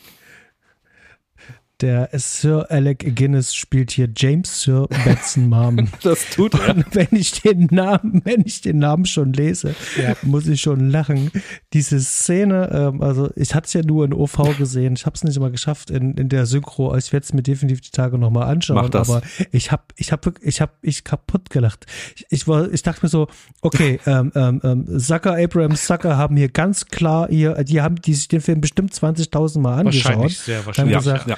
[1.82, 5.88] Der Sir Alec Guinness spielt hier James Sir Betson Mom.
[6.02, 6.76] Das tut er.
[6.76, 10.16] Und wenn ich den Namen, wenn ich den Namen schon lese, ja.
[10.24, 11.32] muss ich schon lachen.
[11.74, 15.24] Diese Szene, ähm, also ich hatte es ja nur in OV gesehen, ich habe es
[15.24, 16.96] nicht immer geschafft in, in der Synchro.
[16.96, 18.78] Ich werde es mir definitiv die Tage nochmal anschauen.
[18.78, 19.10] Mach das.
[19.10, 19.22] Aber
[19.52, 21.86] ich habe, ich habe, ich habe, ich kaputt gelacht.
[22.16, 23.28] Ich, ich, war, ich dachte mir so,
[23.62, 28.16] okay, ähm, ähm, ähm, Zucker, Abraham, Zucker haben hier ganz klar hier, die haben die
[28.16, 30.06] sich den Film bestimmt 20.000 Mal angeschaut.
[30.06, 30.98] Wahrscheinlich, sehr wahrscheinlich.
[30.98, 31.38] Gesagt, ja.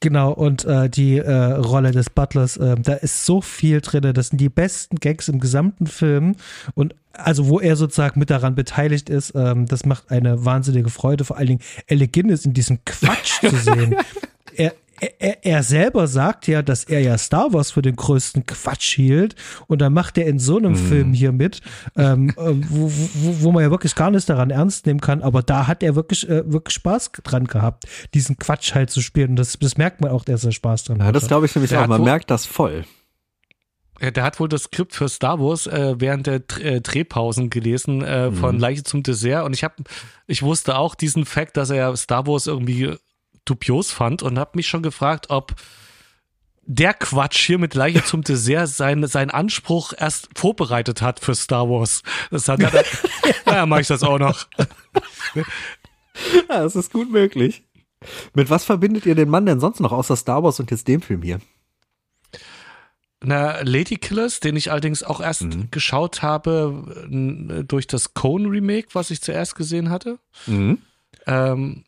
[0.00, 4.12] Genau, und äh, die äh, Rolle des Butlers, äh, da ist so viel drin.
[4.14, 6.36] Das sind die besten Gags im gesamten Film.
[6.74, 11.24] Und also, wo er sozusagen mit daran beteiligt ist, ähm, das macht eine wahnsinnige Freude.
[11.24, 13.96] Vor allen Dingen Elle Guinness in diesem Quatsch zu sehen.
[14.54, 18.94] Er, er, er selber sagt ja, dass er ja Star Wars für den größten Quatsch
[18.94, 19.34] hielt
[19.66, 20.88] und dann macht er in so einem mm.
[20.88, 21.60] Film hier mit,
[21.96, 25.42] ähm, äh, wo, wo, wo man ja wirklich gar nichts daran ernst nehmen kann, aber
[25.42, 29.36] da hat er wirklich, äh, wirklich Spaß dran gehabt, diesen Quatsch halt zu spielen und
[29.36, 31.14] das, das merkt man auch, dass er Spaß dran ja, hat.
[31.14, 32.84] Das glaube ich nämlich auch, man merkt das voll.
[34.00, 38.02] Ja, der hat wohl das Skript für Star Wars äh, während der äh, Drehpausen gelesen
[38.02, 38.60] äh, von mhm.
[38.60, 39.74] Leiche zum Dessert und ich habe,
[40.26, 42.94] ich wusste auch diesen Fakt, dass er Star Wars irgendwie
[43.48, 45.54] dubios fand und habe mich schon gefragt, ob
[46.70, 51.68] der Quatsch hier mit Leiche zum Dessert seinen sein Anspruch erst vorbereitet hat für Star
[51.68, 52.02] Wars.
[52.30, 52.84] Das hat er,
[53.46, 54.46] naja, mache ich das auch noch.
[55.34, 57.64] Ja, das ist gut möglich.
[58.34, 61.00] Mit was verbindet ihr den Mann denn sonst noch außer Star Wars und jetzt dem
[61.00, 61.40] Film hier?
[63.20, 65.70] Na, Lady Killers, den ich allerdings auch erst mhm.
[65.70, 70.18] geschaut habe durch das Cone Remake, was ich zuerst gesehen hatte.
[70.46, 70.78] Mhm.
[71.26, 71.84] Ähm,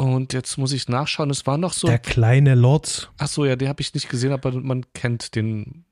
[0.00, 1.86] und jetzt muss ich nachschauen, es war noch so.
[1.86, 3.12] Der kleine Lord.
[3.18, 5.84] Ach so, ja, den habe ich nicht gesehen, aber man kennt den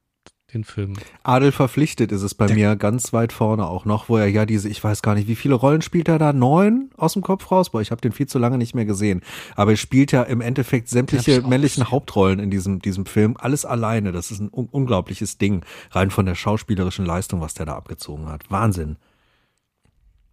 [0.54, 0.94] den Film.
[1.24, 4.70] Adel verpflichtet ist es bei mir ganz weit vorne auch noch, wo er ja diese,
[4.70, 6.32] ich weiß gar nicht, wie viele Rollen spielt er da?
[6.32, 7.68] Neun aus dem Kopf raus?
[7.68, 9.20] Boah, ich habe den viel zu lange nicht mehr gesehen.
[9.56, 13.36] Aber er spielt ja im Endeffekt sämtliche männlichen Hauptrollen in diesem, diesem Film.
[13.38, 14.10] Alles alleine.
[14.10, 15.66] Das ist ein un unglaubliches Ding.
[15.90, 18.50] Rein von der schauspielerischen Leistung, was der da abgezogen hat.
[18.50, 18.96] Wahnsinn.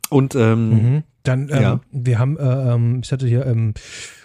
[0.10, 1.04] Und ähm, mhm.
[1.24, 1.80] dann, ähm, ja.
[1.92, 3.74] wir haben, äh, ähm, ich hatte hier ähm,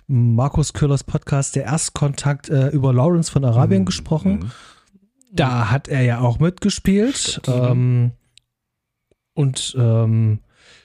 [0.06, 3.86] Markus Köllers Podcast, der Erstkontakt äh, über Lawrence von Arabien mhm.
[3.86, 4.32] gesprochen.
[4.32, 4.50] Mhm.
[5.32, 7.40] Da hat er ja auch mitgespielt.
[7.46, 8.12] Ähm,
[9.34, 10.40] und ähm,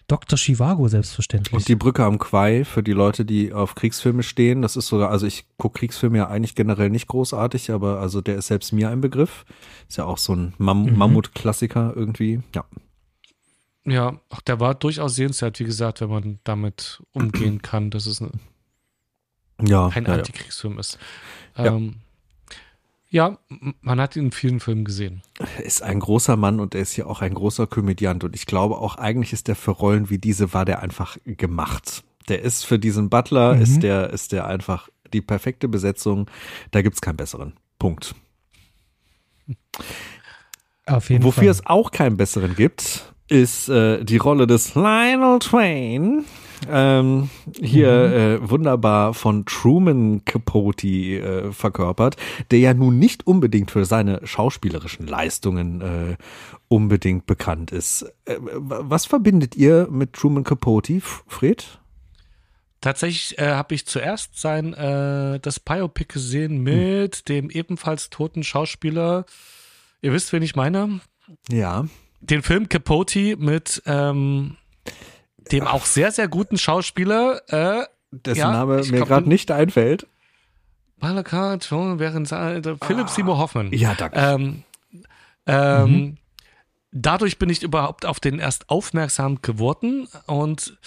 [0.07, 0.38] Dr.
[0.38, 1.53] Chivago selbstverständlich.
[1.53, 4.61] Und die Brücke am Quai für die Leute, die auf Kriegsfilme stehen.
[4.61, 8.35] Das ist sogar, also ich gucke Kriegsfilme ja eigentlich generell nicht großartig, aber also der
[8.35, 9.45] ist selbst mir ein Begriff.
[9.89, 10.97] Ist ja auch so ein Mam mhm.
[10.97, 12.41] Mammut-Klassiker irgendwie.
[12.53, 12.65] Ja.
[13.86, 18.20] Ja, ach, der war durchaus sehenswert, wie gesagt, wenn man damit umgehen kann, dass es
[18.22, 18.40] ein,
[19.62, 20.98] ja, kein ja, Antikriegsfilm ist.
[21.56, 21.95] Ähm,
[23.10, 23.38] ja,
[23.82, 25.22] man hat ihn in vielen Filmen gesehen.
[25.40, 28.24] Er ist ein großer Mann und er ist ja auch ein großer Komödiant.
[28.24, 32.03] Und ich glaube auch, eigentlich ist der für Rollen wie diese, war der einfach gemacht.
[32.28, 33.62] Der ist für diesen Butler, mhm.
[33.62, 36.30] ist der, ist der einfach die perfekte Besetzung.
[36.72, 37.53] Da gibt's keinen besseren.
[37.80, 38.16] Punkt.
[40.86, 41.52] Auf jeden Wofür Fall.
[41.52, 46.26] es auch keinen besseren gibt, ist äh, die Rolle des Lionel Twain
[46.69, 47.30] ähm,
[47.60, 48.14] hier mhm.
[48.45, 52.18] äh, wunderbar von Truman Capote äh, verkörpert,
[52.52, 56.18] der ja nun nicht unbedingt für seine schauspielerischen Leistungen äh,
[56.68, 58.03] unbedingt bekannt ist.
[58.26, 61.80] Äh, was verbindet ihr mit Truman Capote, Fred?
[62.81, 67.26] Tatsächlich äh, habe ich zuerst sein äh, das Biopic gesehen mit hm.
[67.27, 69.26] dem ebenfalls toten Schauspieler.
[70.02, 70.99] Ihr wisst, wen ich meine?
[71.49, 71.85] Ja.
[72.30, 74.57] Den Film Capote mit ähm,
[75.52, 80.07] dem auch sehr, sehr guten Schauspieler, äh, dessen ja, Name mir gerade nicht einfällt.
[80.97, 83.72] Malakat, während äh, Philipp ah, Seymour Hoffmann.
[83.73, 84.18] Ja, danke.
[84.18, 84.64] Ähm,
[85.45, 86.18] ähm, mhm.
[86.91, 90.77] Dadurch bin ich überhaupt auf den erst aufmerksam geworden und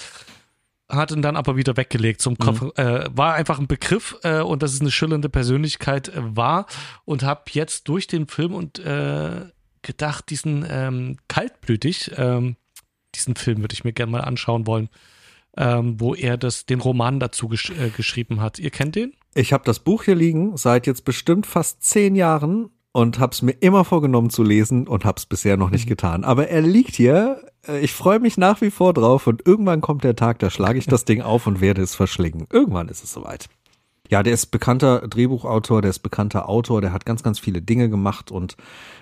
[0.89, 2.63] hat ihn dann aber wieder weggelegt zum Kopf.
[2.63, 2.73] Mhm.
[2.77, 6.67] Äh, war einfach ein Begriff äh, und dass es eine schillernde Persönlichkeit äh, war
[7.05, 9.43] und habe jetzt durch den Film und äh,
[9.83, 12.57] gedacht, diesen ähm, kaltblütig, ähm,
[13.15, 14.89] diesen Film würde ich mir gerne mal anschauen wollen,
[15.57, 18.59] ähm, wo er das, den Roman dazu gesch äh, geschrieben hat.
[18.59, 19.15] Ihr kennt den?
[19.35, 23.43] Ich habe das Buch hier liegen seit jetzt bestimmt fast zehn Jahren und habe es
[23.43, 25.91] mir immer vorgenommen zu lesen und habe es bisher noch nicht mhm.
[25.91, 26.25] getan.
[26.25, 27.43] Aber er liegt hier.
[27.67, 30.79] Äh, ich freue mich nach wie vor drauf und irgendwann kommt der Tag, da schlage
[30.79, 32.47] ich das Ding auf und werde es verschlingen.
[32.53, 33.49] Irgendwann ist es soweit.
[34.09, 37.89] Ja, der ist bekannter Drehbuchautor, der ist bekannter Autor, der hat ganz, ganz viele Dinge
[37.91, 38.57] gemacht und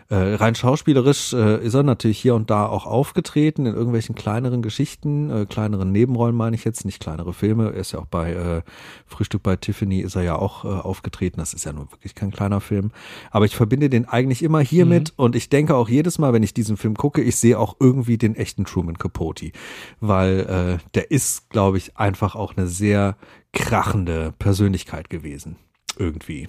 [0.08, 4.62] äh, rein schauspielerisch äh, ist er natürlich hier und da auch aufgetreten in irgendwelchen kleineren
[4.62, 7.72] Geschichten, äh, kleineren Nebenrollen meine ich jetzt, nicht kleinere Filme.
[7.72, 8.62] Er ist ja auch bei äh,
[9.06, 11.38] Frühstück bei Tiffany ist er ja auch äh, aufgetreten.
[11.38, 12.92] Das ist ja nun wirklich kein kleiner Film.
[13.32, 15.24] Aber ich verbinde den eigentlich immer hiermit mhm.
[15.24, 18.16] und ich denke auch jedes Mal, wenn ich diesen Film gucke, ich sehe auch irgendwie
[18.16, 19.50] den echten Truman Capote,
[19.98, 23.16] weil äh, der ist, glaube ich, einfach auch eine sehr
[23.56, 25.56] krachende Persönlichkeit gewesen.
[25.98, 26.48] Irgendwie.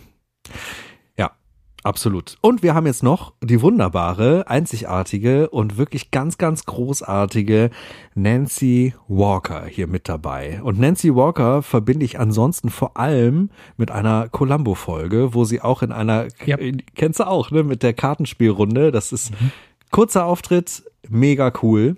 [1.88, 2.35] Absolut.
[2.41, 7.69] Und wir haben jetzt noch die wunderbare, einzigartige und wirklich ganz, ganz großartige
[8.13, 10.61] Nancy Walker hier mit dabei.
[10.63, 15.93] Und Nancy Walker verbinde ich ansonsten vor allem mit einer Columbo-Folge, wo sie auch in
[15.93, 16.57] einer, ja.
[16.95, 18.91] kennst du auch, ne, mit der Kartenspielrunde.
[18.91, 19.51] Das ist mhm.
[19.89, 21.95] kurzer Auftritt, mega cool.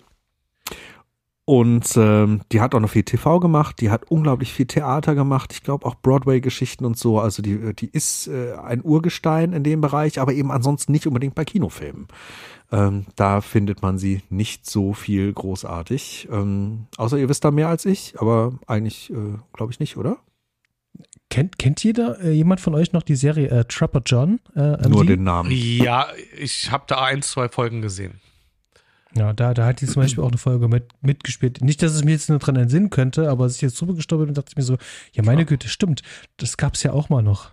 [1.50, 5.52] Und ähm, die hat auch noch viel TV gemacht, die hat unglaublich viel Theater gemacht,
[5.52, 7.20] ich glaube auch Broadway-Geschichten und so.
[7.20, 11.34] Also die, die ist äh, ein Urgestein in dem Bereich, aber eben ansonsten nicht unbedingt
[11.34, 12.08] bei Kinofilmen.
[12.72, 16.28] Ähm, da findet man sie nicht so viel großartig.
[16.32, 20.18] Ähm, außer ihr wisst da mehr als ich, aber eigentlich äh, glaube ich nicht, oder?
[21.32, 24.40] Kennt, kennt jeder, äh, jemand von euch noch die Serie äh, Trapper John?
[24.56, 25.50] Äh, Nur den Namen.
[25.52, 28.22] Ja, ich habe da ein, zwei Folgen gesehen.
[29.15, 31.61] Ja, da, da hat die zum Beispiel auch eine Folge mit, mitgespielt.
[31.61, 34.27] Nicht, dass es mir jetzt nur dran entsinnen könnte, aber als ich jetzt drüber gestolpert
[34.27, 34.77] bin, dachte ich mir so,
[35.14, 36.03] ja, meine Güte, stimmt.
[36.38, 37.52] Das gab es ja auch mal noch.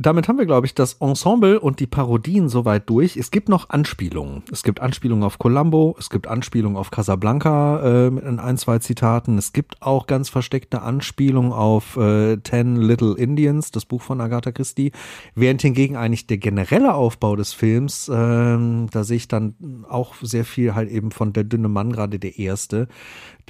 [0.00, 3.16] Damit haben wir, glaube ich, das Ensemble und die Parodien soweit durch.
[3.16, 4.44] Es gibt noch Anspielungen.
[4.52, 9.38] Es gibt Anspielungen auf Columbo, es gibt Anspielungen auf Casablanca äh, mit ein, zwei Zitaten.
[9.38, 14.52] Es gibt auch ganz versteckte Anspielungen auf äh, Ten Little Indians, das Buch von Agatha
[14.52, 14.92] Christie.
[15.34, 20.44] Während hingegen eigentlich der generelle Aufbau des Films, äh, da sehe ich dann auch sehr
[20.44, 22.86] viel halt eben von Der dünne Mann, gerade der erste,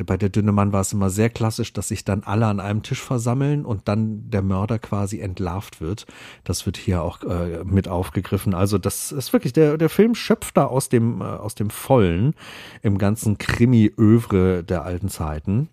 [0.05, 2.83] bei der dünne Mann war es immer sehr klassisch, dass sich dann alle an einem
[2.83, 6.07] Tisch versammeln und dann der Mörder quasi entlarvt wird.
[6.45, 8.55] Das wird hier auch äh, mit aufgegriffen.
[8.55, 12.35] Also das ist wirklich, der, der Film schöpft da aus dem, äh, aus dem Vollen
[12.83, 15.69] im ganzen Krimi-Övre der alten Zeiten.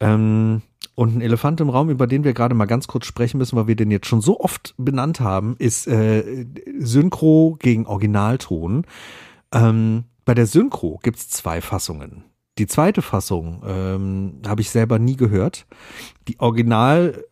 [0.00, 0.62] Ähm,
[0.94, 3.68] Und ein Elefant im Raum, über den wir gerade mal ganz kurz sprechen müssen, weil
[3.68, 6.44] wir den jetzt schon so oft benannt haben, ist äh,
[6.80, 8.84] Synchro gegen Originalton.
[9.52, 12.24] Ähm, bei der Synchro gibt's zwei Fassungen.
[12.58, 15.66] Die zweite Fassung ähm, habe ich selber nie gehört.
[16.26, 17.24] Die Original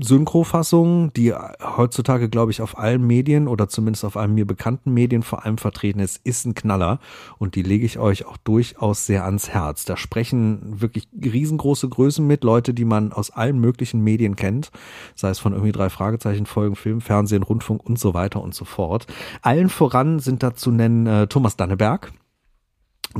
[0.00, 5.22] Synchrofassung, die heutzutage, glaube ich, auf allen Medien oder zumindest auf allen mir bekannten Medien
[5.22, 6.98] vor allem vertreten ist, ist ein Knaller
[7.38, 9.84] und die lege ich euch auch durchaus sehr ans Herz.
[9.84, 14.70] Da sprechen wirklich riesengroße Größen mit, Leute, die man aus allen möglichen Medien kennt,
[15.14, 18.64] sei es von irgendwie drei Fragezeichen, Folgen, Film, Fernsehen, Rundfunk und so weiter und so
[18.64, 19.06] fort.
[19.42, 22.12] Allen voran sind da zu nennen äh, Thomas Danneberg,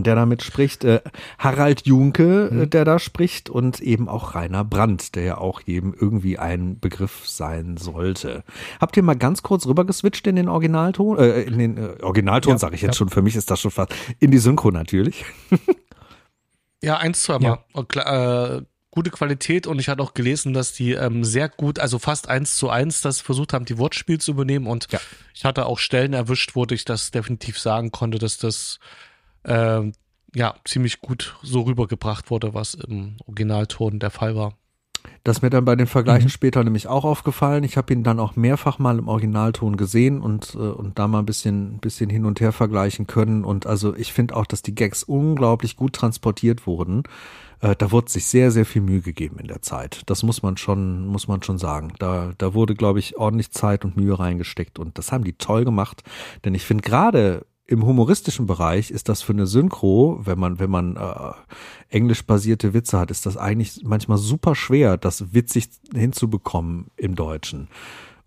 [0.02, 1.00] der damit spricht, äh,
[1.38, 2.70] Harald Junke, äh, mhm.
[2.70, 7.28] der da spricht und eben auch Rainer Brandt, der ja auch jedem irgendwie ein Begriff
[7.28, 8.44] sein sollte.
[8.80, 11.18] Habt ihr mal ganz kurz rüber geswitcht in den Originalton?
[11.18, 12.98] Äh, in den äh, Originalton ja, sage ich jetzt ja.
[12.98, 15.24] schon, für mich ist das schon fast in die Synchro natürlich.
[16.82, 17.58] ja, eins, zwei Mal.
[17.74, 18.56] Ja.
[18.56, 18.62] Äh,
[18.94, 22.56] gute Qualität und ich hatte auch gelesen, dass die ähm, sehr gut, also fast eins
[22.56, 24.86] zu eins, das versucht haben, die Wortspiel zu übernehmen und
[25.34, 28.78] ich hatte auch Stellen erwischt, wo ich das definitiv sagen konnte, dass das
[29.44, 29.92] äh,
[30.34, 34.54] ja, ziemlich gut so rübergebracht wurde, was im Originalton der Fall war.
[35.22, 36.30] Das ist mir dann bei den Vergleichen mhm.
[36.30, 37.64] später nämlich auch aufgefallen.
[37.64, 41.20] Ich habe ihn dann auch mehrfach mal im Originalton gesehen und, äh, und da mal
[41.20, 43.44] ein bisschen, bisschen hin und her vergleichen können.
[43.44, 47.04] Und also ich finde auch, dass die Gags unglaublich gut transportiert wurden.
[47.60, 50.02] Äh, da wurde sich sehr, sehr viel Mühe gegeben in der Zeit.
[50.06, 51.92] Das muss man schon, muss man schon sagen.
[51.98, 55.64] Da, da wurde, glaube ich, ordentlich Zeit und Mühe reingesteckt und das haben die toll
[55.64, 56.02] gemacht.
[56.44, 60.70] Denn ich finde gerade im humoristischen Bereich ist das für eine Synchro, wenn man, wenn
[60.70, 61.32] man äh,
[61.88, 67.68] englisch basierte Witze hat, ist das eigentlich manchmal super schwer, das witzig hinzubekommen im Deutschen.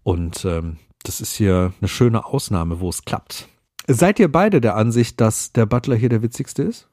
[0.03, 3.47] Und ähm, das ist hier eine schöne Ausnahme, wo es klappt.
[3.87, 6.89] Seid ihr beide der Ansicht, dass der Butler hier der witzigste ist?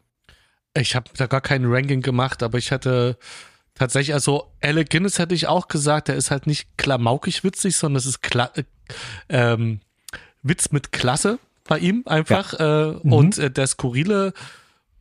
[0.77, 3.17] Ich habe da gar kein Ranking gemacht, aber ich hatte
[3.75, 7.99] tatsächlich, also Alec Guinness hätte ich auch gesagt, der ist halt nicht klamaukig witzig, sondern
[7.99, 8.65] es ist Kla äh,
[9.29, 9.81] ähm,
[10.43, 12.59] Witz mit Klasse bei ihm einfach.
[12.59, 12.91] Ja.
[12.91, 13.13] Äh, mhm.
[13.13, 14.33] Und äh, der skurrile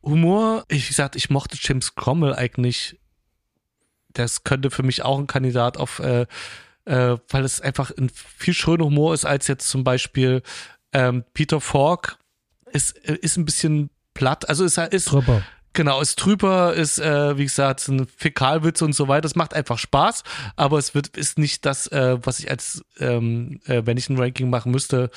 [0.02, 2.98] Humor, ich gesagt, ich mochte James Cromwell eigentlich.
[4.12, 6.26] Das könnte für mich auch ein Kandidat auf, äh,
[6.84, 10.42] äh, weil es einfach ein viel schöner Humor ist als jetzt zum Beispiel
[10.92, 12.18] ähm, Peter Falk
[12.72, 15.42] ist, äh, ist ein bisschen platt, also ist, ist drüber.
[15.74, 19.22] Genau, ist trüber, ist, äh, wie gesagt, ein Fäkalwitz und so weiter.
[19.22, 20.22] Das macht einfach Spaß,
[20.54, 24.16] aber es wird, ist nicht das, äh, was ich als, ähm, äh, wenn ich ein
[24.16, 25.10] Ranking machen müsste,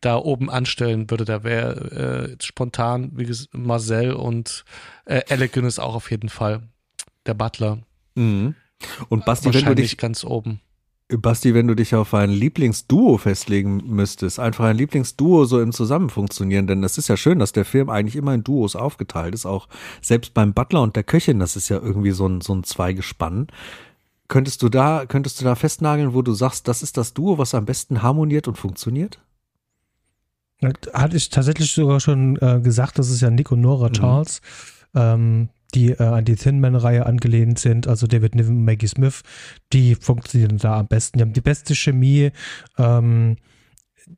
[0.00, 1.24] da oben anstellen würde.
[1.24, 4.64] Da wäre äh, spontan, wie gesagt, Marcel und
[5.04, 6.62] äh, Elegant ist auch auf jeden Fall
[7.26, 7.78] der Butler.
[8.16, 8.56] Mhm.
[9.08, 10.60] Und Basti, wenn du dich ganz oben.
[11.18, 16.66] Basti, wenn du dich auf ein Lieblingsduo festlegen müsstest, einfach ein Lieblingsduo so im Zusammenfunktionieren,
[16.66, 19.68] denn es ist ja schön, dass der Film eigentlich immer in Duos aufgeteilt ist, auch
[20.00, 23.48] selbst beim Butler und der Köchin, das ist ja irgendwie so ein, so ein Zweigespann.
[24.28, 27.54] Könntest du da, könntest du da festnageln, wo du sagst, das ist das Duo, was
[27.54, 29.20] am besten harmoniert und funktioniert?
[30.92, 33.92] Hatte ich tatsächlich sogar schon äh, gesagt, das ist ja Nick und Nora mhm.
[33.94, 34.42] Charles,
[34.94, 39.22] ähm, die äh, an die Thin Man-Reihe angelehnt sind, also David Niven und Maggie Smith,
[39.72, 41.18] die funktionieren da am besten.
[41.18, 42.30] Die haben die beste Chemie.
[42.78, 43.36] Ähm,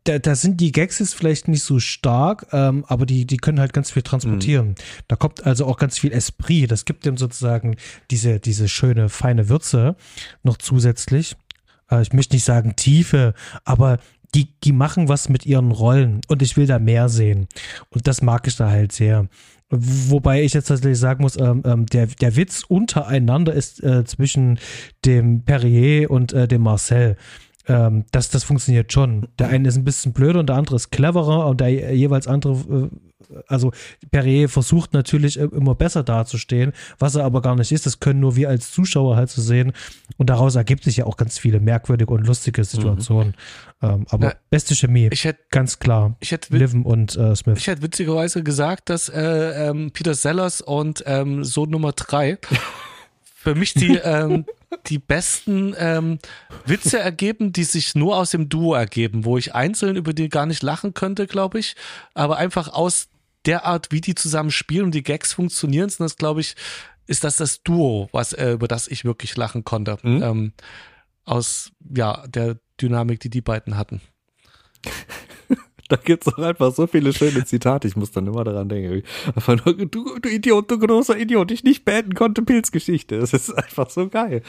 [0.04, 3.60] da, da sind die Gags jetzt vielleicht nicht so stark, ähm, aber die, die können
[3.60, 4.68] halt ganz viel transportieren.
[4.68, 4.74] Mhm.
[5.08, 6.70] Da kommt also auch ganz viel Esprit.
[6.70, 7.76] Das gibt dem sozusagen
[8.10, 9.96] diese, diese schöne, feine Würze
[10.42, 11.36] noch zusätzlich.
[11.90, 13.34] Äh, ich möchte nicht sagen Tiefe,
[13.64, 13.98] aber
[14.34, 17.48] die, die machen was mit ihren Rollen und ich will da mehr sehen.
[17.90, 19.28] Und das mag ich da halt sehr.
[19.70, 24.58] Wobei ich jetzt tatsächlich sagen muss, ähm, ähm, der, der Witz untereinander ist äh, zwischen
[25.04, 27.16] dem Perrier und äh, dem Marcel.
[27.68, 29.28] Ähm, das, das funktioniert schon.
[29.38, 32.52] Der eine ist ein bisschen blöder und der andere ist cleverer und der jeweils andere
[32.52, 32.96] äh,
[33.46, 33.72] also
[34.10, 37.86] Perrier versucht natürlich immer besser dazustehen, was er aber gar nicht ist.
[37.86, 39.72] Das können nur wir als Zuschauer halt so sehen.
[40.16, 43.34] Und daraus ergibt sich ja auch ganz viele merkwürdige und lustige Situationen.
[43.80, 43.88] Mhm.
[43.88, 46.16] Ähm, aber Na, beste Chemie, ich hätte, ganz klar.
[46.20, 47.58] Ich hätte, Liven und äh, Smith.
[47.58, 52.38] Ich hätte witzigerweise gesagt, dass äh, ähm, Peter Sellers und ähm, Sohn Nummer drei
[53.34, 54.44] für mich die, ähm,
[54.86, 56.18] die besten ähm,
[56.64, 60.46] Witze ergeben, die sich nur aus dem Duo ergeben, wo ich einzeln über die gar
[60.46, 61.74] nicht lachen könnte, glaube ich,
[62.14, 63.08] aber einfach aus
[63.46, 66.54] der Art, wie die zusammen spielen und die Gags funktionieren, sind das, glaube ich,
[67.06, 69.98] ist das das Duo, was äh, über das ich wirklich lachen konnte.
[70.02, 70.22] Mhm.
[70.22, 70.52] Ähm,
[71.24, 74.00] aus ja der Dynamik, die die beiden hatten.
[75.88, 77.86] da gibt es auch einfach so viele schöne Zitate.
[77.86, 79.02] Ich muss dann immer daran denken.
[79.34, 83.18] Einfach nur, du, du Idiot, du großer Idiot, ich nicht beenden konnte Pilzgeschichte.
[83.18, 84.42] Das ist einfach so geil.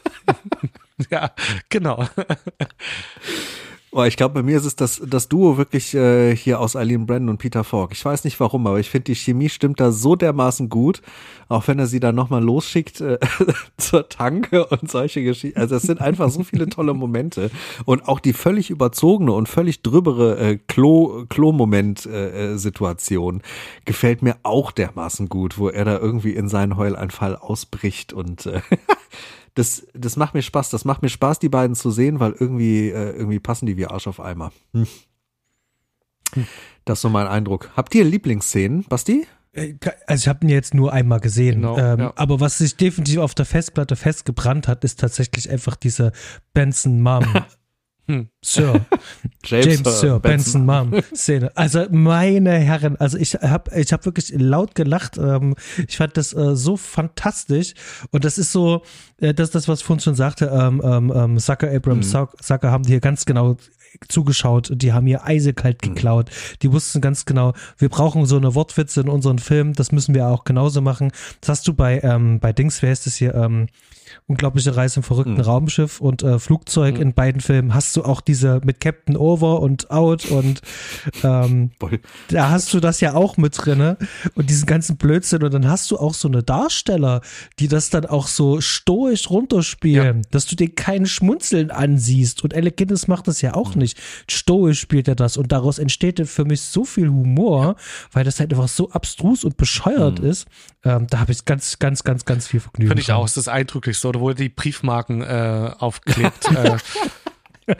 [1.10, 1.32] ja,
[1.68, 2.06] genau.
[3.94, 7.04] Oh, ich glaube, bei mir ist es das, das Duo wirklich äh, hier aus Eileen
[7.04, 7.92] Brandon und Peter Falk.
[7.92, 11.02] Ich weiß nicht warum, aber ich finde, die Chemie stimmt da so dermaßen gut,
[11.50, 13.18] auch wenn er sie dann nochmal losschickt äh,
[13.76, 15.60] zur Tanke und solche Geschichten.
[15.60, 17.50] Also es sind einfach so viele tolle Momente.
[17.84, 23.42] Und auch die völlig überzogene und völlig drübere äh, Klo, Klo-Moment-Situation äh,
[23.84, 28.62] gefällt mir auch dermaßen gut, wo er da irgendwie in seinen Heulanfall ausbricht und äh,
[29.54, 30.70] das, das macht mir Spaß.
[30.70, 33.86] Das macht mir Spaß, die beiden zu sehen, weil irgendwie, äh, irgendwie passen die wie
[33.86, 34.52] Arsch auf Eimer.
[34.72, 34.86] Hm.
[36.84, 37.70] Das ist so mein Eindruck.
[37.76, 39.26] Habt ihr Lieblingsszenen, Basti?
[39.52, 39.74] Äh,
[40.06, 42.12] also ich habe ihn jetzt nur einmal gesehen, genau, ähm, ja.
[42.16, 46.12] aber was sich definitiv auf der Festplatte festgebrannt hat, ist tatsächlich einfach diese
[46.54, 47.24] Benson Mom
[48.12, 48.28] Hm.
[48.44, 48.84] Sir.
[49.44, 51.50] James, James Sir, Benson, Benson Mom Szene.
[51.56, 55.16] Also meine Herren, also ich habe ich hab wirklich laut gelacht.
[55.16, 55.54] Ähm,
[55.88, 57.72] ich fand das äh, so fantastisch
[58.10, 58.82] und das ist so,
[59.18, 62.28] äh, das ist das, was ich vorhin schon sagte, ähm, ähm, ähm Sucker, Abrams, mhm.
[62.38, 63.56] Sucker haben hier ganz genau
[64.08, 65.94] zugeschaut, die haben hier eisekalt mhm.
[65.94, 66.30] geklaut.
[66.60, 70.28] Die wussten ganz genau, wir brauchen so eine Wortwitze in unseren Filmen, das müssen wir
[70.28, 71.12] auch genauso machen.
[71.40, 73.68] Das hast du bei, ähm, bei Dings, wer ist das hier, ähm,
[74.26, 75.40] Unglaubliche Reise im verrückten mhm.
[75.40, 77.02] Raumschiff und äh, Flugzeug mhm.
[77.02, 80.62] in beiden Filmen hast du auch diese mit Captain Over und Out und
[81.22, 81.70] ähm,
[82.28, 83.96] da hast du das ja auch mit drinne
[84.34, 87.20] und diesen ganzen Blödsinn und dann hast du auch so eine Darsteller,
[87.58, 90.28] die das dann auch so stoisch runterspielen, ja.
[90.30, 93.82] dass du dir kein Schmunzeln ansiehst und Alec Guinness macht das ja auch mhm.
[93.82, 93.98] nicht.
[94.30, 97.76] Stoisch spielt er das und daraus entsteht für mich so viel Humor,
[98.12, 100.26] weil das halt einfach so abstrus und bescheuert mhm.
[100.26, 100.46] ist.
[100.84, 102.88] Ähm, da habe ich ganz, ganz, ganz, ganz viel Vergnügen.
[102.88, 103.48] Finde ich auch, ist das
[104.02, 106.50] eindrücklichste oder wo die Briefmarken äh, aufklebt.
[106.54, 107.74] äh,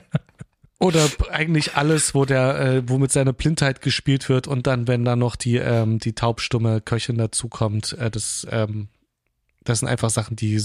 [0.78, 5.04] oder eigentlich alles, wo der, äh, wo mit seiner Blindheit gespielt wird und dann, wenn
[5.04, 8.88] da noch die, ähm, die taubstumme Köchin dazukommt, äh, das, ähm,
[9.64, 10.60] das sind einfach Sachen, die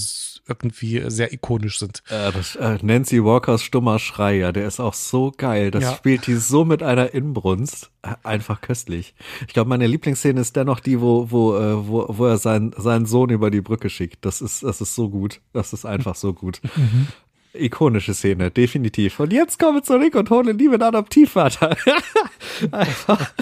[0.48, 2.03] irgendwie sehr ikonisch sind.
[2.10, 5.72] Äh, das, äh, Nancy Walkers stummer Schrei, ja, der ist auch so geil.
[5.72, 5.95] Das ja.
[5.95, 7.91] spielt die so mit einer Inbrunst.
[8.02, 9.14] Äh, einfach köstlich.
[9.48, 13.06] Ich glaube, meine Lieblingsszene ist dennoch die, wo, wo, äh, wo, wo er seinen, seinen
[13.06, 14.26] Sohn über die Brücke schickt.
[14.26, 15.41] Das ist, das ist so gut.
[15.53, 16.61] Das ist einfach so gut.
[16.78, 17.07] Mhm.
[17.53, 19.19] Ikonische Szene, definitiv.
[19.19, 21.76] Und jetzt kommen wir zurück und holen lieben Adoptivvater.
[22.72, 23.34] einfach,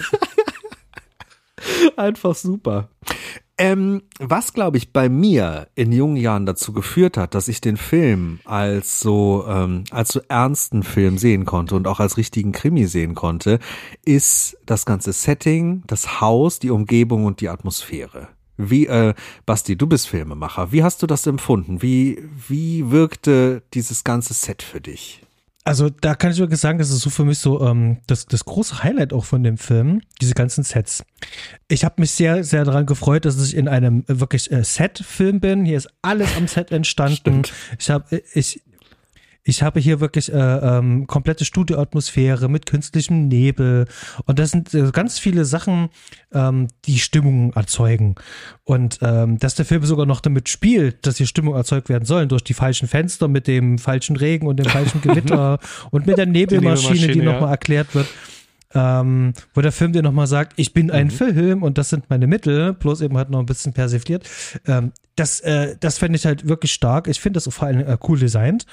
[1.98, 2.90] einfach super.
[3.58, 7.78] Ähm, was, glaube ich, bei mir in jungen Jahren dazu geführt hat, dass ich den
[7.78, 12.86] Film als so, ähm, als so ernsten Film sehen konnte und auch als richtigen Krimi
[12.86, 13.60] sehen konnte,
[14.04, 18.28] ist das ganze Setting, das Haus, die Umgebung und die Atmosphäre.
[18.58, 19.14] Wie, äh,
[19.46, 20.74] Basti, du bist Filmemacher.
[20.74, 21.82] Wie hast du das empfunden?
[21.82, 25.22] Wie, wie wirkte dieses ganze Set für dich?
[25.68, 28.46] Also da kann ich wirklich sagen, das ist so für mich so ähm, das, das
[28.46, 31.04] große Highlight auch von dem Film, diese ganzen Sets.
[31.68, 35.66] Ich habe mich sehr, sehr daran gefreut, dass ich in einem wirklich äh, Set-Film bin.
[35.66, 37.16] Hier ist alles am Set entstanden.
[37.16, 37.54] Stimmt.
[37.80, 38.62] Ich habe ich,
[39.48, 43.86] ich habe hier wirklich äh, ähm, komplette Studioatmosphäre mit künstlichem Nebel
[44.26, 45.90] und das sind äh, ganz viele Sachen,
[46.34, 48.16] ähm, die Stimmung erzeugen.
[48.64, 52.28] Und ähm, dass der Film sogar noch damit spielt, dass hier Stimmung erzeugt werden sollen
[52.28, 55.60] durch die falschen Fenster mit dem falschen Regen und dem falschen Gewitter
[55.92, 57.52] und mit der Nebelmaschine, die, Nebelmaschine, die nochmal ja.
[57.52, 58.08] erklärt wird.
[58.74, 61.12] Ähm, wo der Film dir nochmal sagt, ich bin ein mhm.
[61.12, 64.28] Film und das sind meine Mittel, bloß eben halt noch ein bisschen persifliert.
[64.68, 67.08] Ähm, das äh, das fände ich halt wirklich stark.
[67.08, 68.66] Ich finde das vor allem äh, cool designt.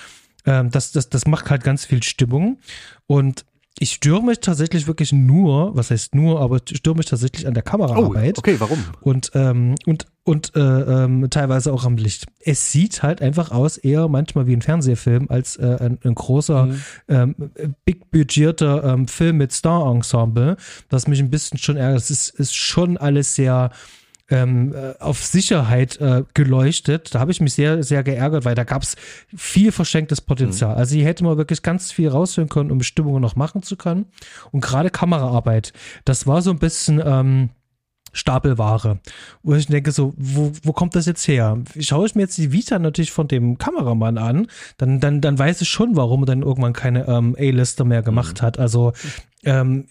[0.46, 2.58] Ähm, das, das, das macht halt ganz viel Stimmung.
[3.06, 3.44] Und
[3.78, 7.62] ich störe mich tatsächlich wirklich nur, was heißt nur, aber störe mich tatsächlich an der
[7.62, 8.36] Kameraarbeit.
[8.36, 8.78] Oh, okay, warum?
[9.00, 12.26] Und, ähm, und, und äh, ähm, teilweise auch am Licht.
[12.40, 16.66] Es sieht halt einfach aus, eher manchmal wie ein Fernsehfilm, als äh, ein, ein großer,
[16.66, 16.82] mhm.
[17.08, 17.34] ähm,
[17.84, 20.56] big budgetierter ähm, Film mit Star-Ensemble,
[20.90, 22.02] was mich ein bisschen schon ärgert.
[22.02, 23.70] Es ist, ist schon alles sehr
[24.32, 27.14] ähm, äh, auf Sicherheit äh, geleuchtet.
[27.14, 28.96] Da habe ich mich sehr, sehr geärgert, weil da gab es
[29.36, 30.72] viel verschenktes Potenzial.
[30.72, 30.78] Mhm.
[30.78, 34.06] Also hier hätte man wirklich ganz viel rausholen können, um Bestimmungen noch machen zu können.
[34.50, 35.72] Und gerade Kameraarbeit,
[36.04, 37.50] das war so ein bisschen ähm,
[38.14, 38.98] Stapelware,
[39.42, 41.58] wo ich denke so, wo, wo kommt das jetzt her?
[41.78, 44.46] Schaue ich mir jetzt die Vita natürlich von dem Kameramann an,
[44.76, 48.40] dann, dann, dann weiß ich schon, warum er dann irgendwann keine ähm, A-Lister mehr gemacht
[48.40, 48.46] mhm.
[48.46, 48.58] hat.
[48.58, 48.92] Also
[49.44, 49.86] ähm,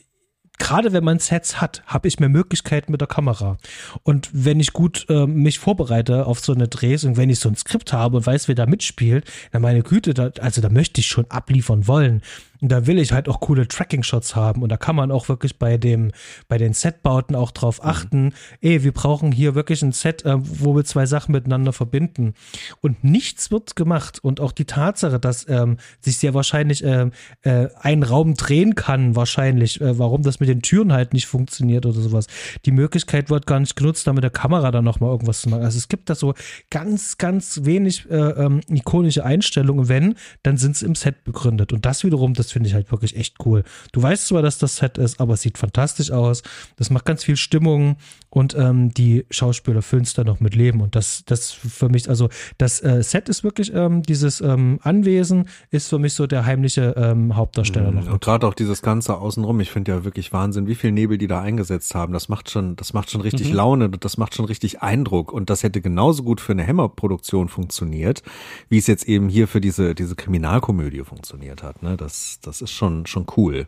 [0.59, 3.57] gerade wenn man Sets hat, habe ich mehr Möglichkeiten mit der Kamera.
[4.03, 7.49] Und wenn ich gut äh, mich vorbereite auf so eine Drehs und wenn ich so
[7.49, 11.01] ein Skript habe und weiß, wer da mitspielt, dann meine Güte, da, also da möchte
[11.01, 12.21] ich schon abliefern wollen.
[12.61, 14.61] Und da will ich halt auch coole Tracking-Shots haben.
[14.61, 16.11] Und da kann man auch wirklich bei dem,
[16.47, 17.89] bei den Setbauten auch drauf mhm.
[17.89, 18.33] achten, mhm.
[18.61, 22.35] ey, wir brauchen hier wirklich ein Set, äh, wo wir zwei Sachen miteinander verbinden.
[22.79, 24.19] Und nichts wird gemacht.
[24.23, 27.09] Und auch die Tatsache, dass ähm, sich sehr wahrscheinlich äh,
[27.41, 31.85] äh, ein Raum drehen kann, wahrscheinlich, äh, warum das mit den Türen halt nicht funktioniert
[31.87, 32.27] oder sowas.
[32.65, 35.63] Die Möglichkeit wird gar nicht genutzt, da mit der Kamera dann nochmal irgendwas zu machen.
[35.63, 36.35] Also es gibt da so
[36.69, 39.89] ganz, ganz wenig äh, ähm, ikonische Einstellungen.
[39.89, 41.73] Wenn, dann sind sie im Set begründet.
[41.73, 43.63] Und das wiederum, das finde ich halt wirklich echt cool.
[43.91, 46.43] Du weißt zwar, dass das Set ist, aber es sieht fantastisch aus.
[46.77, 47.97] Das macht ganz viel Stimmung
[48.31, 50.79] und ähm, die Schauspieler füllen es dann noch mit Leben.
[50.79, 55.49] Und das, das für mich, also das äh, Set ist wirklich ähm, dieses ähm, Anwesen
[55.69, 58.07] ist für mich so der heimliche ähm, Hauptdarsteller noch.
[58.07, 61.27] Und gerade auch dieses ganze außenrum, ich finde ja wirklich Wahnsinn, wie viel Nebel die
[61.27, 62.13] da eingesetzt haben.
[62.13, 63.55] Das macht schon, das macht schon richtig mhm.
[63.55, 65.33] Laune, das macht schon richtig Eindruck.
[65.33, 68.23] Und das hätte genauso gut für eine Hammer-Produktion funktioniert,
[68.69, 71.83] wie es jetzt eben hier für diese, diese Kriminalkomödie funktioniert hat.
[71.83, 71.97] Ne?
[71.97, 73.67] Das, das ist schon, schon cool.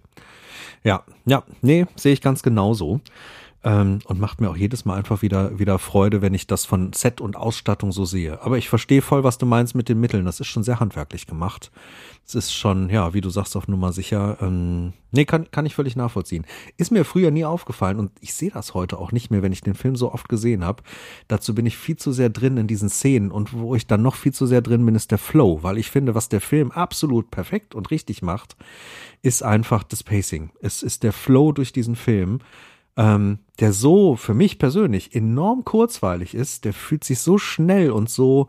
[0.86, 3.02] Ja, ja, nee, sehe ich ganz genauso.
[3.66, 6.92] Ähm, und macht mir auch jedes Mal einfach wieder, wieder Freude, wenn ich das von
[6.92, 8.42] Set und Ausstattung so sehe.
[8.42, 10.26] Aber ich verstehe voll, was du meinst mit den Mitteln.
[10.26, 11.72] Das ist schon sehr handwerklich gemacht.
[12.26, 14.38] Es ist schon, ja, wie du sagst, auf Nummer sicher.
[14.42, 16.46] Ähm, nee, kann, kann ich völlig nachvollziehen.
[16.78, 19.62] Ist mir früher nie aufgefallen und ich sehe das heute auch nicht mehr, wenn ich
[19.62, 20.84] den Film so oft gesehen habe.
[21.28, 24.16] Dazu bin ich viel zu sehr drin in diesen Szenen und wo ich dann noch
[24.16, 27.30] viel zu sehr drin bin, ist der Flow, weil ich finde, was der Film absolut
[27.30, 28.56] perfekt und richtig macht,
[29.22, 30.52] ist einfach das Pacing.
[30.62, 32.40] Es ist der Flow durch diesen Film
[32.98, 38.10] ähm, der so für mich persönlich enorm kurzweilig ist, der fühlt sich so schnell und
[38.10, 38.48] so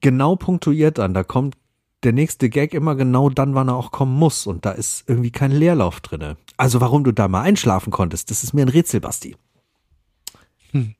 [0.00, 1.14] genau punktuiert an.
[1.14, 1.56] Da kommt
[2.02, 4.46] der nächste Gag immer genau dann, wann er auch kommen muss.
[4.46, 6.36] Und da ist irgendwie kein Leerlauf drinne.
[6.56, 9.36] Also warum du da mal einschlafen konntest, das ist mir ein Rätsel, Basti.
[10.72, 10.94] Hm.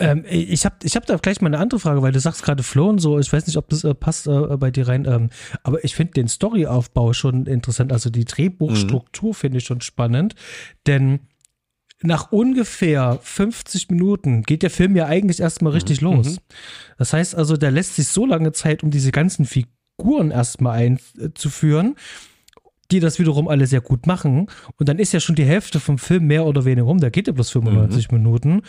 [0.00, 2.62] Ähm, ich habe ich hab da gleich mal eine andere Frage, weil du sagst gerade
[2.62, 5.30] Flow und so, ich weiß nicht, ob das äh, passt äh, bei dir rein, ähm,
[5.62, 9.34] aber ich finde den Storyaufbau schon interessant, also die Drehbuchstruktur mhm.
[9.34, 10.34] finde ich schon spannend,
[10.86, 11.20] denn
[12.02, 16.08] nach ungefähr 50 Minuten geht der Film ja eigentlich erstmal richtig mhm.
[16.08, 16.38] los.
[16.96, 21.96] Das heißt also, der lässt sich so lange Zeit, um diese ganzen Figuren erstmal einzuführen,
[22.90, 24.46] die das wiederum alle sehr gut machen.
[24.76, 27.00] Und dann ist ja schon die Hälfte vom Film mehr oder weniger rum.
[27.00, 28.18] Der geht ja bloß 95 mhm.
[28.18, 28.62] Minuten.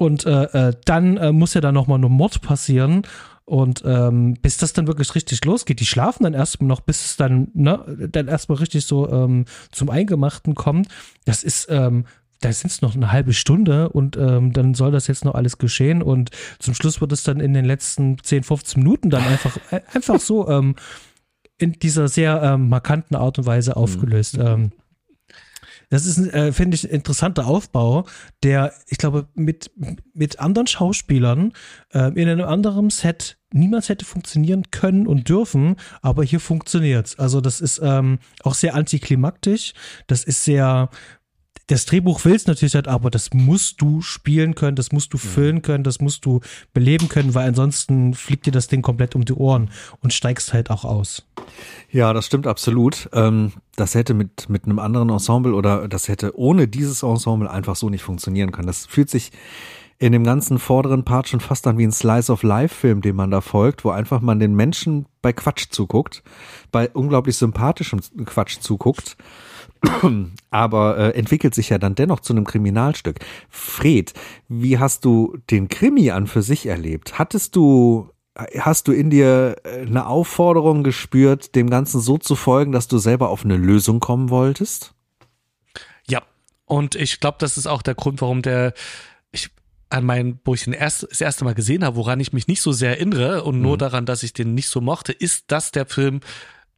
[0.00, 3.02] Und äh, äh, dann äh, muss ja dann nochmal ein Mord passieren.
[3.44, 7.16] Und ähm, bis das dann wirklich richtig losgeht, die schlafen dann erstmal noch, bis es
[7.18, 10.88] dann, ne, dann erstmal richtig so ähm, zum Eingemachten kommt.
[11.26, 12.06] Das ist, ähm,
[12.40, 15.58] da sind es noch eine halbe Stunde und ähm, dann soll das jetzt noch alles
[15.58, 16.02] geschehen.
[16.02, 19.82] Und zum Schluss wird es dann in den letzten 10, 15 Minuten dann einfach, äh,
[19.92, 20.76] einfach so ähm,
[21.58, 24.38] in dieser sehr ähm, markanten Art und Weise aufgelöst.
[24.38, 24.46] Mhm.
[24.46, 24.72] Ähm,
[25.90, 28.06] das ist, äh, finde ich, ein interessanter Aufbau,
[28.42, 29.70] der, ich glaube, mit,
[30.14, 31.52] mit anderen Schauspielern
[31.92, 37.18] äh, in einem anderen Set niemals hätte funktionieren können und dürfen, aber hier funktioniert's.
[37.18, 39.74] Also das ist ähm, auch sehr antiklimaktisch,
[40.06, 40.88] das ist sehr,
[41.70, 45.20] das Drehbuch willst natürlich halt, aber das musst du spielen können, das musst du mhm.
[45.20, 46.40] füllen können, das musst du
[46.74, 49.70] beleben können, weil ansonsten fliegt dir das Ding komplett um die Ohren
[50.00, 51.24] und steigst halt auch aus.
[51.90, 53.08] Ja, das stimmt absolut.
[53.12, 57.76] Ähm, das hätte mit, mit einem anderen Ensemble oder das hätte ohne dieses Ensemble einfach
[57.76, 58.66] so nicht funktionieren können.
[58.66, 59.30] Das fühlt sich
[60.00, 63.14] in dem ganzen vorderen Part schon fast an wie ein Slice of Life Film, den
[63.14, 66.24] man da folgt, wo einfach man den Menschen bei Quatsch zuguckt,
[66.72, 69.16] bei unglaublich sympathischem Quatsch zuguckt
[70.50, 73.18] aber äh, entwickelt sich ja dann dennoch zu einem Kriminalstück.
[73.48, 74.12] Fred,
[74.48, 77.18] wie hast du den Krimi an für sich erlebt?
[77.18, 78.10] Hattest du
[78.58, 82.98] hast du in dir äh, eine Aufforderung gespürt, dem Ganzen so zu folgen, dass du
[82.98, 84.94] selber auf eine Lösung kommen wolltest?
[86.08, 86.22] Ja,
[86.64, 88.72] und ich glaube, das ist auch der Grund, warum der
[89.32, 89.50] ich
[89.88, 92.62] an meinen, wo ich den erst, das erste Mal gesehen habe, woran ich mich nicht
[92.62, 93.78] so sehr erinnere und nur mhm.
[93.78, 96.20] daran, dass ich den nicht so mochte, ist, dass der Film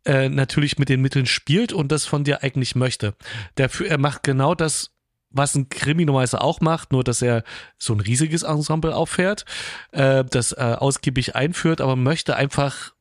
[0.04, 3.14] äh, natürlich mit den Mitteln spielt und das von dir eigentlich möchte.
[3.54, 4.90] Dafür, er macht genau das,
[5.30, 7.44] was ein Krimi normalerweise auch macht, nur dass er
[7.78, 9.44] so ein riesiges Ensemble auffährt,
[9.92, 12.92] äh, das äh, ausgiebig einführt, aber möchte einfach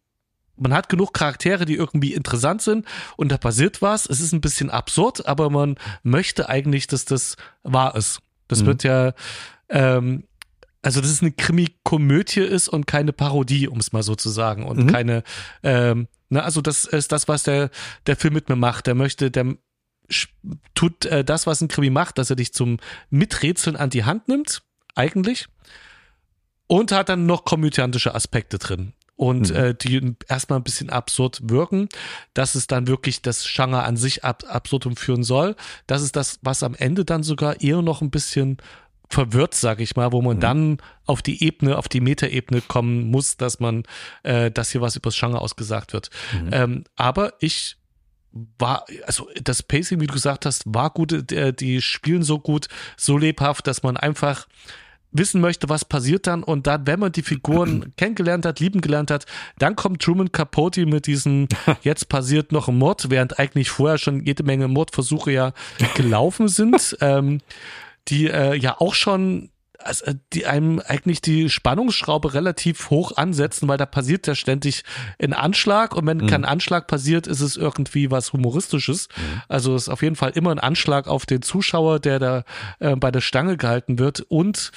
[0.57, 2.85] man hat genug Charaktere, die irgendwie interessant sind
[3.17, 4.05] und da passiert was.
[4.05, 8.19] Es ist ein bisschen absurd, aber man möchte eigentlich, dass das wahr ist.
[8.47, 8.65] Das mhm.
[8.67, 9.13] wird ja,
[9.69, 10.25] ähm,
[10.83, 14.65] also dass es eine Krimi-Komödie ist und keine Parodie, um es mal so zu sagen.
[14.65, 14.87] Und mhm.
[14.87, 15.23] keine,
[15.63, 17.69] ähm, Ne, also das ist das, was der,
[18.07, 18.87] der Film mit mir macht.
[18.87, 19.57] Der möchte, der
[20.73, 22.77] tut äh, das, was ein Krimi macht, dass er dich zum
[23.09, 24.63] Miträtseln an die Hand nimmt,
[24.95, 25.47] eigentlich.
[26.67, 28.93] Und hat dann noch komödiantische Aspekte drin.
[29.17, 29.55] Und mhm.
[29.55, 31.89] äh, die erstmal ein bisschen absurd wirken,
[32.33, 35.57] dass es dann wirklich das Genre an sich ab, absurdum führen soll.
[35.85, 38.57] Das ist das, was am Ende dann sogar eher noch ein bisschen
[39.13, 40.41] verwirrt, sag ich mal, wo man mhm.
[40.41, 43.83] dann auf die Ebene, auf die Metaebene kommen muss, dass man,
[44.23, 46.09] äh, dass hier was übers Genre ausgesagt wird.
[46.33, 46.49] Mhm.
[46.51, 47.77] Ähm, aber ich
[48.57, 52.67] war, also das Pacing, wie du gesagt hast, war gut, die, die spielen so gut,
[52.95, 54.47] so lebhaft, dass man einfach
[55.11, 59.11] wissen möchte, was passiert dann und dann, wenn man die Figuren kennengelernt hat, lieben gelernt
[59.11, 59.25] hat,
[59.57, 61.47] dann kommt Truman Capote mit diesem
[61.81, 65.53] jetzt passiert noch ein Mord, während eigentlich vorher schon jede Menge Mordversuche ja
[65.95, 66.97] gelaufen sind.
[67.01, 67.41] ähm,
[68.07, 69.51] die äh, ja auch schon
[69.83, 74.83] also die einem eigentlich die Spannungsschraube relativ hoch ansetzen, weil da passiert ja ständig
[75.19, 76.27] ein Anschlag und wenn mhm.
[76.27, 79.09] kein Anschlag passiert, ist es irgendwie was Humoristisches.
[79.15, 79.41] Mhm.
[79.47, 82.43] Also es ist auf jeden Fall immer ein Anschlag auf den Zuschauer, der da
[82.79, 84.71] äh, bei der Stange gehalten wird und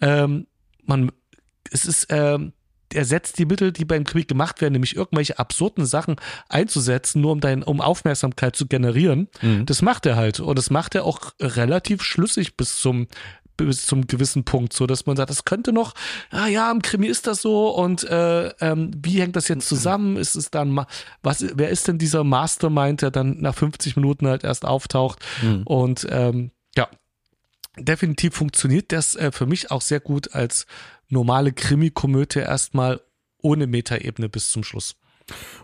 [0.00, 0.46] ähm,
[0.84, 1.12] man,
[1.70, 2.52] es ist, ähm,
[2.92, 6.16] er setzt die Mittel, die beim Krieg gemacht werden, nämlich irgendwelche absurden Sachen
[6.48, 9.28] einzusetzen, nur um dein, um Aufmerksamkeit zu generieren.
[9.42, 9.66] Mhm.
[9.66, 10.40] Das macht er halt.
[10.40, 13.06] Und das macht er auch relativ schlüssig bis zum,
[13.56, 15.94] bis zum gewissen Punkt, so dass man sagt, das könnte noch,
[16.30, 20.16] ah ja, im Krimi ist das so und äh, ähm, wie hängt das jetzt zusammen?
[20.16, 20.84] Ist es dann,
[21.22, 25.20] was, wer ist denn dieser Mastermind, der dann nach 50 Minuten halt erst auftaucht?
[25.42, 25.62] Mhm.
[25.64, 26.88] Und ähm, ja,
[27.76, 30.66] definitiv funktioniert das äh, für mich auch sehr gut als
[31.10, 33.00] normale Krimi-Komödie erstmal
[33.42, 34.96] ohne Metaebene bis zum Schluss.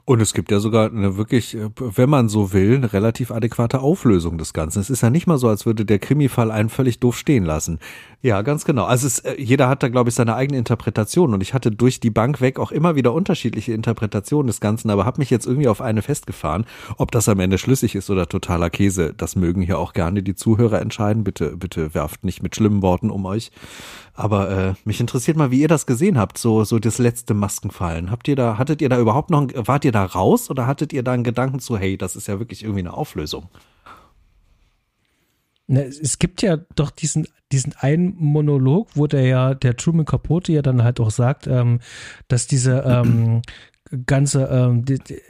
[0.05, 3.81] Und es gibt ja sogar eine wirklich, äh, wenn man so will, eine relativ adäquate
[3.81, 4.79] Auflösung des Ganzen.
[4.81, 7.81] Es ist ja nicht mal so, als würde der Krimi-Fall einen völlig doof stehen lassen.
[8.23, 8.85] Ja, ganz genau.
[8.85, 11.35] Also es, äh, jeder hat da, glaube ich, seine eigene Interpretation.
[11.35, 15.05] Und ich hatte durch die Bank weg auch immer wieder unterschiedliche Interpretationen des Ganzen, aber
[15.05, 16.67] habe mich jetzt irgendwie auf eine festgefahren.
[16.99, 20.37] Ob das am Ende schlüssig ist oder totaler Käse, das mögen hier auch gerne die
[20.37, 21.25] Zuhörer entscheiden.
[21.25, 23.51] Bitte, bitte werft nicht mit schlimmen Worten um euch.
[24.17, 28.11] Aber äh, mich interessiert mal, wie ihr das gesehen habt, so so das letzte Maskenfallen.
[28.11, 31.03] Habt ihr da, hattet ihr da überhaupt noch, wart ihr da raus oder hattet ihr
[31.03, 33.49] da einen Gedanken zu, hey, das ist ja wirklich irgendwie eine Auflösung?
[35.69, 40.53] Ne, es gibt ja doch diesen, diesen einen Monolog, wo der ja, der Truman Capote
[40.53, 41.81] ja dann halt auch sagt, ähm,
[42.29, 43.43] dass diese ähm,
[44.07, 45.21] ganze, ähm, die, die,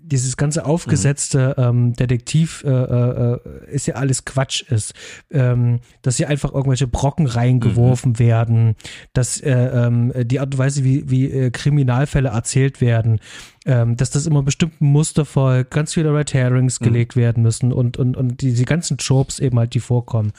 [0.00, 3.38] dieses ganze aufgesetzte ähm, Detektiv äh, äh,
[3.70, 4.94] ist ja alles Quatsch ist,
[5.30, 8.18] ähm, dass hier einfach irgendwelche Brocken reingeworfen mhm.
[8.18, 8.76] werden,
[9.12, 13.20] dass äh, ähm, die Art und Weise, wie, wie äh, Kriminalfälle erzählt werden,
[13.64, 16.84] ähm, dass das immer bestimmten Muster folgt, ganz viele Red Herrings mhm.
[16.84, 20.32] gelegt werden müssen und, und, und diese ganzen Tropes eben halt, die vorkommen.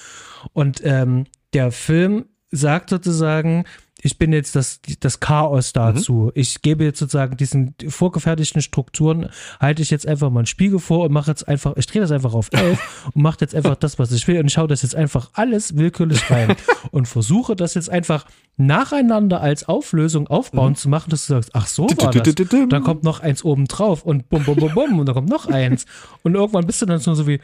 [0.53, 3.65] Und ähm, der Film sagt sozusagen,
[4.03, 6.13] ich bin jetzt das, das Chaos dazu.
[6.13, 6.31] Mhm.
[6.35, 9.29] Ich gebe jetzt sozusagen diesen vorgefertigten Strukturen,
[9.61, 12.11] halte ich jetzt einfach mal einen Spiegel vor und mache jetzt einfach, ich drehe das
[12.11, 14.95] einfach auf 11 und mache jetzt einfach das, was ich will und schaue das jetzt
[14.95, 16.55] einfach alles willkürlich rein
[16.91, 18.25] und versuche das jetzt einfach
[18.57, 20.75] nacheinander als Auflösung aufbauen mhm.
[20.75, 22.35] zu machen, dass du sagst, ach so war das.
[22.69, 25.47] Dann kommt noch eins oben drauf und bum, bum, bum, bum und dann kommt noch
[25.47, 25.85] eins.
[26.23, 27.39] Und irgendwann bist du dann so wie,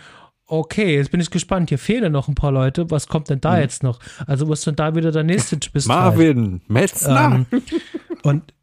[0.49, 1.69] okay, jetzt bin ich gespannt.
[1.69, 2.89] Hier fehlen noch ein paar Leute.
[2.91, 3.61] Was kommt denn da mhm.
[3.61, 3.99] jetzt noch?
[4.25, 5.87] Also, was ist denn da wieder der nächste Twist?
[5.87, 6.69] Marvin, halt?
[6.69, 7.45] Metzner.
[7.51, 7.61] Ähm,
[8.23, 8.53] und,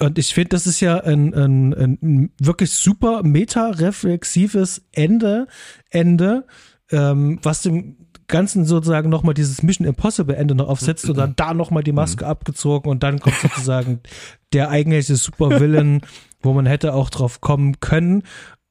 [0.00, 5.46] und ich finde, das ist ja ein, ein, ein wirklich super meta-reflexives Ende,
[5.90, 6.46] Ende,
[6.90, 7.96] ähm, was dem
[8.28, 12.24] Ganzen sozusagen nochmal dieses Mission Impossible Ende noch aufsetzt und dann da nochmal die Maske
[12.24, 12.30] mhm.
[12.30, 14.00] abgezogen und dann kommt sozusagen
[14.52, 16.00] der eigentliche Supervillain,
[16.42, 18.24] wo man hätte auch drauf kommen können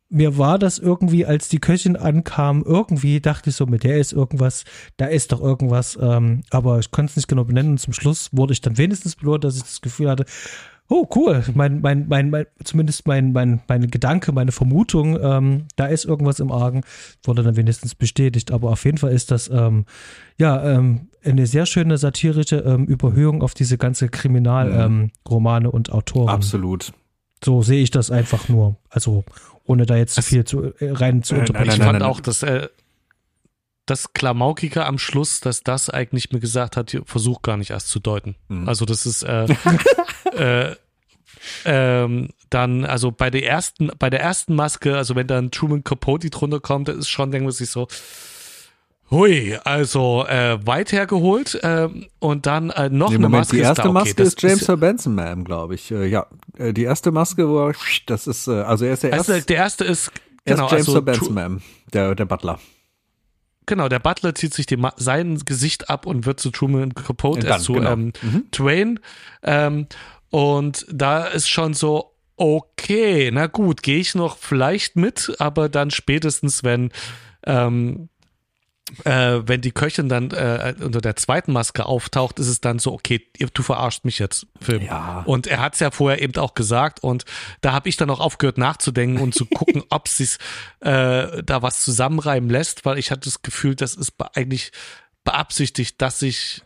[0.09, 4.13] mir war das irgendwie, als die Köchin ankam, irgendwie dachte ich so, mit der ist
[4.13, 4.63] irgendwas,
[4.97, 7.71] da ist doch irgendwas, ähm, aber ich konnte es nicht genau benennen.
[7.71, 10.25] Und zum Schluss wurde ich dann wenigstens belohnt, dass ich das Gefühl hatte,
[10.87, 15.87] oh cool, mein, mein, mein, mein zumindest mein, mein, mein Gedanke, meine Vermutung, ähm, da
[15.87, 16.81] ist irgendwas im Argen,
[17.23, 18.51] wurde dann wenigstens bestätigt.
[18.51, 19.85] Aber auf jeden Fall ist das ähm,
[20.37, 26.29] ja ähm, eine sehr schöne satirische ähm, Überhöhung auf diese ganze Kriminalromane ähm, und Autoren.
[26.29, 26.93] Absolut.
[27.43, 28.77] So sehe ich das einfach nur.
[28.89, 29.25] Also
[29.65, 31.81] ohne da jetzt zu viel zu, äh, rein zu unterbrechen.
[31.81, 32.69] Ich fand auch, dass äh,
[33.85, 37.99] das Klamaukige am Schluss, dass das eigentlich mir gesagt hat, versuch gar nicht erst zu
[37.99, 38.35] deuten.
[38.47, 38.67] Mhm.
[38.67, 39.47] Also das ist äh,
[40.35, 40.75] äh,
[41.65, 46.29] ähm, dann, also bei der ersten, bei der ersten Maske, also wenn dann Truman Capote
[46.29, 47.87] drunter kommt, ist schon, denke ich so,
[49.11, 53.57] Hui, also äh, weit hergeholt äh, und dann äh, noch nee, eine Moment, Maske.
[53.57, 55.91] Die erste ist da, okay, Maske ist James ist, Benson, Ma'am, glaube ich.
[55.91, 56.25] Äh, ja,
[56.57, 57.73] äh, die erste Maske, wo er,
[58.07, 59.33] das ist, äh, also er ist der erste.
[59.33, 60.11] Also der erste ist
[60.43, 61.61] genau, James also, Benson, Ma'am,
[61.93, 62.59] der der Butler.
[63.67, 67.57] Genau, der Butler zieht sich die, sein Gesicht ab und wird zu Truman Capote, äh,
[67.59, 67.93] zu genau.
[67.93, 68.51] ähm, mhm.
[68.51, 68.99] Twain.
[69.43, 69.87] Ähm,
[70.29, 75.91] und da ist schon so, okay, na gut, gehe ich noch vielleicht mit, aber dann
[75.91, 76.91] spätestens, wenn
[77.45, 78.09] ähm,
[79.03, 82.93] äh, wenn die Köchin dann äh, unter der zweiten Maske auftaucht, ist es dann so,
[82.93, 84.83] okay, du verarscht mich jetzt, Film.
[84.83, 85.23] Ja.
[85.25, 87.25] Und er hat es ja vorher eben auch gesagt und
[87.61, 90.37] da habe ich dann auch aufgehört nachzudenken und zu gucken, ob sich
[90.81, 94.71] äh, da was zusammenreimen lässt, weil ich hatte das Gefühl, das ist eigentlich
[95.23, 96.61] beabsichtigt, dass sich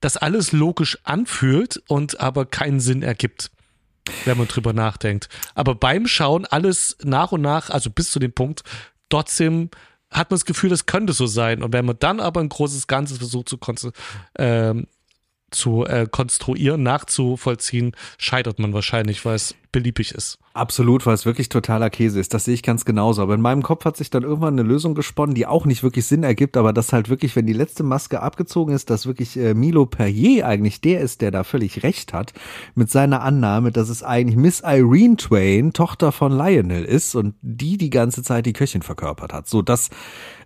[0.00, 3.50] das alles logisch anfühlt und aber keinen Sinn ergibt
[4.24, 5.28] wenn man drüber nachdenkt.
[5.54, 8.62] Aber beim Schauen alles nach und nach, also bis zu dem Punkt,
[9.10, 9.68] trotzdem
[10.10, 11.62] hat man das Gefühl, das könnte so sein.
[11.62, 13.58] Und wenn man dann aber ein großes Ganzes versucht zu,
[14.38, 14.86] ähm,
[15.50, 20.38] zu äh, konstruieren, nachzuvollziehen, scheitert man wahrscheinlich, weil es beliebig ist.
[20.54, 22.34] Absolut, weil es wirklich totaler Käse ist.
[22.34, 23.22] Das sehe ich ganz genauso.
[23.22, 26.06] Aber in meinem Kopf hat sich dann irgendwann eine Lösung gesponnen, die auch nicht wirklich
[26.06, 29.54] Sinn ergibt, aber das halt wirklich, wenn die letzte Maske abgezogen ist, dass wirklich äh,
[29.54, 32.32] Milo Perrier eigentlich der ist, der da völlig recht hat
[32.74, 37.76] mit seiner Annahme, dass es eigentlich Miss Irene Twain, Tochter von Lionel ist und die
[37.76, 39.48] die ganze Zeit die Köchin verkörpert hat.
[39.48, 39.90] So, das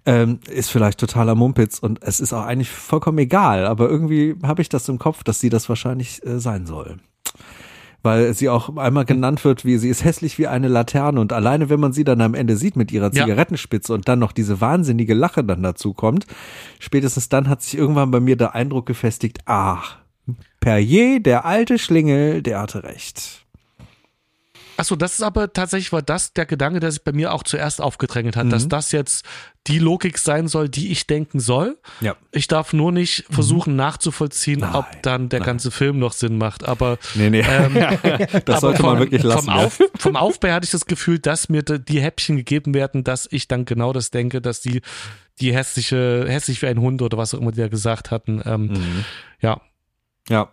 [0.05, 4.61] ähm, ist vielleicht totaler Mumpitz und es ist auch eigentlich vollkommen egal, aber irgendwie habe
[4.61, 6.99] ich das im Kopf, dass sie das wahrscheinlich äh, sein soll
[8.03, 11.70] weil sie auch einmal genannt wird, wie sie ist hässlich wie eine Laterne und alleine
[11.70, 13.95] wenn man sie dann am Ende sieht mit ihrer Zigarettenspitze ja.
[13.95, 16.27] und dann noch diese wahnsinnige Lache dann dazu kommt,
[16.79, 19.99] spätestens dann hat sich irgendwann bei mir der Eindruck gefestigt, ach,
[20.61, 23.41] Perrier, der alte Schlingel, der hatte recht.
[24.77, 27.81] Achso, das ist aber tatsächlich war das der Gedanke, der sich bei mir auch zuerst
[27.81, 28.51] aufgedrängelt hat, mhm.
[28.51, 29.27] dass das jetzt
[29.66, 31.78] die Logik sein soll, die ich denken soll.
[32.01, 32.16] Ja.
[32.32, 33.35] Ich darf nur nicht mhm.
[33.35, 35.47] versuchen nachzuvollziehen, nein, ob dann der nein.
[35.47, 36.65] ganze Film noch Sinn macht.
[36.65, 37.44] Aber nee, nee.
[37.47, 37.74] Ähm,
[38.44, 39.47] das sollte vom, man wirklich lassen.
[39.47, 43.28] Vom, Auf, vom Aufbau hatte ich das Gefühl, dass mir die Häppchen gegeben werden, dass
[43.31, 44.81] ich dann genau das denke, dass die
[45.40, 48.43] die hässliche hässlich wie ein Hund oder was auch immer die da gesagt hatten.
[48.44, 49.05] Ähm, mhm.
[49.40, 49.61] Ja.
[50.28, 50.53] Ja,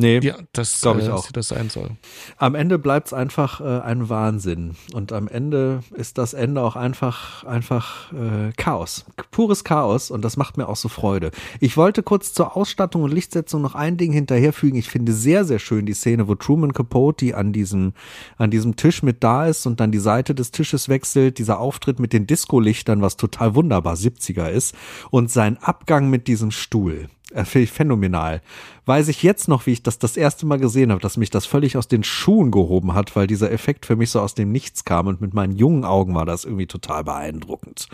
[0.00, 1.28] Nee, ja, das glaube ich äh, auch.
[1.32, 1.90] Das sein soll.
[2.36, 6.76] Am Ende bleibt es einfach äh, ein Wahnsinn und am Ende ist das Ende auch
[6.76, 11.32] einfach einfach äh, Chaos, pures Chaos und das macht mir auch so Freude.
[11.58, 14.78] Ich wollte kurz zur Ausstattung und Lichtsetzung noch ein Ding hinterherfügen.
[14.78, 17.92] Ich finde sehr sehr schön die Szene, wo Truman Capote an diesem
[18.36, 21.38] an diesem Tisch mit da ist und dann die Seite des Tisches wechselt.
[21.38, 24.76] Dieser Auftritt mit den Disco-Lichtern, was total wunderbar 70er ist
[25.10, 27.08] und sein Abgang mit diesem Stuhl.
[27.32, 28.40] Äh, Finde ich phänomenal.
[28.86, 31.44] Weiß ich jetzt noch, wie ich das das erste Mal gesehen habe, dass mich das
[31.44, 34.84] völlig aus den Schuhen gehoben hat, weil dieser Effekt für mich so aus dem Nichts
[34.84, 37.88] kam und mit meinen jungen Augen war das irgendwie total beeindruckend.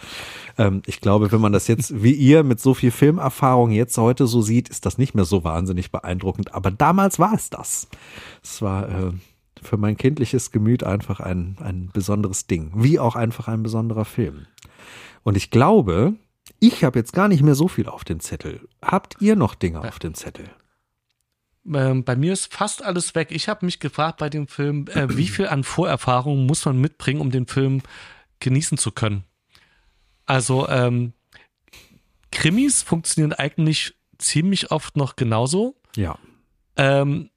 [0.56, 4.26] Ähm, ich glaube, wenn man das jetzt wie ihr mit so viel Filmerfahrung jetzt heute
[4.26, 6.54] so sieht, ist das nicht mehr so wahnsinnig beeindruckend.
[6.54, 7.88] Aber damals war es das.
[8.42, 9.12] Es war äh,
[9.60, 12.70] für mein kindliches Gemüt einfach ein, ein besonderes Ding.
[12.76, 14.46] Wie auch einfach ein besonderer Film.
[15.24, 16.14] Und ich glaube,
[16.66, 18.68] ich habe jetzt gar nicht mehr so viel auf dem Zettel.
[18.82, 20.48] Habt ihr noch Dinge auf dem Zettel?
[21.66, 23.28] Ähm, bei mir ist fast alles weg.
[23.30, 27.20] Ich habe mich gefragt bei dem Film, äh, wie viel an Vorerfahrung muss man mitbringen,
[27.20, 27.82] um den Film
[28.40, 29.24] genießen zu können?
[30.26, 31.12] Also ähm,
[32.30, 35.76] Krimis funktionieren eigentlich ziemlich oft noch genauso.
[35.96, 36.18] Ja.
[36.76, 37.30] Ähm,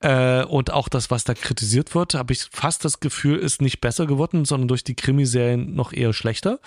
[0.00, 3.80] äh, und auch das, was da kritisiert wird, habe ich fast das Gefühl, ist nicht
[3.80, 6.60] besser geworden, sondern durch die Krimiserien noch eher schlechter.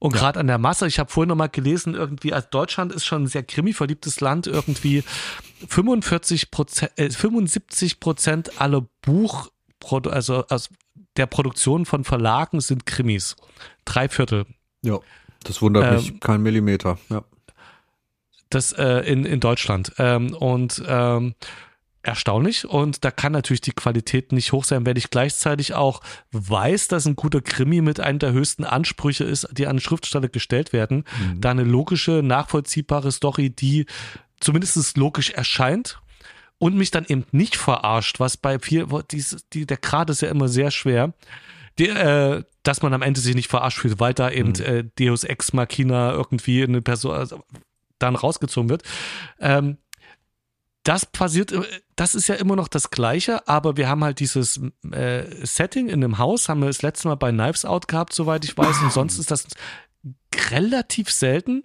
[0.00, 3.04] Und gerade an der Masse, ich habe vorhin noch mal gelesen, irgendwie, also Deutschland ist
[3.04, 5.04] schon ein sehr krimi-verliebtes Land, irgendwie
[5.68, 9.50] 45 Prozent, äh, 75 Prozent aller Buch,
[9.90, 10.70] also aus
[11.18, 13.36] der Produktion von Verlagen sind Krimis.
[13.84, 14.46] Drei Viertel.
[14.80, 14.98] Ja,
[15.44, 17.22] das wundert ähm, mich, kein Millimeter, ja.
[18.48, 19.92] Das äh, in, in Deutschland.
[19.98, 21.34] Ähm, und ähm,
[22.02, 26.00] erstaunlich und da kann natürlich die Qualität nicht hoch sein, wenn ich gleichzeitig auch
[26.32, 30.72] weiß, dass ein guter Krimi mit einem der höchsten Ansprüche ist, die an Schriftsteller gestellt
[30.72, 31.40] werden, mhm.
[31.40, 33.86] da eine logische, nachvollziehbare Story, die
[34.40, 36.00] zumindest logisch erscheint
[36.58, 40.28] und mich dann eben nicht verarscht, was bei viel, die, die, der Grad ist ja
[40.28, 41.12] immer sehr schwer,
[41.78, 44.64] die, äh, dass man am Ende sich nicht verarscht fühlt, weil da eben mhm.
[44.64, 47.44] äh, Deus Ex Machina irgendwie eine Person also,
[47.98, 48.82] dann rausgezogen wird.
[49.38, 49.76] Ähm,
[50.82, 51.62] das passiert, äh,
[51.96, 56.02] das ist ja immer noch das Gleiche, aber wir haben halt dieses äh, Setting in
[56.02, 58.92] einem Haus, haben wir das letzte Mal bei Knives Out gehabt, soweit ich weiß, und
[58.92, 59.46] sonst ist das
[60.50, 61.64] relativ selten.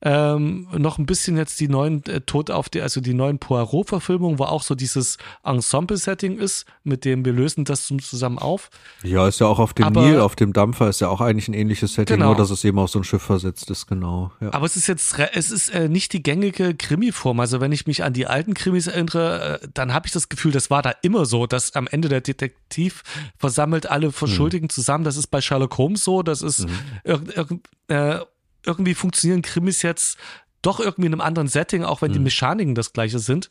[0.00, 4.38] Ähm, noch ein bisschen jetzt die neuen äh, Tod auf die, also die neuen Poirot-Verfilmungen,
[4.38, 8.70] wo auch so dieses Ensemble-Setting ist, mit dem wir lösen das zusammen auf.
[9.02, 11.48] Ja, ist ja auch auf dem aber, Nil, auf dem Dampfer ist ja auch eigentlich
[11.48, 12.26] ein ähnliches Setting, genau.
[12.28, 14.30] nur dass es eben auf so ein Schiff versetzt ist, genau.
[14.40, 14.52] Ja.
[14.52, 17.40] Aber es ist jetzt, es ist äh, nicht die gängige Krimi-Form.
[17.40, 20.52] Also wenn ich mich an die alten Krimis erinnere, äh, dann habe ich das Gefühl,
[20.52, 23.02] das war da immer so, dass am Ende der Detektiv
[23.36, 24.70] versammelt alle Verschuldigen hm.
[24.70, 25.02] zusammen.
[25.02, 26.70] Das ist bei Sherlock Holmes so, das ist hm.
[27.02, 27.54] irg, irg,
[27.88, 28.20] äh,
[28.64, 30.18] irgendwie funktionieren Krimis jetzt
[30.62, 32.14] doch irgendwie in einem anderen Setting, auch wenn mhm.
[32.14, 33.48] die Mechaniken das gleiche sind.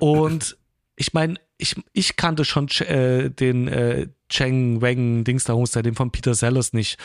[0.00, 0.56] Und
[0.96, 6.10] ich meine, ich, ich kannte schon äh, den äh, Cheng Weng Dings da den von
[6.10, 6.98] Peter Sellers nicht.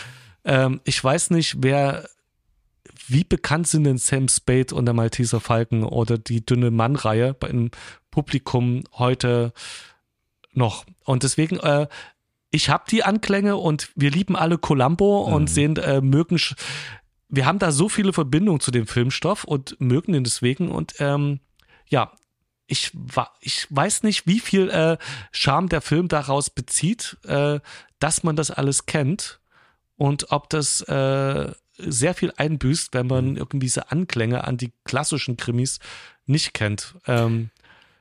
[0.44, 2.07] Ähm, ich weiß nicht, wer,
[3.07, 7.72] wie bekannt sind denn Sam Spade und der Malteser Falken oder die dünne Mann-Reihe beim
[8.11, 9.53] Publikum heute
[10.53, 10.86] noch.
[11.06, 11.88] Und deswegen, äh,
[12.52, 15.34] ich habe die Anklänge und wir lieben alle Columbo mhm.
[15.34, 16.40] und sehen, äh, mögen
[17.30, 21.40] wir haben da so viele Verbindungen zu dem Filmstoff und mögen den deswegen und ähm,
[21.88, 22.12] ja,
[22.68, 22.92] ich,
[23.42, 24.98] ich weiß nicht, wie viel äh,
[25.32, 27.60] Charme der Film daraus bezieht, äh,
[28.00, 29.40] dass man das alles kennt
[29.96, 33.38] und ob das äh, sehr viel einbüßt, wenn man mhm.
[33.38, 35.80] irgendwie diese Anklänge an die klassischen Krimis
[36.26, 36.96] nicht kennt.
[37.08, 37.50] Ähm,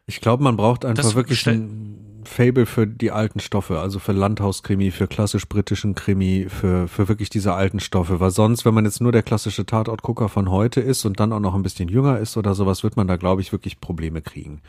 [0.09, 4.13] Ich glaube, man braucht einfach Das wirklich ein Fable für die alten Stoffe, also für
[4.13, 8.19] Landhauskrimi, für klassisch britischen Krimi, für, für wirklich diese alten Stoffe.
[8.19, 11.41] Weil sonst, wenn man jetzt nur der klassische Tatortgucker von heute ist und dann auch
[11.41, 14.63] noch ein bisschen jünger ist oder sowas, wird man da, glaube ich, wirklich Probleme kriegen.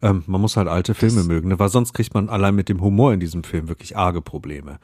[0.00, 1.58] Ähm, man muss halt alte Filme mögen, ne?
[1.58, 4.78] weil sonst kriegt man allein mit dem Humor in diesem Film wirklich arge Probleme.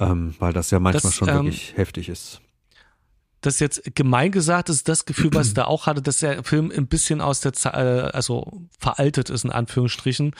[0.00, 2.40] Ähm, weil das ja manchmal Das, schon ähm, wirklich heftig ist.
[3.46, 6.72] Das jetzt gemein gesagt ist, das Gefühl, was ich da auch hatte, dass der Film
[6.76, 10.34] ein bisschen aus der Zeit, äh, also veraltet ist, in Anführungsstrichen.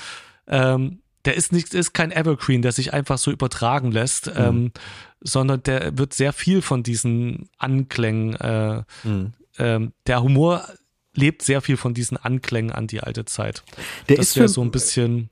[0.48, 4.72] Ähm, der ist nicht, ist kein Evergreen, der sich einfach so übertragen lässt, ähm,
[5.20, 9.32] sondern der wird sehr viel von diesen Anklängen, äh, Mhm.
[9.58, 10.68] ähm, der Humor
[11.14, 13.64] lebt sehr viel von diesen Anklängen an die alte Zeit.
[14.08, 15.30] Der das ist für, so ein bisschen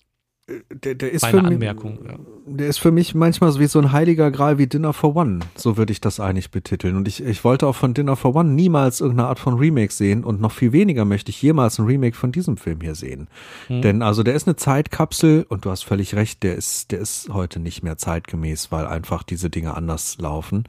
[0.71, 1.99] der, der ist meine für mich, Anmerkung.
[2.07, 2.19] Ja.
[2.47, 5.41] Der ist für mich manchmal so wie so ein heiliger Gral wie Dinner for One.
[5.57, 6.97] So würde ich das eigentlich betiteln.
[6.97, 10.23] Und ich, ich wollte auch von Dinner for One niemals irgendeine Art von Remake sehen
[10.23, 13.29] und noch viel weniger möchte ich jemals ein Remake von diesem Film hier sehen.
[13.71, 17.31] Denn also der ist eine Zeitkapsel und du hast völlig recht, der ist, der ist
[17.33, 20.65] heute nicht mehr zeitgemäß, weil einfach diese Dinge anders laufen.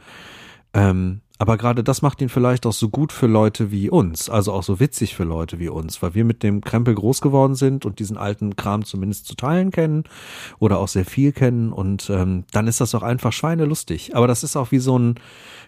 [0.73, 4.53] Ähm, aber gerade das macht ihn vielleicht auch so gut für Leute wie uns, also
[4.53, 7.85] auch so witzig für Leute wie uns, weil wir mit dem Krempel groß geworden sind
[7.85, 10.05] und diesen alten Kram zumindest zu teilen kennen
[10.59, 14.15] oder auch sehr viel kennen und ähm, dann ist das auch einfach schweinelustig.
[14.15, 15.15] Aber das ist auch wie so ein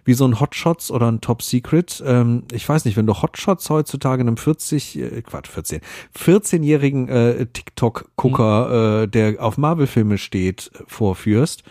[0.08, 2.02] wie so ein Hotshots oder ein Top Secret.
[2.06, 5.82] Ähm, ich weiß nicht, wenn du Hotshots heutzutage einem 40, äh, Quatsch, 14,
[6.18, 11.64] 14-jährigen äh, TikTok-Gucker, äh, der auf Marvel-Filme steht, äh, vorführst,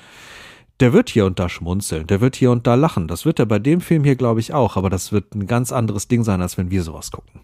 [0.80, 3.08] der wird hier und da schmunzeln, der wird hier und da lachen.
[3.08, 5.72] Das wird er bei dem Film hier, glaube ich, auch, aber das wird ein ganz
[5.72, 7.40] anderes Ding sein, als wenn wir sowas gucken.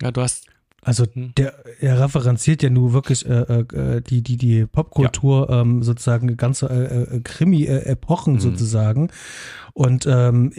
[0.00, 0.46] ja, du hast
[0.82, 1.32] Also Hm.
[1.36, 3.32] der er referenziert ja nur wirklich äh,
[3.62, 8.40] äh, die die die Popkultur ähm, sozusagen ganze äh, äh, Krimi äh, Epochen Mhm.
[8.40, 9.10] sozusagen
[9.74, 10.52] und ähm,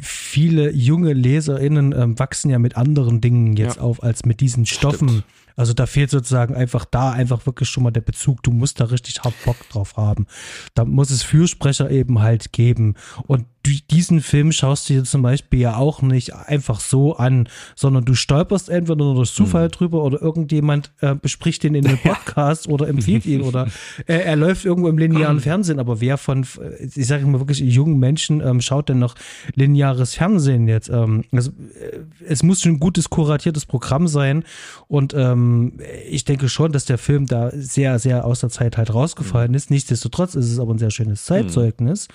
[0.00, 3.82] viele junge Leserinnen ähm, wachsen ja mit anderen Dingen jetzt Ja.
[3.82, 5.08] auf als mit diesen Stoffen.
[5.08, 5.24] Stimmt.
[5.56, 8.42] Also da fehlt sozusagen einfach da einfach wirklich schon mal der Bezug.
[8.42, 10.26] Du musst da richtig hart Bock drauf haben.
[10.74, 12.94] Da muss es Fürsprecher eben halt geben.
[13.26, 13.46] Und
[13.90, 18.14] diesen Film schaust du dir zum Beispiel ja auch nicht einfach so an, sondern du
[18.14, 22.88] stolperst entweder nur durch Zufall drüber oder irgendjemand äh, bespricht den in einem Podcast oder
[22.88, 23.66] empfiehlt ihn oder
[24.06, 25.78] äh, er läuft irgendwo im linearen Fernsehen.
[25.78, 29.14] Aber wer von, äh, ich sage mal wirklich, jungen Menschen ähm, schaut denn noch
[29.54, 30.88] lineares Fernsehen jetzt?
[30.88, 34.44] Ähm, also, äh, es muss schon ein gutes, kuratiertes Programm sein
[34.88, 35.78] und ähm,
[36.08, 39.70] ich denke schon, dass der Film da sehr, sehr aus der Zeit halt rausgefallen ist.
[39.70, 42.08] Nichtsdestotrotz ist es aber ein sehr schönes Zeitzeugnis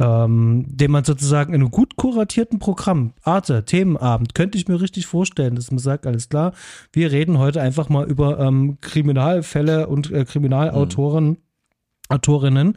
[0.00, 5.06] ähm, den man sozusagen in einem gut kuratierten Programm, Arte, Themenabend, könnte ich mir richtig
[5.06, 6.54] vorstellen, dass man sagt, alles klar,
[6.92, 11.36] wir reden heute einfach mal über ähm, Kriminalfälle und äh, Kriminalautoren,
[12.08, 12.76] Autorinnen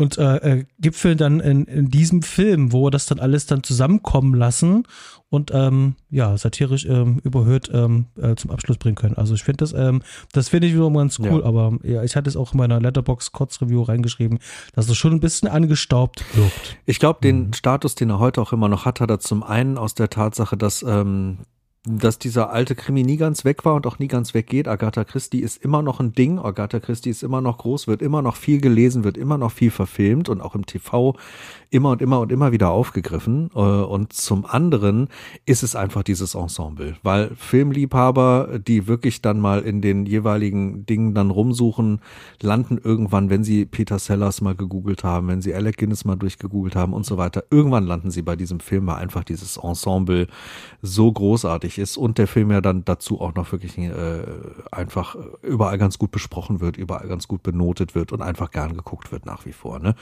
[0.00, 3.62] und äh, äh, gipfeln dann in, in diesem Film, wo wir das dann alles dann
[3.62, 4.84] zusammenkommen lassen
[5.28, 9.18] und ähm, ja, satirisch ähm, überhöht ähm, äh, zum Abschluss bringen können.
[9.18, 10.00] Also ich finde das, ähm,
[10.32, 11.44] das finde ich wiederum ganz cool, Ja.
[11.44, 14.38] aber ja, ich hatte es auch in meiner Letterbox Kurzreview reingeschrieben,
[14.72, 16.78] dass es schon ein bisschen angestaubt wirkt.
[16.86, 19.76] Ich glaube, den Status, den er heute auch immer noch hat, hat er zum einen
[19.76, 21.40] aus der Tatsache, dass, ähm,
[21.84, 24.68] dass dieser alte Krimi nie ganz weg war und auch nie ganz weggeht.
[24.68, 26.38] Agatha Christie ist immer noch ein Ding.
[26.38, 29.70] Agatha Christie ist immer noch groß, wird immer noch viel gelesen, wird immer noch viel
[29.70, 31.16] verfilmt und auch im TV
[31.70, 33.50] immer und immer und immer wieder aufgegriffen.
[33.54, 35.08] Äh, Und zum anderen
[35.46, 41.14] ist es einfach dieses Ensemble, weil Filmliebhaber, die wirklich dann mal in den jeweiligen Dingen
[41.14, 42.00] dann rumsuchen,
[42.42, 46.76] landen irgendwann, wenn sie Peter Sellers mal gegoogelt haben, wenn sie Alec Guinness mal durchgegoogelt
[46.76, 50.26] haben und so weiter, irgendwann landen sie bei diesem Film, weil einfach dieses Ensemble
[50.82, 54.22] so großartig ist und der Film ja dann dazu auch noch wirklich äh,
[54.70, 59.12] einfach überall ganz gut besprochen wird, überall ganz gut benotet wird und einfach gern geguckt
[59.12, 59.78] wird nach wie vor.
[59.78, 59.94] Ne?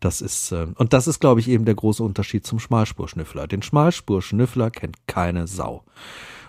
[0.00, 3.46] Das ist äh, und das ist, glaube ich, eben der große Unterschied zum Schmalspurschnüffler.
[3.46, 5.84] Den Schmalspurschnüffler kennt keine Sau.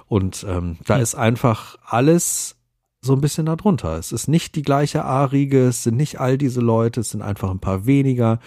[0.08, 2.58] Und ähm, da ist einfach alles
[3.04, 3.98] so ein bisschen darunter.
[3.98, 7.50] Es ist nicht die gleiche A-Riege, es sind nicht all diese Leute, es sind einfach
[7.50, 8.40] ein paar weniger.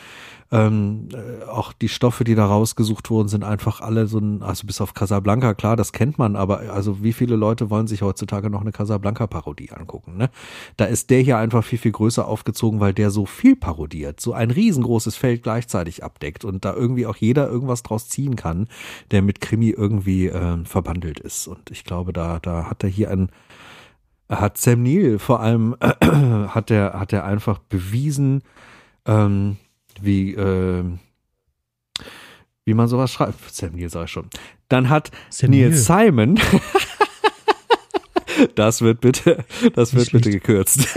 [0.55, 4.69] Ähm, äh, auch die Stoffe, die da rausgesucht wurden, sind einfach alle so ein, also
[4.69, 8.51] bis auf Casablanca, klar, das kennt man, aber also wie viele Leute wollen sich heutzutage
[8.51, 10.31] noch eine Casablanca-Parodie angucken, ne?
[10.77, 14.33] Da ist der hier einfach viel, viel größer aufgezogen, weil der so viel parodiert, so
[14.33, 18.69] ein riesengroßes Feld gleichzeitig abdeckt und da irgendwie auch jeder irgendwas draus ziehen kann,
[19.11, 21.49] der mit Krimi irgendwie ähm, verbandelt ist.
[21.49, 23.29] Und ich glaube, da, da hat er hier ein,
[24.29, 28.43] hat Sam Neill vor allem, hat er, hat er einfach bewiesen,
[29.05, 29.57] ähm,
[30.05, 30.99] wie, ähm,
[32.65, 33.55] wie man sowas schreibt.
[33.55, 34.29] Sam Neill sag ich schon.
[34.69, 35.73] Dann hat Sam Neil.
[35.73, 36.41] Simon,
[38.55, 39.45] das wird bitte,
[39.75, 40.89] das wird bitte gekürzt.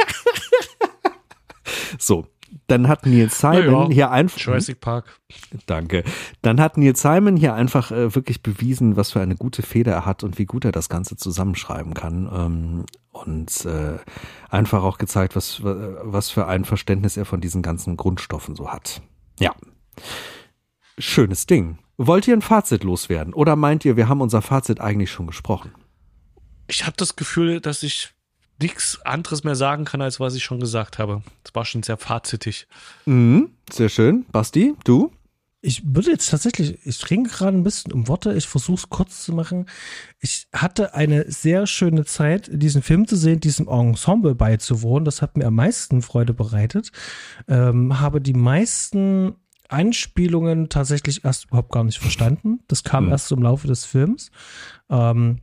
[1.98, 2.28] so.
[2.68, 4.40] Dann hat Neil Simon Ja, hier einfach.
[4.40, 5.20] Jurassic Park.
[5.66, 6.04] Danke.
[6.42, 10.06] Dann hat Neil Simon hier einfach äh, wirklich bewiesen, was für eine gute Feder er
[10.06, 12.30] hat und wie gut er das Ganze zusammenschreiben kann.
[12.34, 13.98] Ähm, und äh,
[14.50, 19.02] einfach auch gezeigt, was, was für ein Verständnis er von diesen ganzen Grundstoffen so hat.
[19.40, 19.56] Ja.
[21.00, 21.80] Schönes Ding.
[21.98, 25.72] Wollt ihr ein Fazit loswerden oder meint ihr, wir haben unser Fazit eigentlich schon gesprochen?
[26.68, 28.14] Ich habe das Gefühl, dass ich
[28.60, 31.22] nichts anderes mehr sagen kann, als was ich schon gesagt habe.
[31.44, 32.68] Das war schon sehr fazitig.
[33.06, 34.26] Mhm, sehr schön.
[34.32, 35.12] Basti, du?
[35.62, 39.24] Ich würde jetzt tatsächlich, ich ringe gerade ein bisschen um Worte, ich versuche es kurz
[39.26, 39.66] zu machen.
[40.20, 45.04] Ich hatte eine sehr schöne Zeit, diesen Film zu sehen, diesem Ensemble beizuwohnen.
[45.04, 46.92] Das hat mir am meisten Freude bereitet.
[47.48, 49.36] Ähm, habe die meisten
[49.68, 52.60] Anspielungen tatsächlich erst überhaupt gar nicht verstanden.
[52.68, 53.12] Das kam mhm.
[53.12, 54.32] erst im Laufe des Films.
[54.90, 55.40] Ähm,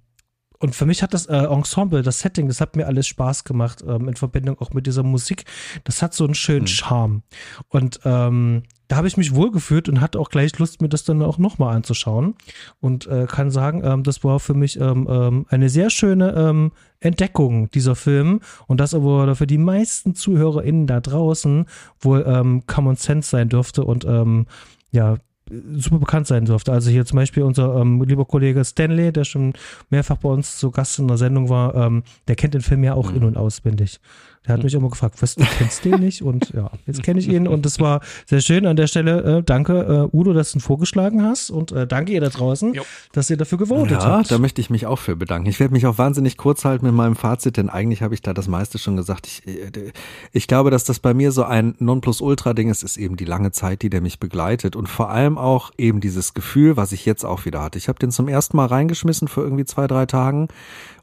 [0.64, 3.84] und für mich hat das äh, Ensemble, das Setting, das hat mir alles Spaß gemacht,
[3.86, 5.44] ähm, in Verbindung auch mit dieser Musik.
[5.84, 6.68] Das hat so einen schönen mhm.
[6.68, 7.22] Charme.
[7.68, 11.20] Und ähm, da habe ich mich wohlgefühlt und hatte auch gleich Lust, mir das dann
[11.20, 12.34] auch nochmal anzuschauen.
[12.80, 16.72] Und äh, kann sagen, ähm, das war für mich ähm, ähm, eine sehr schöne ähm,
[17.00, 18.40] Entdeckung, dieser Film.
[18.66, 21.66] Und das aber für die meisten ZuhörerInnen da draußen
[22.00, 24.46] wohl ähm, Common Sense sein dürfte und ähm,
[24.92, 25.18] ja,
[25.50, 26.72] super bekannt sein dürfte.
[26.72, 29.52] Also hier zum Beispiel unser ähm, lieber Kollege Stanley, der schon
[29.90, 32.94] mehrfach bei uns zu Gast in der Sendung war, ähm, der kennt den Film ja
[32.94, 33.16] auch mhm.
[33.16, 34.00] in- und auswendig.
[34.46, 36.22] Der hat mich immer gefragt, was, du kennst den nicht?
[36.22, 39.38] Und ja, jetzt kenne ich ihn und das war sehr schön an der Stelle.
[39.38, 42.74] Äh, danke, äh, Udo, dass du ihn vorgeschlagen hast und äh, danke ihr da draußen,
[42.74, 42.82] jo.
[43.12, 44.30] dass ihr dafür gewotet ja, habt.
[44.30, 45.48] da möchte ich mich auch für bedanken.
[45.48, 48.34] Ich werde mich auch wahnsinnig kurz halten mit meinem Fazit, denn eigentlich habe ich da
[48.34, 49.26] das meiste schon gesagt.
[49.26, 49.92] Ich, äh,
[50.32, 53.80] ich glaube, dass das bei mir so ein Nonplusultra-Ding ist, ist eben die lange Zeit,
[53.80, 57.46] die der mich begleitet und vor allem auch eben dieses Gefühl, was ich jetzt auch
[57.46, 57.78] wieder hatte.
[57.78, 60.48] Ich habe den zum ersten Mal reingeschmissen für irgendwie zwei, drei Tagen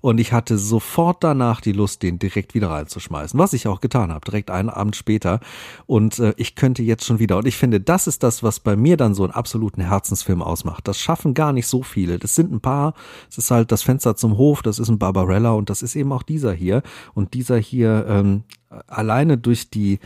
[0.01, 4.11] und ich hatte sofort danach die Lust, den direkt wieder reinzuschmeißen, was ich auch getan
[4.11, 5.39] habe, direkt einen Abend später.
[5.85, 7.37] Und äh, ich könnte jetzt schon wieder.
[7.37, 10.87] Und ich finde, das ist das, was bei mir dann so einen absoluten Herzensfilm ausmacht.
[10.87, 12.17] Das schaffen gar nicht so viele.
[12.17, 12.95] Das sind ein paar.
[13.29, 16.11] Es ist halt das Fenster zum Hof, das ist ein Barbarella und das ist eben
[16.11, 16.81] auch dieser hier.
[17.13, 18.43] Und dieser hier ähm,
[18.87, 19.99] alleine durch die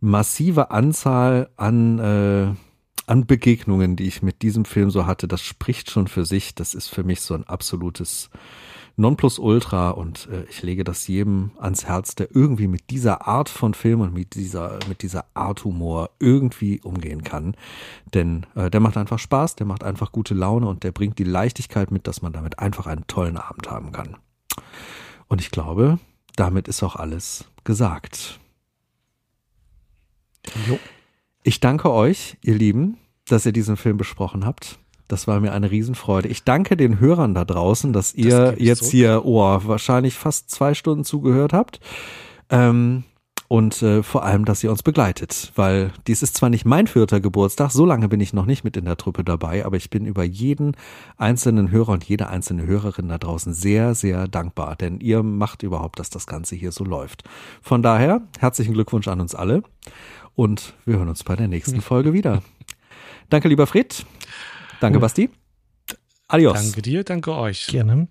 [0.00, 2.54] massive Anzahl an äh,
[3.06, 6.56] an Begegnungen, die ich mit diesem Film so hatte, das spricht schon für sich.
[6.56, 8.30] Das ist für mich so ein absolutes
[8.96, 13.74] Nonplusultra und äh, ich lege das jedem ans Herz, der irgendwie mit dieser Art von
[13.74, 17.56] Film und mit dieser, mit dieser Art Humor irgendwie umgehen kann.
[18.14, 21.24] Denn äh, der macht einfach Spaß, der macht einfach gute Laune und der bringt die
[21.24, 24.16] Leichtigkeit mit, dass man damit einfach einen tollen Abend haben kann.
[25.28, 25.98] Und ich glaube,
[26.36, 28.40] damit ist auch alles gesagt.
[30.66, 30.78] Jo.
[31.42, 34.78] Ich danke euch, ihr Lieben, dass ihr diesen Film besprochen habt.
[35.08, 36.28] Das war mir eine Riesenfreude.
[36.28, 38.90] Ich danke den Hörern da draußen, dass ihr das jetzt so.
[38.90, 41.80] hier, oh, wahrscheinlich fast zwei Stunden zugehört habt.
[42.50, 43.04] Ähm,
[43.48, 47.20] und äh, vor allem, dass ihr uns begleitet, weil dies ist zwar nicht mein vierter
[47.20, 50.04] Geburtstag, so lange bin ich noch nicht mit in der Truppe dabei, aber ich bin
[50.04, 50.76] über jeden
[51.16, 56.00] einzelnen Hörer und jede einzelne Hörerin da draußen sehr, sehr dankbar, denn ihr macht überhaupt,
[56.00, 57.22] dass das Ganze hier so läuft.
[57.62, 59.62] Von daher, herzlichen Glückwunsch an uns alle
[60.34, 62.42] und wir hören uns bei der nächsten Folge wieder.
[63.30, 64.04] Danke, lieber Fred.
[64.80, 65.30] Danke, Basti.
[66.28, 66.54] Adios.
[66.54, 67.66] Danke dir, danke euch.
[67.68, 68.08] Gerne.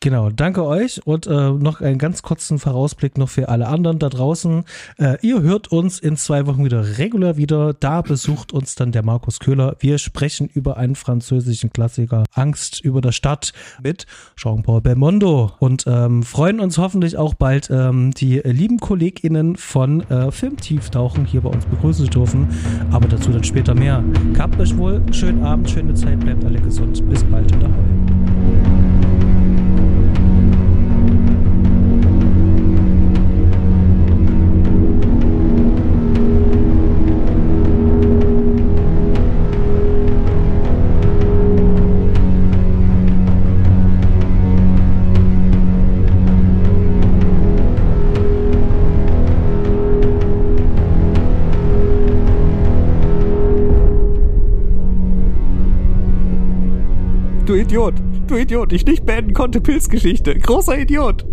[0.00, 4.08] Genau, danke euch und äh, noch einen ganz kurzen Vorausblick noch für alle anderen da
[4.08, 4.64] draußen.
[4.98, 7.74] Äh, ihr hört uns in zwei Wochen wieder regulär wieder.
[7.74, 9.76] Da besucht uns dann der Markus Köhler.
[9.78, 13.52] Wir sprechen über einen französischen Klassiker Angst über der Stadt
[13.82, 14.06] mit
[14.36, 20.30] Jean-Paul Belmondo und ähm, freuen uns hoffentlich auch bald ähm, die lieben KollegInnen von äh,
[20.30, 22.48] Filmtieftauchen hier bei uns begrüßen zu dürfen.
[22.90, 24.02] Aber dazu dann später mehr.
[24.32, 27.08] Gehabt euch wohl, schönen Abend, schöne Zeit, bleibt alle gesund.
[27.08, 28.81] Bis bald und ahoi.
[57.44, 57.94] Du Idiot.
[58.28, 58.72] Du Idiot.
[58.72, 60.38] Ich nicht beenden konnte Pilzgeschichte.
[60.38, 61.26] Großer Idiot.